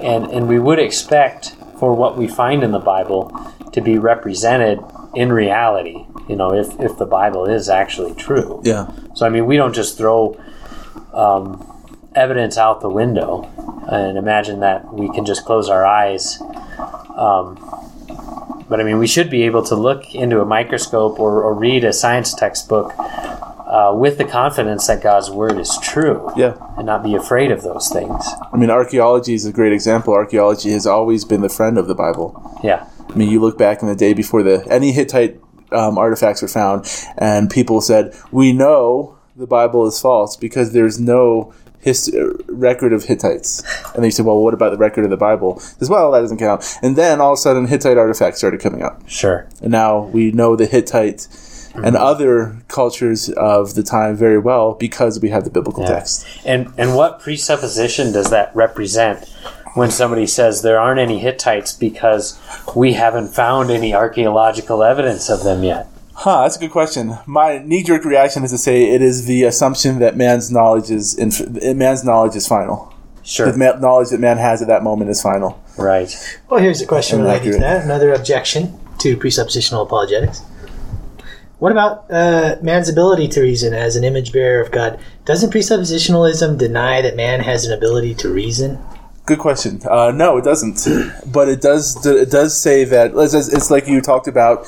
And 0.00 0.30
and 0.30 0.46
we 0.46 0.60
would 0.60 0.78
expect 0.78 1.56
for 1.80 1.92
what 1.92 2.16
we 2.16 2.28
find 2.28 2.62
in 2.62 2.70
the 2.70 2.78
Bible 2.78 3.32
to 3.72 3.80
be 3.80 3.98
represented 3.98 4.78
in 5.16 5.32
reality, 5.32 6.04
you 6.28 6.36
know, 6.36 6.54
if, 6.54 6.68
if 6.78 6.96
the 6.98 7.04
Bible 7.04 7.46
is 7.46 7.68
actually 7.68 8.14
true. 8.14 8.60
Yeah. 8.62 8.86
So 9.16 9.26
I 9.26 9.28
mean, 9.28 9.46
we 9.46 9.56
don't 9.56 9.74
just 9.74 9.98
throw 9.98 10.40
um, 11.12 11.44
evidence 12.14 12.56
out 12.56 12.80
the 12.80 12.88
window 12.88 13.50
and 13.90 14.16
imagine 14.16 14.60
that 14.60 14.94
we 14.94 15.10
can 15.10 15.26
just 15.26 15.44
close 15.44 15.68
our 15.68 15.84
eyes. 15.84 16.40
Um, 17.16 17.58
but 18.68 18.80
I 18.80 18.84
mean, 18.84 19.00
we 19.00 19.08
should 19.08 19.30
be 19.30 19.42
able 19.42 19.64
to 19.64 19.74
look 19.74 20.14
into 20.14 20.40
a 20.40 20.44
microscope 20.44 21.18
or, 21.18 21.42
or 21.42 21.54
read 21.54 21.82
a 21.82 21.92
science 21.92 22.34
textbook 22.34 22.92
uh, 23.66 23.92
with 23.94 24.16
the 24.18 24.24
confidence 24.24 24.86
that 24.86 25.02
God's 25.02 25.28
word 25.30 25.58
is 25.58 25.76
true, 25.82 26.30
Yeah. 26.36 26.54
and 26.76 26.86
not 26.86 27.02
be 27.02 27.14
afraid 27.14 27.50
of 27.50 27.62
those 27.62 27.88
things. 27.88 28.24
I 28.52 28.56
mean, 28.56 28.70
archaeology 28.70 29.34
is 29.34 29.44
a 29.44 29.52
great 29.52 29.72
example. 29.72 30.14
Archaeology 30.14 30.70
has 30.70 30.86
always 30.86 31.24
been 31.24 31.42
the 31.42 31.48
friend 31.48 31.76
of 31.76 31.88
the 31.88 31.94
Bible. 31.94 32.58
Yeah, 32.62 32.86
I 33.12 33.16
mean, 33.16 33.28
you 33.30 33.40
look 33.40 33.58
back 33.58 33.82
in 33.82 33.88
the 33.88 33.96
day 33.96 34.14
before 34.14 34.42
the 34.42 34.64
any 34.70 34.92
Hittite 34.92 35.40
um, 35.72 35.98
artifacts 35.98 36.42
were 36.42 36.48
found, 36.48 36.86
and 37.18 37.50
people 37.50 37.80
said, 37.80 38.14
"We 38.30 38.52
know 38.52 39.16
the 39.36 39.46
Bible 39.48 39.84
is 39.86 40.00
false 40.00 40.36
because 40.36 40.72
there's 40.72 41.00
no 41.00 41.52
uh, 41.84 41.92
record 42.48 42.92
of 42.92 43.04
Hittites." 43.04 43.62
And 43.94 44.04
they 44.04 44.10
said, 44.10 44.26
"Well, 44.26 44.40
what 44.42 44.54
about 44.54 44.70
the 44.70 44.78
record 44.78 45.04
of 45.04 45.10
the 45.10 45.16
Bible?" 45.16 45.60
As 45.80 45.90
well, 45.90 46.12
that 46.12 46.20
doesn't 46.20 46.38
count. 46.38 46.78
And 46.82 46.94
then 46.94 47.20
all 47.20 47.32
of 47.32 47.38
a 47.38 47.42
sudden, 47.42 47.66
Hittite 47.66 47.98
artifacts 47.98 48.38
started 48.38 48.60
coming 48.60 48.82
up, 48.82 49.02
sure. 49.08 49.48
and 49.60 49.72
now 49.72 50.04
we 50.04 50.30
know 50.30 50.54
the 50.54 50.66
Hittite 50.66 51.26
and 51.76 51.94
mm-hmm. 51.94 51.96
other 51.96 52.56
cultures 52.68 53.28
of 53.30 53.74
the 53.74 53.82
time 53.82 54.16
very 54.16 54.38
well 54.38 54.74
because 54.74 55.20
we 55.20 55.30
have 55.30 55.44
the 55.44 55.50
biblical 55.50 55.82
Yeah. 55.82 55.90
text. 55.90 56.26
And 56.44 56.72
and 56.76 56.94
what 56.94 57.20
presupposition 57.20 58.12
does 58.12 58.30
that 58.30 58.54
represent 58.54 59.28
when 59.74 59.90
somebody 59.90 60.26
says 60.26 60.62
there 60.62 60.80
aren't 60.80 61.00
any 61.00 61.18
Hittites 61.18 61.72
because 61.72 62.38
we 62.74 62.94
haven't 62.94 63.28
found 63.28 63.70
any 63.70 63.94
archaeological 63.94 64.82
evidence 64.82 65.28
of 65.28 65.44
them 65.44 65.62
yet? 65.62 65.86
Huh, 66.14 66.42
that's 66.42 66.56
a 66.56 66.60
good 66.60 66.70
question. 66.70 67.18
My 67.26 67.58
knee-jerk 67.58 68.06
reaction 68.06 68.42
is 68.42 68.50
to 68.50 68.58
say 68.58 68.84
it 68.84 69.02
is 69.02 69.26
the 69.26 69.44
assumption 69.44 69.98
that 69.98 70.16
man's 70.16 70.50
knowledge 70.50 70.90
is 70.90 71.14
inf- 71.14 71.62
man's 71.76 72.04
knowledge 72.04 72.34
is 72.34 72.48
final. 72.48 72.94
Sure. 73.22 73.52
The 73.52 73.58
ma- 73.58 73.78
knowledge 73.78 74.10
that 74.10 74.20
man 74.20 74.38
has 74.38 74.62
at 74.62 74.68
that 74.68 74.82
moment 74.82 75.10
is 75.10 75.20
final. 75.20 75.62
Right. 75.76 76.16
well, 76.48 76.58
here's 76.58 76.80
a 76.80 76.86
question 76.86 77.20
related 77.20 77.52
to 77.52 77.58
that. 77.58 77.84
Another 77.84 78.14
objection 78.14 78.78
to 79.00 79.16
presuppositional 79.18 79.82
apologetics. 79.82 80.40
What 81.58 81.72
about 81.72 82.10
uh, 82.10 82.56
man's 82.60 82.88
ability 82.88 83.28
to 83.28 83.40
reason 83.40 83.72
as 83.72 83.96
an 83.96 84.04
image 84.04 84.32
bearer 84.32 84.62
of 84.62 84.70
God? 84.70 85.00
Doesn't 85.24 85.52
presuppositionalism 85.52 86.58
deny 86.58 87.00
that 87.00 87.16
man 87.16 87.40
has 87.40 87.64
an 87.64 87.72
ability 87.72 88.14
to 88.16 88.28
reason? 88.28 88.78
Good 89.24 89.38
question. 89.38 89.80
Uh, 89.88 90.12
no, 90.12 90.36
it 90.36 90.44
doesn't. 90.44 90.86
But 91.26 91.48
it 91.48 91.60
does. 91.60 92.04
It 92.06 92.30
does 92.30 92.60
say 92.60 92.84
that 92.84 93.12
it's, 93.14 93.70
like 93.70 93.88
you 93.88 94.00
talked 94.00 94.28
about. 94.28 94.66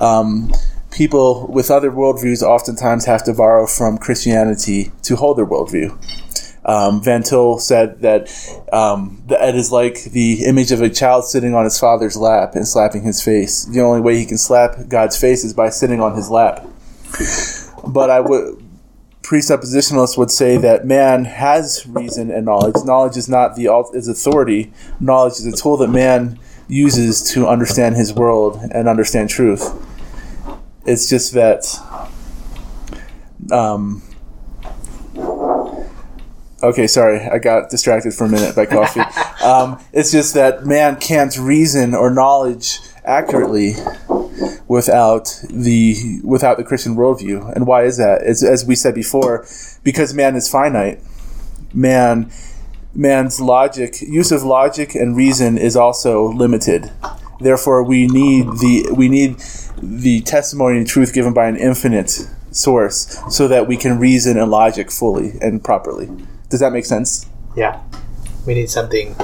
Um, 0.00 0.52
people 0.90 1.46
with 1.48 1.70
other 1.70 1.90
worldviews 1.90 2.42
oftentimes 2.42 3.04
have 3.04 3.22
to 3.24 3.34
borrow 3.34 3.66
from 3.66 3.98
Christianity 3.98 4.90
to 5.02 5.16
hold 5.16 5.36
their 5.36 5.46
worldview. 5.46 5.96
Um, 6.68 7.02
Van 7.02 7.22
Til 7.22 7.58
said 7.60 8.02
that 8.02 8.28
um, 8.74 9.22
that 9.28 9.48
it 9.48 9.54
is 9.54 9.72
like 9.72 10.04
the 10.04 10.44
image 10.44 10.70
of 10.70 10.82
a 10.82 10.90
child 10.90 11.24
sitting 11.24 11.54
on 11.54 11.64
his 11.64 11.80
father's 11.80 12.14
lap 12.14 12.54
and 12.54 12.68
slapping 12.68 13.04
his 13.04 13.22
face. 13.22 13.64
The 13.64 13.80
only 13.80 14.02
way 14.02 14.18
he 14.18 14.26
can 14.26 14.36
slap 14.36 14.76
God's 14.86 15.16
face 15.16 15.44
is 15.44 15.54
by 15.54 15.70
sitting 15.70 16.02
on 16.02 16.14
his 16.14 16.28
lap. 16.28 16.66
But 17.86 18.10
I 18.10 18.20
would 18.20 18.62
presuppositionalists 19.22 20.18
would 20.18 20.30
say 20.30 20.58
that 20.58 20.86
man 20.86 21.24
has 21.24 21.86
reason 21.86 22.30
and 22.30 22.44
knowledge. 22.44 22.74
Knowledge 22.84 23.16
is 23.16 23.30
not 23.30 23.56
the 23.56 23.68
is 23.94 24.06
authority. 24.06 24.70
Knowledge 25.00 25.34
is 25.34 25.46
a 25.46 25.56
tool 25.56 25.78
that 25.78 25.88
man 25.88 26.38
uses 26.68 27.22
to 27.32 27.48
understand 27.48 27.96
his 27.96 28.12
world 28.12 28.60
and 28.72 28.88
understand 28.88 29.30
truth. 29.30 29.72
It's 30.84 31.08
just 31.08 31.32
that. 31.32 31.64
Um, 33.50 34.02
okay, 36.62 36.86
sorry, 36.86 37.20
I 37.20 37.38
got 37.38 37.70
distracted 37.70 38.14
for 38.14 38.24
a 38.24 38.28
minute 38.28 38.54
by 38.56 38.66
coffee. 38.66 39.00
um, 39.44 39.80
it's 39.92 40.10
just 40.10 40.34
that 40.34 40.66
man 40.66 40.96
can't 40.96 41.36
reason 41.38 41.94
or 41.94 42.10
knowledge 42.10 42.80
accurately 43.04 43.74
without 44.66 45.42
the 45.50 46.20
without 46.22 46.58
the 46.58 46.64
Christian 46.64 46.96
worldview. 46.96 47.54
And 47.54 47.66
why 47.66 47.84
is 47.84 47.96
that? 47.96 48.22
It's, 48.22 48.42
as 48.42 48.64
we 48.64 48.74
said 48.74 48.94
before, 48.94 49.46
because 49.82 50.14
man 50.14 50.36
is 50.36 50.48
finite. 50.48 51.00
Man, 51.74 52.30
man's 52.94 53.40
logic, 53.40 54.00
use 54.00 54.32
of 54.32 54.42
logic 54.42 54.94
and 54.94 55.16
reason 55.16 55.58
is 55.58 55.76
also 55.76 56.28
limited. 56.32 56.90
Therefore, 57.40 57.82
we 57.82 58.06
need 58.06 58.46
the 58.58 58.90
we 58.94 59.08
need 59.08 59.38
the 59.80 60.22
testimony 60.22 60.78
and 60.78 60.86
truth 60.86 61.12
given 61.12 61.32
by 61.32 61.46
an 61.46 61.56
infinite 61.56 62.28
source, 62.50 63.22
so 63.30 63.46
that 63.46 63.68
we 63.68 63.76
can 63.76 63.98
reason 63.98 64.38
and 64.38 64.50
logic 64.50 64.90
fully 64.90 65.38
and 65.40 65.62
properly. 65.62 66.08
Does 66.48 66.60
that 66.60 66.72
make 66.72 66.86
sense? 66.86 67.26
Yeah. 67.56 67.82
We 68.46 68.54
need 68.54 68.70
something 68.70 69.14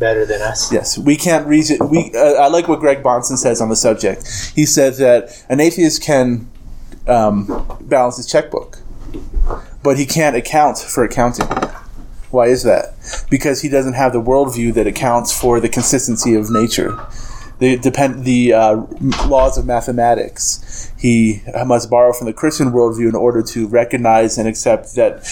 better 0.00 0.26
than 0.26 0.42
us. 0.42 0.72
Yes, 0.72 0.98
we 0.98 1.14
can't 1.14 1.46
reason. 1.46 1.88
We 1.88 2.10
uh, 2.14 2.32
I 2.34 2.48
like 2.48 2.66
what 2.66 2.80
Greg 2.80 3.02
Bahnsen 3.02 3.36
says 3.36 3.60
on 3.60 3.68
the 3.68 3.76
subject. 3.76 4.26
He 4.56 4.66
said 4.66 4.94
that 4.94 5.44
an 5.48 5.60
atheist 5.60 6.02
can 6.02 6.50
um, 7.06 7.78
balance 7.82 8.16
his 8.16 8.26
checkbook, 8.26 8.78
but 9.84 9.96
he 9.98 10.06
can't 10.06 10.34
account 10.34 10.78
for 10.78 11.04
accounting. 11.04 11.46
Why 12.30 12.46
is 12.46 12.64
that? 12.64 12.94
Because 13.30 13.60
he 13.62 13.68
doesn't 13.68 13.94
have 13.94 14.12
the 14.12 14.22
worldview 14.22 14.74
that 14.74 14.86
accounts 14.86 15.38
for 15.38 15.60
the 15.60 15.68
consistency 15.68 16.34
of 16.34 16.50
nature. 16.50 16.98
The 17.58 17.76
depend 17.76 18.24
the 18.24 18.54
uh, 18.54 18.76
laws 19.28 19.58
of 19.58 19.66
mathematics. 19.66 20.92
He 20.98 21.42
must 21.66 21.90
borrow 21.90 22.12
from 22.12 22.26
the 22.26 22.32
Christian 22.32 22.72
worldview 22.72 23.08
in 23.08 23.14
order 23.14 23.42
to 23.42 23.68
recognize 23.68 24.38
and 24.38 24.48
accept 24.48 24.94
that 24.94 25.26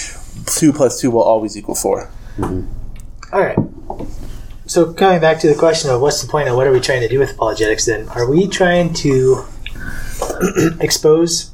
two 0.47 0.73
plus 0.73 1.01
two 1.01 1.11
will 1.11 1.23
always 1.23 1.57
equal 1.57 1.75
four. 1.75 2.11
All 2.41 3.41
right. 3.41 3.59
So 4.67 4.93
coming 4.93 5.21
back 5.21 5.39
to 5.41 5.49
the 5.49 5.55
question 5.55 5.91
of 5.91 6.01
what's 6.01 6.21
the 6.23 6.29
point 6.29 6.49
of 6.49 6.57
what 6.57 6.67
are 6.67 6.73
we 6.73 6.81
trying 6.81 7.01
to 7.01 7.09
do 7.09 7.19
with 7.19 7.33
apologetics 7.33 7.87
then? 7.87 8.09
Are 8.11 8.29
we 8.29 8.47
trying 8.49 8.93
to 8.95 9.45
expose 10.81 11.51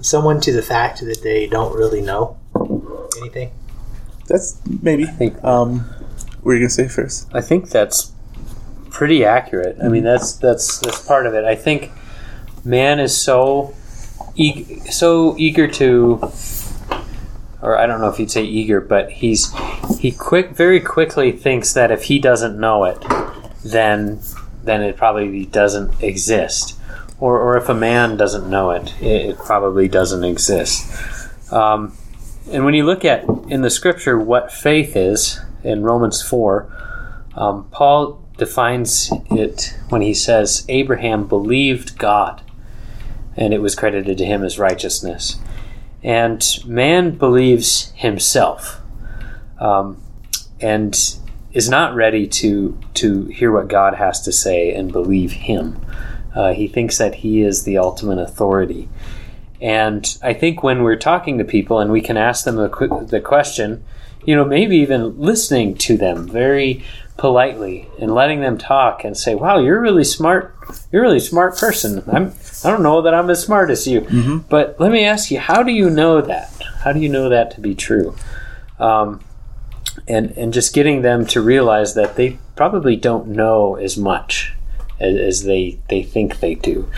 someone 0.00 0.40
to 0.42 0.52
the 0.52 0.62
fact 0.62 1.00
that 1.00 1.22
they 1.22 1.46
don't 1.46 1.74
really 1.76 2.00
know 2.00 2.36
anything? 3.20 3.50
That's 4.28 4.60
maybe. 4.82 5.04
think- 5.06 5.42
Um, 5.44 5.80
what 6.40 6.44
were 6.44 6.54
you 6.54 6.60
gonna 6.60 6.70
say 6.70 6.88
first? 6.88 7.28
I 7.32 7.40
think 7.40 7.70
that's 7.70 8.12
pretty 8.90 9.24
accurate. 9.24 9.76
I 9.82 9.88
mean, 9.88 10.04
that's 10.04 10.32
that's 10.36 10.78
that's 10.78 11.06
part 11.06 11.26
of 11.26 11.34
it. 11.34 11.44
I 11.44 11.54
think 11.54 11.90
man 12.64 12.98
is 13.00 13.16
so 13.20 13.74
eag- 14.36 14.92
so 14.92 15.34
eager 15.38 15.66
to 15.68 16.30
or 17.62 17.78
I 17.78 17.86
don't 17.86 18.00
know 18.00 18.08
if 18.08 18.18
you'd 18.18 18.30
say 18.30 18.44
eager, 18.44 18.80
but 18.80 19.10
he's 19.10 19.52
he 19.98 20.12
quick 20.12 20.50
very 20.50 20.80
quickly 20.80 21.32
thinks 21.32 21.72
that 21.72 21.90
if 21.90 22.04
he 22.04 22.18
doesn't 22.18 22.58
know 22.58 22.84
it, 22.84 23.02
then 23.64 24.20
then 24.62 24.82
it 24.82 24.96
probably 24.96 25.46
doesn't 25.46 26.02
exist, 26.02 26.78
or 27.18 27.40
or 27.40 27.56
if 27.56 27.68
a 27.68 27.74
man 27.74 28.16
doesn't 28.16 28.48
know 28.48 28.70
it, 28.70 28.94
it, 29.00 29.30
it 29.30 29.38
probably 29.38 29.88
doesn't 29.88 30.24
exist. 30.24 31.52
Um, 31.52 31.96
and 32.50 32.64
when 32.64 32.74
you 32.74 32.84
look 32.84 33.04
at 33.04 33.24
in 33.48 33.62
the 33.62 33.70
scripture 33.70 34.18
what 34.18 34.52
faith 34.52 34.96
is 34.96 35.40
in 35.64 35.82
Romans 35.82 36.22
four, 36.22 36.70
um, 37.34 37.68
Paul 37.70 38.22
defines 38.36 39.10
it 39.30 39.74
when 39.88 40.02
he 40.02 40.12
says 40.12 40.66
Abraham 40.68 41.26
believed 41.26 41.98
God, 41.98 42.42
and 43.34 43.54
it 43.54 43.62
was 43.62 43.74
credited 43.74 44.18
to 44.18 44.26
him 44.26 44.44
as 44.44 44.58
righteousness 44.58 45.38
and 46.06 46.64
man 46.64 47.10
believes 47.10 47.90
himself 47.96 48.80
um, 49.58 50.00
and 50.60 51.16
is 51.52 51.68
not 51.68 51.96
ready 51.96 52.28
to 52.28 52.78
to 52.94 53.24
hear 53.24 53.52
what 53.52 53.66
God 53.66 53.94
has 53.94 54.22
to 54.22 54.32
say 54.32 54.72
and 54.72 54.92
believe 54.92 55.32
him. 55.32 55.84
Uh, 56.34 56.52
he 56.52 56.68
thinks 56.68 56.98
that 56.98 57.16
he 57.16 57.42
is 57.42 57.64
the 57.64 57.78
ultimate 57.78 58.20
authority. 58.20 58.88
And 59.60 60.16
I 60.22 60.32
think 60.32 60.62
when 60.62 60.82
we're 60.82 60.96
talking 60.96 61.38
to 61.38 61.44
people 61.44 61.80
and 61.80 61.90
we 61.90 62.02
can 62.02 62.16
ask 62.16 62.44
them 62.44 62.56
the, 62.56 63.06
the 63.08 63.22
question, 63.22 63.82
you 64.24 64.36
know, 64.36 64.44
maybe 64.44 64.76
even 64.76 65.18
listening 65.18 65.74
to 65.78 65.96
them 65.96 66.28
very 66.28 66.84
politely 67.16 67.88
and 67.98 68.14
letting 68.14 68.40
them 68.40 68.58
talk 68.58 69.02
and 69.02 69.16
say, 69.16 69.34
"Wow, 69.34 69.58
you're 69.58 69.80
really 69.80 70.04
smart. 70.04 70.54
You're 70.92 71.02
a 71.02 71.06
really 71.06 71.20
smart 71.20 71.56
person. 71.56 72.04
I'm 72.06 72.32
I 72.66 72.70
don't 72.70 72.82
know 72.82 73.02
that 73.02 73.14
I'm 73.14 73.30
as 73.30 73.42
smart 73.42 73.70
as 73.70 73.86
you, 73.86 74.00
but 74.48 74.78
let 74.80 74.90
me 74.90 75.04
ask 75.04 75.30
you, 75.30 75.38
how 75.38 75.62
do 75.62 75.72
you 75.72 75.88
know 75.88 76.20
that? 76.20 76.50
How 76.82 76.92
do 76.92 77.00
you 77.00 77.08
know 77.08 77.28
that 77.28 77.52
to 77.52 77.60
be 77.60 77.74
true?" 77.74 78.14
Um, 78.78 79.20
and 80.08 80.32
and 80.36 80.52
just 80.52 80.74
getting 80.74 81.02
them 81.02 81.26
to 81.26 81.40
realize 81.40 81.94
that 81.94 82.16
they 82.16 82.38
probably 82.56 82.96
don't 82.96 83.28
know 83.28 83.76
as 83.76 83.96
much 83.96 84.52
as, 85.00 85.16
as 85.16 85.44
they 85.44 85.78
they 85.88 86.02
think 86.02 86.40
they 86.40 86.54
do, 86.54 86.90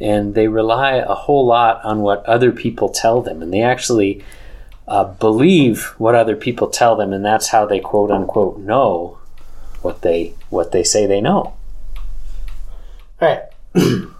and 0.00 0.34
they 0.34 0.48
rely 0.48 0.92
a 0.96 1.14
whole 1.14 1.46
lot 1.46 1.84
on 1.84 2.00
what 2.00 2.24
other 2.26 2.52
people 2.52 2.88
tell 2.88 3.22
them, 3.22 3.42
and 3.42 3.52
they 3.52 3.62
actually. 3.62 4.22
Uh, 4.86 5.04
believe 5.04 5.94
what 5.96 6.14
other 6.14 6.36
people 6.36 6.68
tell 6.68 6.94
them, 6.94 7.10
and 7.14 7.24
that's 7.24 7.48
how 7.48 7.64
they 7.64 7.80
quote 7.80 8.10
unquote 8.10 8.58
know 8.58 9.16
what 9.80 10.02
they 10.02 10.34
what 10.50 10.72
they 10.72 10.84
say 10.84 11.06
they 11.06 11.22
know. 11.22 11.54
All 13.20 13.28
right. 13.28 13.42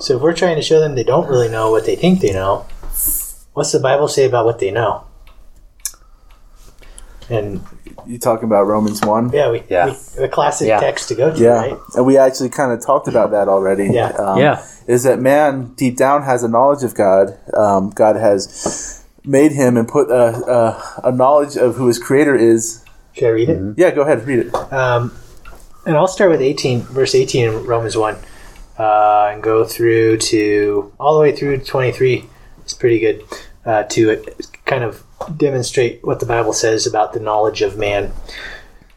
so 0.00 0.16
if 0.16 0.22
we're 0.22 0.34
trying 0.34 0.56
to 0.56 0.62
show 0.62 0.80
them 0.80 0.94
they 0.94 1.04
don't 1.04 1.28
really 1.28 1.48
know 1.48 1.70
what 1.70 1.86
they 1.86 1.96
think 1.96 2.20
they 2.20 2.32
know, 2.32 2.66
what's 3.54 3.72
the 3.72 3.80
Bible 3.80 4.08
say 4.08 4.24
about 4.24 4.44
what 4.44 4.58
they 4.58 4.70
know? 4.70 5.04
And 7.30 7.60
You 8.06 8.18
talking 8.18 8.44
about 8.44 8.66
Romans 8.66 9.02
one? 9.04 9.30
yeah, 9.32 9.50
we, 9.50 9.62
Yeah. 9.68 9.86
we 9.86 9.92
the 10.22 10.28
classic 10.28 10.68
Yeah. 10.68 10.80
text 10.80 11.08
to 11.08 11.14
go 11.14 11.30
to, 11.34 11.38
Yeah, 11.38 11.50
right? 11.60 11.76
and 11.94 12.06
we 12.06 12.16
actually 12.16 12.48
kind 12.48 12.72
of 12.72 12.84
talked 12.84 13.06
about 13.06 13.32
that 13.32 13.48
already. 13.48 13.88
Yeah. 13.92 14.08
um, 14.18 14.38
Yeah. 14.38 14.62
Is 14.86 15.02
that 15.02 15.18
man 15.20 15.72
deep 15.76 15.96
down 15.98 16.22
has 16.22 16.42
a 16.42 16.48
knowledge 16.48 16.82
of 16.84 16.94
God? 16.94 17.36
Um, 17.54 17.90
God 17.90 18.16
has 18.16 19.04
made 19.26 19.52
him 19.52 19.76
and 19.76 19.86
put 19.86 20.10
a, 20.10 20.24
a, 21.04 21.08
a 21.08 21.12
knowledge 21.12 21.56
of 21.56 21.76
who 21.76 21.86
his 21.86 21.98
creator 21.98 22.34
is. 22.34 22.82
Should 23.12 23.26
I 23.26 23.30
read 23.30 23.48
it? 23.50 23.74
Yeah, 23.76 23.90
go 23.90 24.02
ahead, 24.02 24.26
read 24.26 24.46
it. 24.46 24.54
Um, 24.72 25.12
and 25.84 25.96
I'll 25.96 26.06
start 26.08 26.30
with 26.30 26.40
18, 26.40 26.80
verse 26.80 27.14
18 27.14 27.44
in 27.48 27.66
Romans 27.66 27.94
1, 27.96 28.16
uh, 28.78 29.30
and 29.32 29.42
go 29.42 29.64
through 29.64 30.18
to 30.18 30.92
all 30.98 31.14
the 31.14 31.20
way 31.20 31.34
through 31.34 31.58
23. 31.58 32.24
It's 32.60 32.74
pretty 32.74 33.00
good 33.00 33.24
uh, 33.64 33.84
to 33.84 34.24
kind 34.64 34.84
of 34.84 35.02
demonstrate 35.36 36.04
what 36.04 36.20
the 36.20 36.26
Bible 36.26 36.52
says 36.52 36.86
about 36.86 37.12
the 37.12 37.20
knowledge 37.20 37.62
of 37.62 37.76
man. 37.76 38.12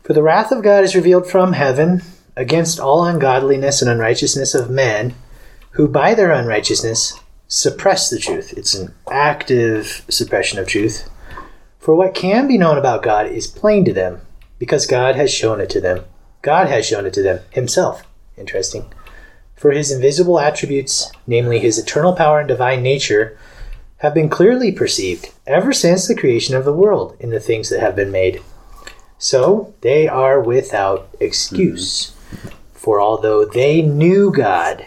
For 0.04 0.14
the 0.14 0.24
wrath 0.24 0.52
of 0.52 0.64
God 0.64 0.84
is 0.84 0.96
revealed 0.96 1.28
from 1.28 1.54
heaven 1.54 2.02
against 2.36 2.80
all 2.80 3.06
ungodliness 3.06 3.82
and 3.82 3.90
unrighteousness 3.90 4.54
of 4.54 4.70
men 4.70 5.16
who 5.72 5.88
by 5.88 6.14
their 6.14 6.32
unrighteousness 6.32 7.20
suppress 7.48 8.10
the 8.10 8.20
truth. 8.20 8.54
It's 8.58 8.74
an 8.74 8.94
active 9.10 10.06
suppression 10.10 10.60
of 10.60 10.68
truth. 10.68 11.10
For 11.80 11.96
what 11.96 12.14
can 12.14 12.48
be 12.48 12.58
known 12.58 12.78
about 12.78 13.04
God 13.04 13.28
is 13.28 13.48
plain 13.48 13.84
to 13.86 13.94
them, 13.94 14.22
because 14.60 14.86
God 14.86 15.16
has 15.16 15.34
shown 15.34 15.60
it 15.60 15.70
to 15.72 15.82
them. 15.82 16.06
God 16.42 16.68
has 16.68 16.86
shown 16.86 17.06
it 17.06 17.14
to 17.14 17.24
them 17.24 17.40
himself. 17.50 18.04
Interesting. 18.38 18.92
For 19.62 19.70
his 19.70 19.92
invisible 19.92 20.40
attributes, 20.40 21.12
namely 21.28 21.60
his 21.60 21.78
eternal 21.78 22.14
power 22.14 22.40
and 22.40 22.48
divine 22.48 22.82
nature, 22.82 23.38
have 23.98 24.12
been 24.12 24.28
clearly 24.28 24.72
perceived 24.72 25.30
ever 25.46 25.72
since 25.72 26.08
the 26.08 26.16
creation 26.16 26.56
of 26.56 26.66
the 26.66 26.74
world 26.74 27.16
in 27.20 27.30
the 27.30 27.40
things 27.40 27.70
that 27.70 27.80
have 27.80 27.96
been 27.96 28.10
made. 28.10 28.42
So 29.20 29.72
they 29.82 30.08
are 30.08 30.42
without 30.42 31.10
excuse. 31.20 32.16
For 32.74 33.00
although 33.00 33.46
they 33.46 33.84
knew 33.84 34.32
God, 34.32 34.84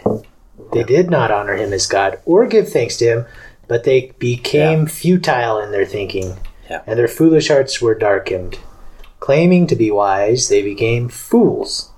they 0.73 0.83
did 0.83 1.09
not 1.09 1.31
honor 1.31 1.55
him 1.55 1.71
as 1.71 1.87
God 1.87 2.19
or 2.25 2.45
give 2.45 2.67
thanks 2.67 2.97
to 2.97 3.05
him, 3.05 3.25
but 3.69 3.85
they 3.85 4.11
became 4.19 4.87
futile 4.87 5.57
in 5.57 5.71
their 5.71 5.85
thinking, 5.85 6.35
Yeah. 6.69 6.81
and 6.85 6.99
their 6.99 7.07
foolish 7.07 7.47
hearts 7.47 7.81
were 7.81 7.95
darkened. 7.95 8.59
Claiming 9.21 9.67
to 9.67 9.75
be 9.77 9.89
wise, 9.89 10.49
they 10.49 10.61
became 10.61 11.07
fools 11.07 11.91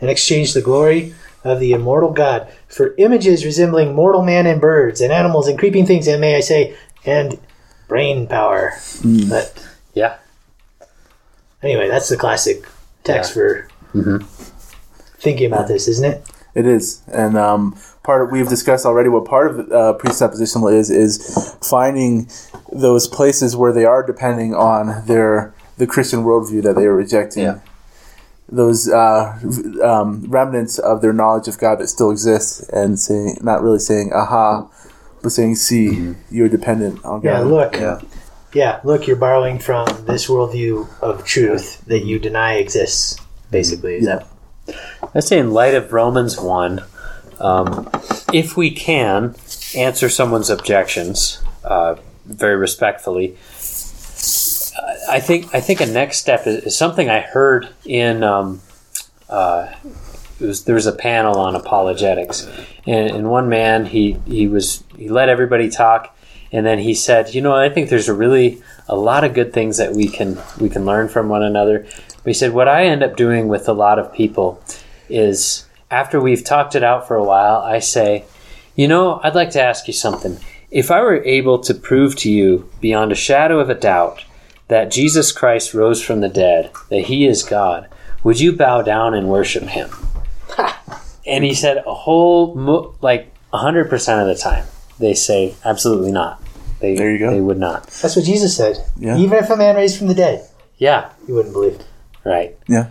and 0.00 0.10
exchanged 0.10 0.54
the 0.56 0.60
glory 0.60 1.14
of 1.44 1.60
the 1.60 1.72
immortal 1.72 2.10
God 2.10 2.48
for 2.68 2.94
images 2.98 3.44
resembling 3.44 3.94
mortal 3.94 4.22
man 4.24 4.46
and 4.46 4.60
birds 4.60 5.00
and 5.00 5.12
animals 5.12 5.46
and 5.46 5.58
creeping 5.58 5.86
things, 5.86 6.06
and 6.08 6.20
may 6.20 6.36
I 6.36 6.40
say, 6.40 6.74
and 7.04 7.38
brain 7.86 8.26
power. 8.26 8.72
But 9.28 9.52
Yeah. 9.92 10.14
anyway, 11.62 11.88
that's 11.88 12.08
the 12.08 12.16
classic 12.16 12.64
text 13.04 13.30
Yeah. 13.30 13.34
for 13.34 13.68
thinking 15.18 15.46
about 15.46 15.68
this, 15.68 15.86
isn't 15.88 16.04
it? 16.04 16.22
It 16.54 16.66
is, 16.66 17.00
and 17.12 17.36
um, 17.36 17.76
part 18.04 18.22
of, 18.22 18.30
we've 18.30 18.48
discussed 18.48 18.86
already 18.86 19.08
what 19.08 19.24
part 19.24 19.50
of 19.50 19.58
uh, 19.72 19.94
presuppositional 19.98 20.72
is 20.72 20.88
is 20.88 21.56
finding 21.60 22.28
those 22.72 23.08
places 23.08 23.56
where 23.56 23.72
they 23.72 23.84
are 23.84 24.04
depending 24.06 24.54
on 24.54 25.04
their 25.06 25.52
the 25.78 25.86
Christian 25.86 26.22
worldview 26.24 26.62
that 26.62 26.76
they 26.76 26.84
are 26.86 26.94
rejecting. 26.94 27.42
Yeah. 27.42 27.58
Those 28.48 28.88
uh, 28.88 29.38
um, 29.82 30.26
remnants 30.28 30.78
of 30.78 31.00
their 31.00 31.12
knowledge 31.12 31.48
of 31.48 31.58
God 31.58 31.76
that 31.80 31.88
still 31.88 32.10
exists, 32.10 32.68
and 32.68 32.98
saying 33.00 33.38
not 33.40 33.62
really 33.62 33.78
saying 33.78 34.12
"aha," 34.14 34.68
but 35.22 35.32
saying 35.32 35.56
"see," 35.56 36.14
you're 36.30 36.48
dependent 36.48 37.04
on 37.04 37.20
God. 37.20 37.28
Yeah, 37.28 37.38
look. 37.40 37.74
Yeah. 37.74 38.00
Yeah, 38.52 38.80
look, 38.84 39.08
you're 39.08 39.16
borrowing 39.16 39.58
from 39.58 39.86
this 40.06 40.28
worldview 40.28 40.88
of 41.00 41.24
truth 41.24 41.84
that 41.86 42.04
you 42.04 42.20
deny 42.20 42.54
exists, 42.54 43.18
basically. 43.50 43.96
Is 43.96 44.06
that 44.06 44.28
I'd 45.14 45.24
say, 45.24 45.38
in 45.38 45.50
light 45.50 45.74
of 45.74 45.92
Romans 45.92 46.40
1, 46.40 46.82
um, 47.40 47.90
if 48.32 48.56
we 48.56 48.70
can 48.70 49.34
answer 49.76 50.08
someone's 50.08 50.50
objections 50.50 51.42
uh, 51.64 51.96
very 52.24 52.56
respectfully, 52.56 53.36
I 55.08 55.20
think 55.20 55.54
I 55.54 55.60
think 55.60 55.80
a 55.80 55.86
next 55.86 56.18
step 56.18 56.46
is, 56.46 56.64
is 56.64 56.76
something 56.76 57.08
I 57.08 57.20
heard 57.20 57.68
in 57.84 58.22
um, 58.22 58.60
uh, 59.28 59.72
was, 60.40 60.64
there 60.64 60.74
was 60.74 60.86
a 60.86 60.92
panel 60.92 61.38
on 61.38 61.54
apologetics, 61.54 62.48
and, 62.86 63.10
and 63.10 63.30
one 63.30 63.48
man 63.48 63.86
he 63.86 64.18
he 64.26 64.48
was 64.48 64.82
he 64.96 65.08
let 65.08 65.28
everybody 65.28 65.70
talk, 65.70 66.16
and 66.52 66.66
then 66.66 66.78
he 66.78 66.94
said, 66.94 67.34
you 67.34 67.40
know, 67.40 67.54
I 67.54 67.68
think 67.68 67.88
there's 67.88 68.08
a 68.08 68.14
really 68.14 68.62
a 68.88 68.96
lot 68.96 69.24
of 69.24 69.34
good 69.34 69.52
things 69.52 69.76
that 69.76 69.92
we 69.92 70.08
can 70.08 70.38
we 70.60 70.68
can 70.68 70.84
learn 70.84 71.08
from 71.08 71.28
one 71.28 71.42
another. 71.42 71.86
But 72.24 72.30
he 72.30 72.34
said, 72.34 72.52
what 72.52 72.68
I 72.68 72.86
end 72.86 73.02
up 73.02 73.16
doing 73.16 73.48
with 73.48 73.68
a 73.68 73.72
lot 73.72 73.98
of 73.98 74.12
people 74.12 74.62
is 75.08 75.66
after 75.90 76.20
we've 76.20 76.42
talked 76.42 76.74
it 76.74 76.82
out 76.82 77.06
for 77.06 77.16
a 77.16 77.24
while, 77.24 77.58
I 77.58 77.78
say, 77.78 78.24
you 78.74 78.88
know, 78.88 79.20
I'd 79.22 79.34
like 79.34 79.50
to 79.50 79.62
ask 79.62 79.86
you 79.86 79.92
something. 79.92 80.38
If 80.70 80.90
I 80.90 81.00
were 81.02 81.22
able 81.22 81.60
to 81.60 81.74
prove 81.74 82.16
to 82.16 82.30
you 82.30 82.68
beyond 82.80 83.12
a 83.12 83.14
shadow 83.14 83.60
of 83.60 83.70
a 83.70 83.74
doubt 83.74 84.24
that 84.68 84.90
Jesus 84.90 85.32
Christ 85.32 85.74
rose 85.74 86.02
from 86.02 86.20
the 86.20 86.28
dead, 86.28 86.70
that 86.90 87.02
he 87.02 87.26
is 87.26 87.42
God, 87.42 87.88
would 88.22 88.40
you 88.40 88.52
bow 88.56 88.82
down 88.82 89.14
and 89.14 89.28
worship 89.28 89.64
him? 89.64 89.90
and 91.26 91.44
he 91.44 91.54
said 91.54 91.78
a 91.86 91.94
whole, 91.94 92.54
mo- 92.54 92.94
like 93.02 93.32
100% 93.52 94.20
of 94.20 94.26
the 94.26 94.34
time, 94.40 94.64
they 94.98 95.14
say, 95.14 95.54
absolutely 95.64 96.12
not. 96.12 96.40
They, 96.80 96.94
There 96.96 97.12
you 97.12 97.18
go. 97.18 97.30
They 97.30 97.40
would 97.40 97.58
not. 97.58 97.86
that's 97.88 98.16
what 98.16 98.24
Jesus 98.24 98.56
said? 98.56 98.76
Yeah. 98.96 99.16
Even 99.18 99.38
if 99.38 99.50
a 99.50 99.56
man 99.56 99.76
raised 99.76 99.98
from 99.98 100.08
the 100.08 100.14
dead, 100.14 100.46
Yeah, 100.78 101.10
you 101.28 101.34
wouldn't 101.34 101.54
believe. 101.54 101.80
right. 102.24 102.56
Yeah. 102.68 102.88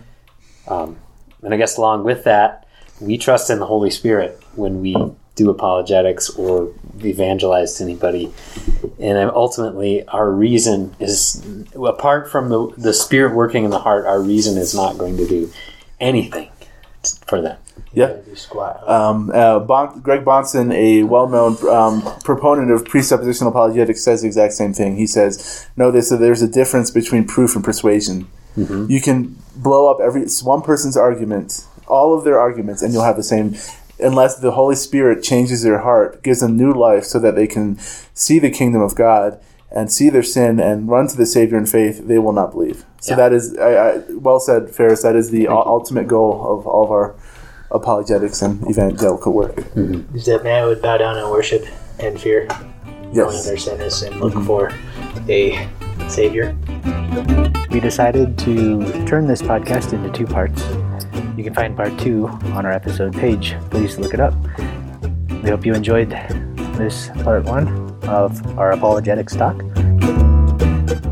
Um, 0.68 0.96
and 1.42 1.52
I 1.52 1.56
guess 1.58 1.76
along 1.76 2.04
with 2.04 2.24
that, 2.24 2.66
we 3.00 3.18
trust 3.18 3.50
in 3.50 3.58
the 3.58 3.66
Holy 3.66 3.90
Spirit 3.90 4.40
when 4.54 4.80
we 4.80 4.94
do 5.34 5.50
apologetics 5.50 6.30
or 6.30 6.72
evangelize 7.02 7.74
to 7.74 7.84
anybody. 7.84 8.32
And 9.00 9.30
ultimately, 9.30 10.06
our 10.08 10.30
reason 10.30 10.94
is, 11.00 11.44
apart 11.74 12.30
from 12.30 12.48
the, 12.48 12.72
the 12.76 12.94
Spirit 12.94 13.34
working 13.34 13.64
in 13.64 13.70
the 13.70 13.80
heart, 13.80 14.06
our 14.06 14.20
reason 14.20 14.56
is 14.56 14.74
not 14.74 14.96
going 14.96 15.16
to 15.16 15.26
do 15.26 15.50
anything 16.00 16.50
for 17.26 17.40
them. 17.40 17.58
Yeah. 17.92 18.16
Um, 18.86 19.30
uh, 19.32 19.60
bon- 19.60 20.00
Greg 20.00 20.24
Bahnsen, 20.24 20.72
a 20.74 21.04
well-known 21.04 21.56
um, 21.68 22.02
proponent 22.24 22.70
of 22.72 22.84
presuppositional 22.84 23.48
apologetics, 23.48 24.02
says 24.02 24.22
the 24.22 24.26
exact 24.26 24.54
same 24.54 24.72
thing. 24.72 24.96
He 24.96 25.06
says, 25.06 25.68
"No, 25.76 25.90
this 25.92 26.08
there's 26.10 26.42
a 26.42 26.48
difference 26.48 26.90
between 26.90 27.24
proof 27.24 27.54
and 27.54 27.64
persuasion. 27.64 28.26
You 28.90 29.00
can 29.00 29.36
blow 29.56 29.90
up 29.90 30.00
every 30.00 30.22
it's 30.22 30.42
one 30.42 30.62
person's 30.62 30.96
argument, 30.96 31.66
all 31.86 32.16
of 32.16 32.24
their 32.24 32.40
arguments, 32.40 32.82
and 32.82 32.92
you'll 32.92 33.04
have 33.04 33.16
the 33.16 33.22
same." 33.22 33.54
Unless 34.00 34.40
the 34.40 34.52
Holy 34.52 34.74
Spirit 34.74 35.22
changes 35.22 35.62
their 35.62 35.78
heart, 35.78 36.22
gives 36.22 36.40
them 36.40 36.56
new 36.56 36.72
life, 36.72 37.04
so 37.04 37.18
that 37.20 37.36
they 37.36 37.46
can 37.46 37.78
see 38.12 38.38
the 38.38 38.50
kingdom 38.50 38.82
of 38.82 38.94
God 38.94 39.40
and 39.70 39.90
see 39.90 40.08
their 40.08 40.22
sin 40.22 40.60
and 40.60 40.88
run 40.88 41.08
to 41.08 41.16
the 41.16 41.26
Savior 41.26 41.58
in 41.58 41.66
faith, 41.66 42.06
they 42.06 42.18
will 42.18 42.32
not 42.32 42.52
believe. 42.52 42.84
So 43.00 43.12
Yeah. 43.12 43.16
that 43.16 43.32
is, 43.32 43.56
I, 43.58 43.74
I, 43.74 44.02
well 44.14 44.40
said, 44.40 44.70
Ferris. 44.70 45.02
That 45.02 45.16
is 45.16 45.30
the 45.30 45.42
u- 45.42 45.50
ultimate 45.50 46.06
goal 46.06 46.32
of 46.58 46.66
all 46.66 46.84
of 46.84 46.90
our 46.90 47.14
apologetics 47.70 48.40
and 48.42 48.68
evangelical 48.68 49.32
work. 49.32 49.56
Mm-hmm. 49.56 50.16
is 50.16 50.26
that 50.26 50.44
man 50.44 50.66
would 50.66 50.80
bow 50.80 50.96
down 50.98 51.18
and 51.18 51.28
worship 51.30 51.66
and 51.98 52.20
fear, 52.20 52.46
knowing 53.12 53.42
their 53.44 53.56
sin 53.56 53.80
is, 53.80 54.02
and 54.02 54.20
look 54.20 54.32
mm-hmm. 54.34 54.46
for 54.46 54.72
a 55.28 55.68
savior. 56.08 56.56
We 57.70 57.80
decided 57.80 58.38
to 58.38 59.04
turn 59.06 59.26
this 59.26 59.42
podcast 59.42 59.92
into 59.92 60.10
two 60.10 60.26
parts. 60.26 60.62
You 61.44 61.50
can 61.50 61.56
find 61.56 61.76
part 61.76 61.98
two 61.98 62.26
on 62.26 62.64
our 62.64 62.72
episode 62.72 63.12
page. 63.12 63.54
Please 63.68 63.98
look 63.98 64.14
it 64.14 64.20
up. 64.20 64.32
We 65.42 65.50
hope 65.50 65.66
you 65.66 65.74
enjoyed 65.74 66.08
this 66.78 67.10
part 67.22 67.44
one 67.44 67.68
of 68.04 68.58
our 68.58 68.70
apologetics 68.72 69.36
talk. 69.36 69.58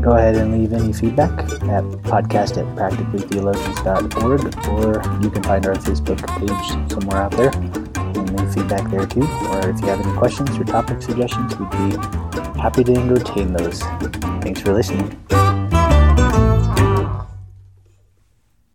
Go 0.01 0.13
ahead 0.13 0.35
and 0.35 0.59
leave 0.59 0.73
any 0.73 0.91
feedback 0.91 1.29
at 1.69 1.83
podcast 2.09 2.57
at 2.57 2.65
practicallytheologians.org 2.75 4.67
or 4.69 5.03
you 5.23 5.29
can 5.29 5.43
find 5.43 5.67
our 5.67 5.75
Facebook 5.75 6.25
page 6.39 6.91
somewhere 6.91 7.21
out 7.21 7.31
there 7.33 7.51
and 7.53 8.39
leave 8.39 8.53
feedback 8.55 8.89
there 8.89 9.05
too. 9.05 9.21
Or 9.21 9.69
if 9.69 9.79
you 9.81 9.87
have 9.89 10.03
any 10.03 10.17
questions 10.17 10.49
or 10.57 10.63
topic 10.63 10.99
suggestions, 11.03 11.55
we'd 11.59 11.69
be 11.69 11.95
happy 12.59 12.83
to 12.85 12.95
entertain 12.95 13.53
those. 13.53 13.83
Thanks 14.41 14.61
for 14.61 14.73
listening. 14.73 15.15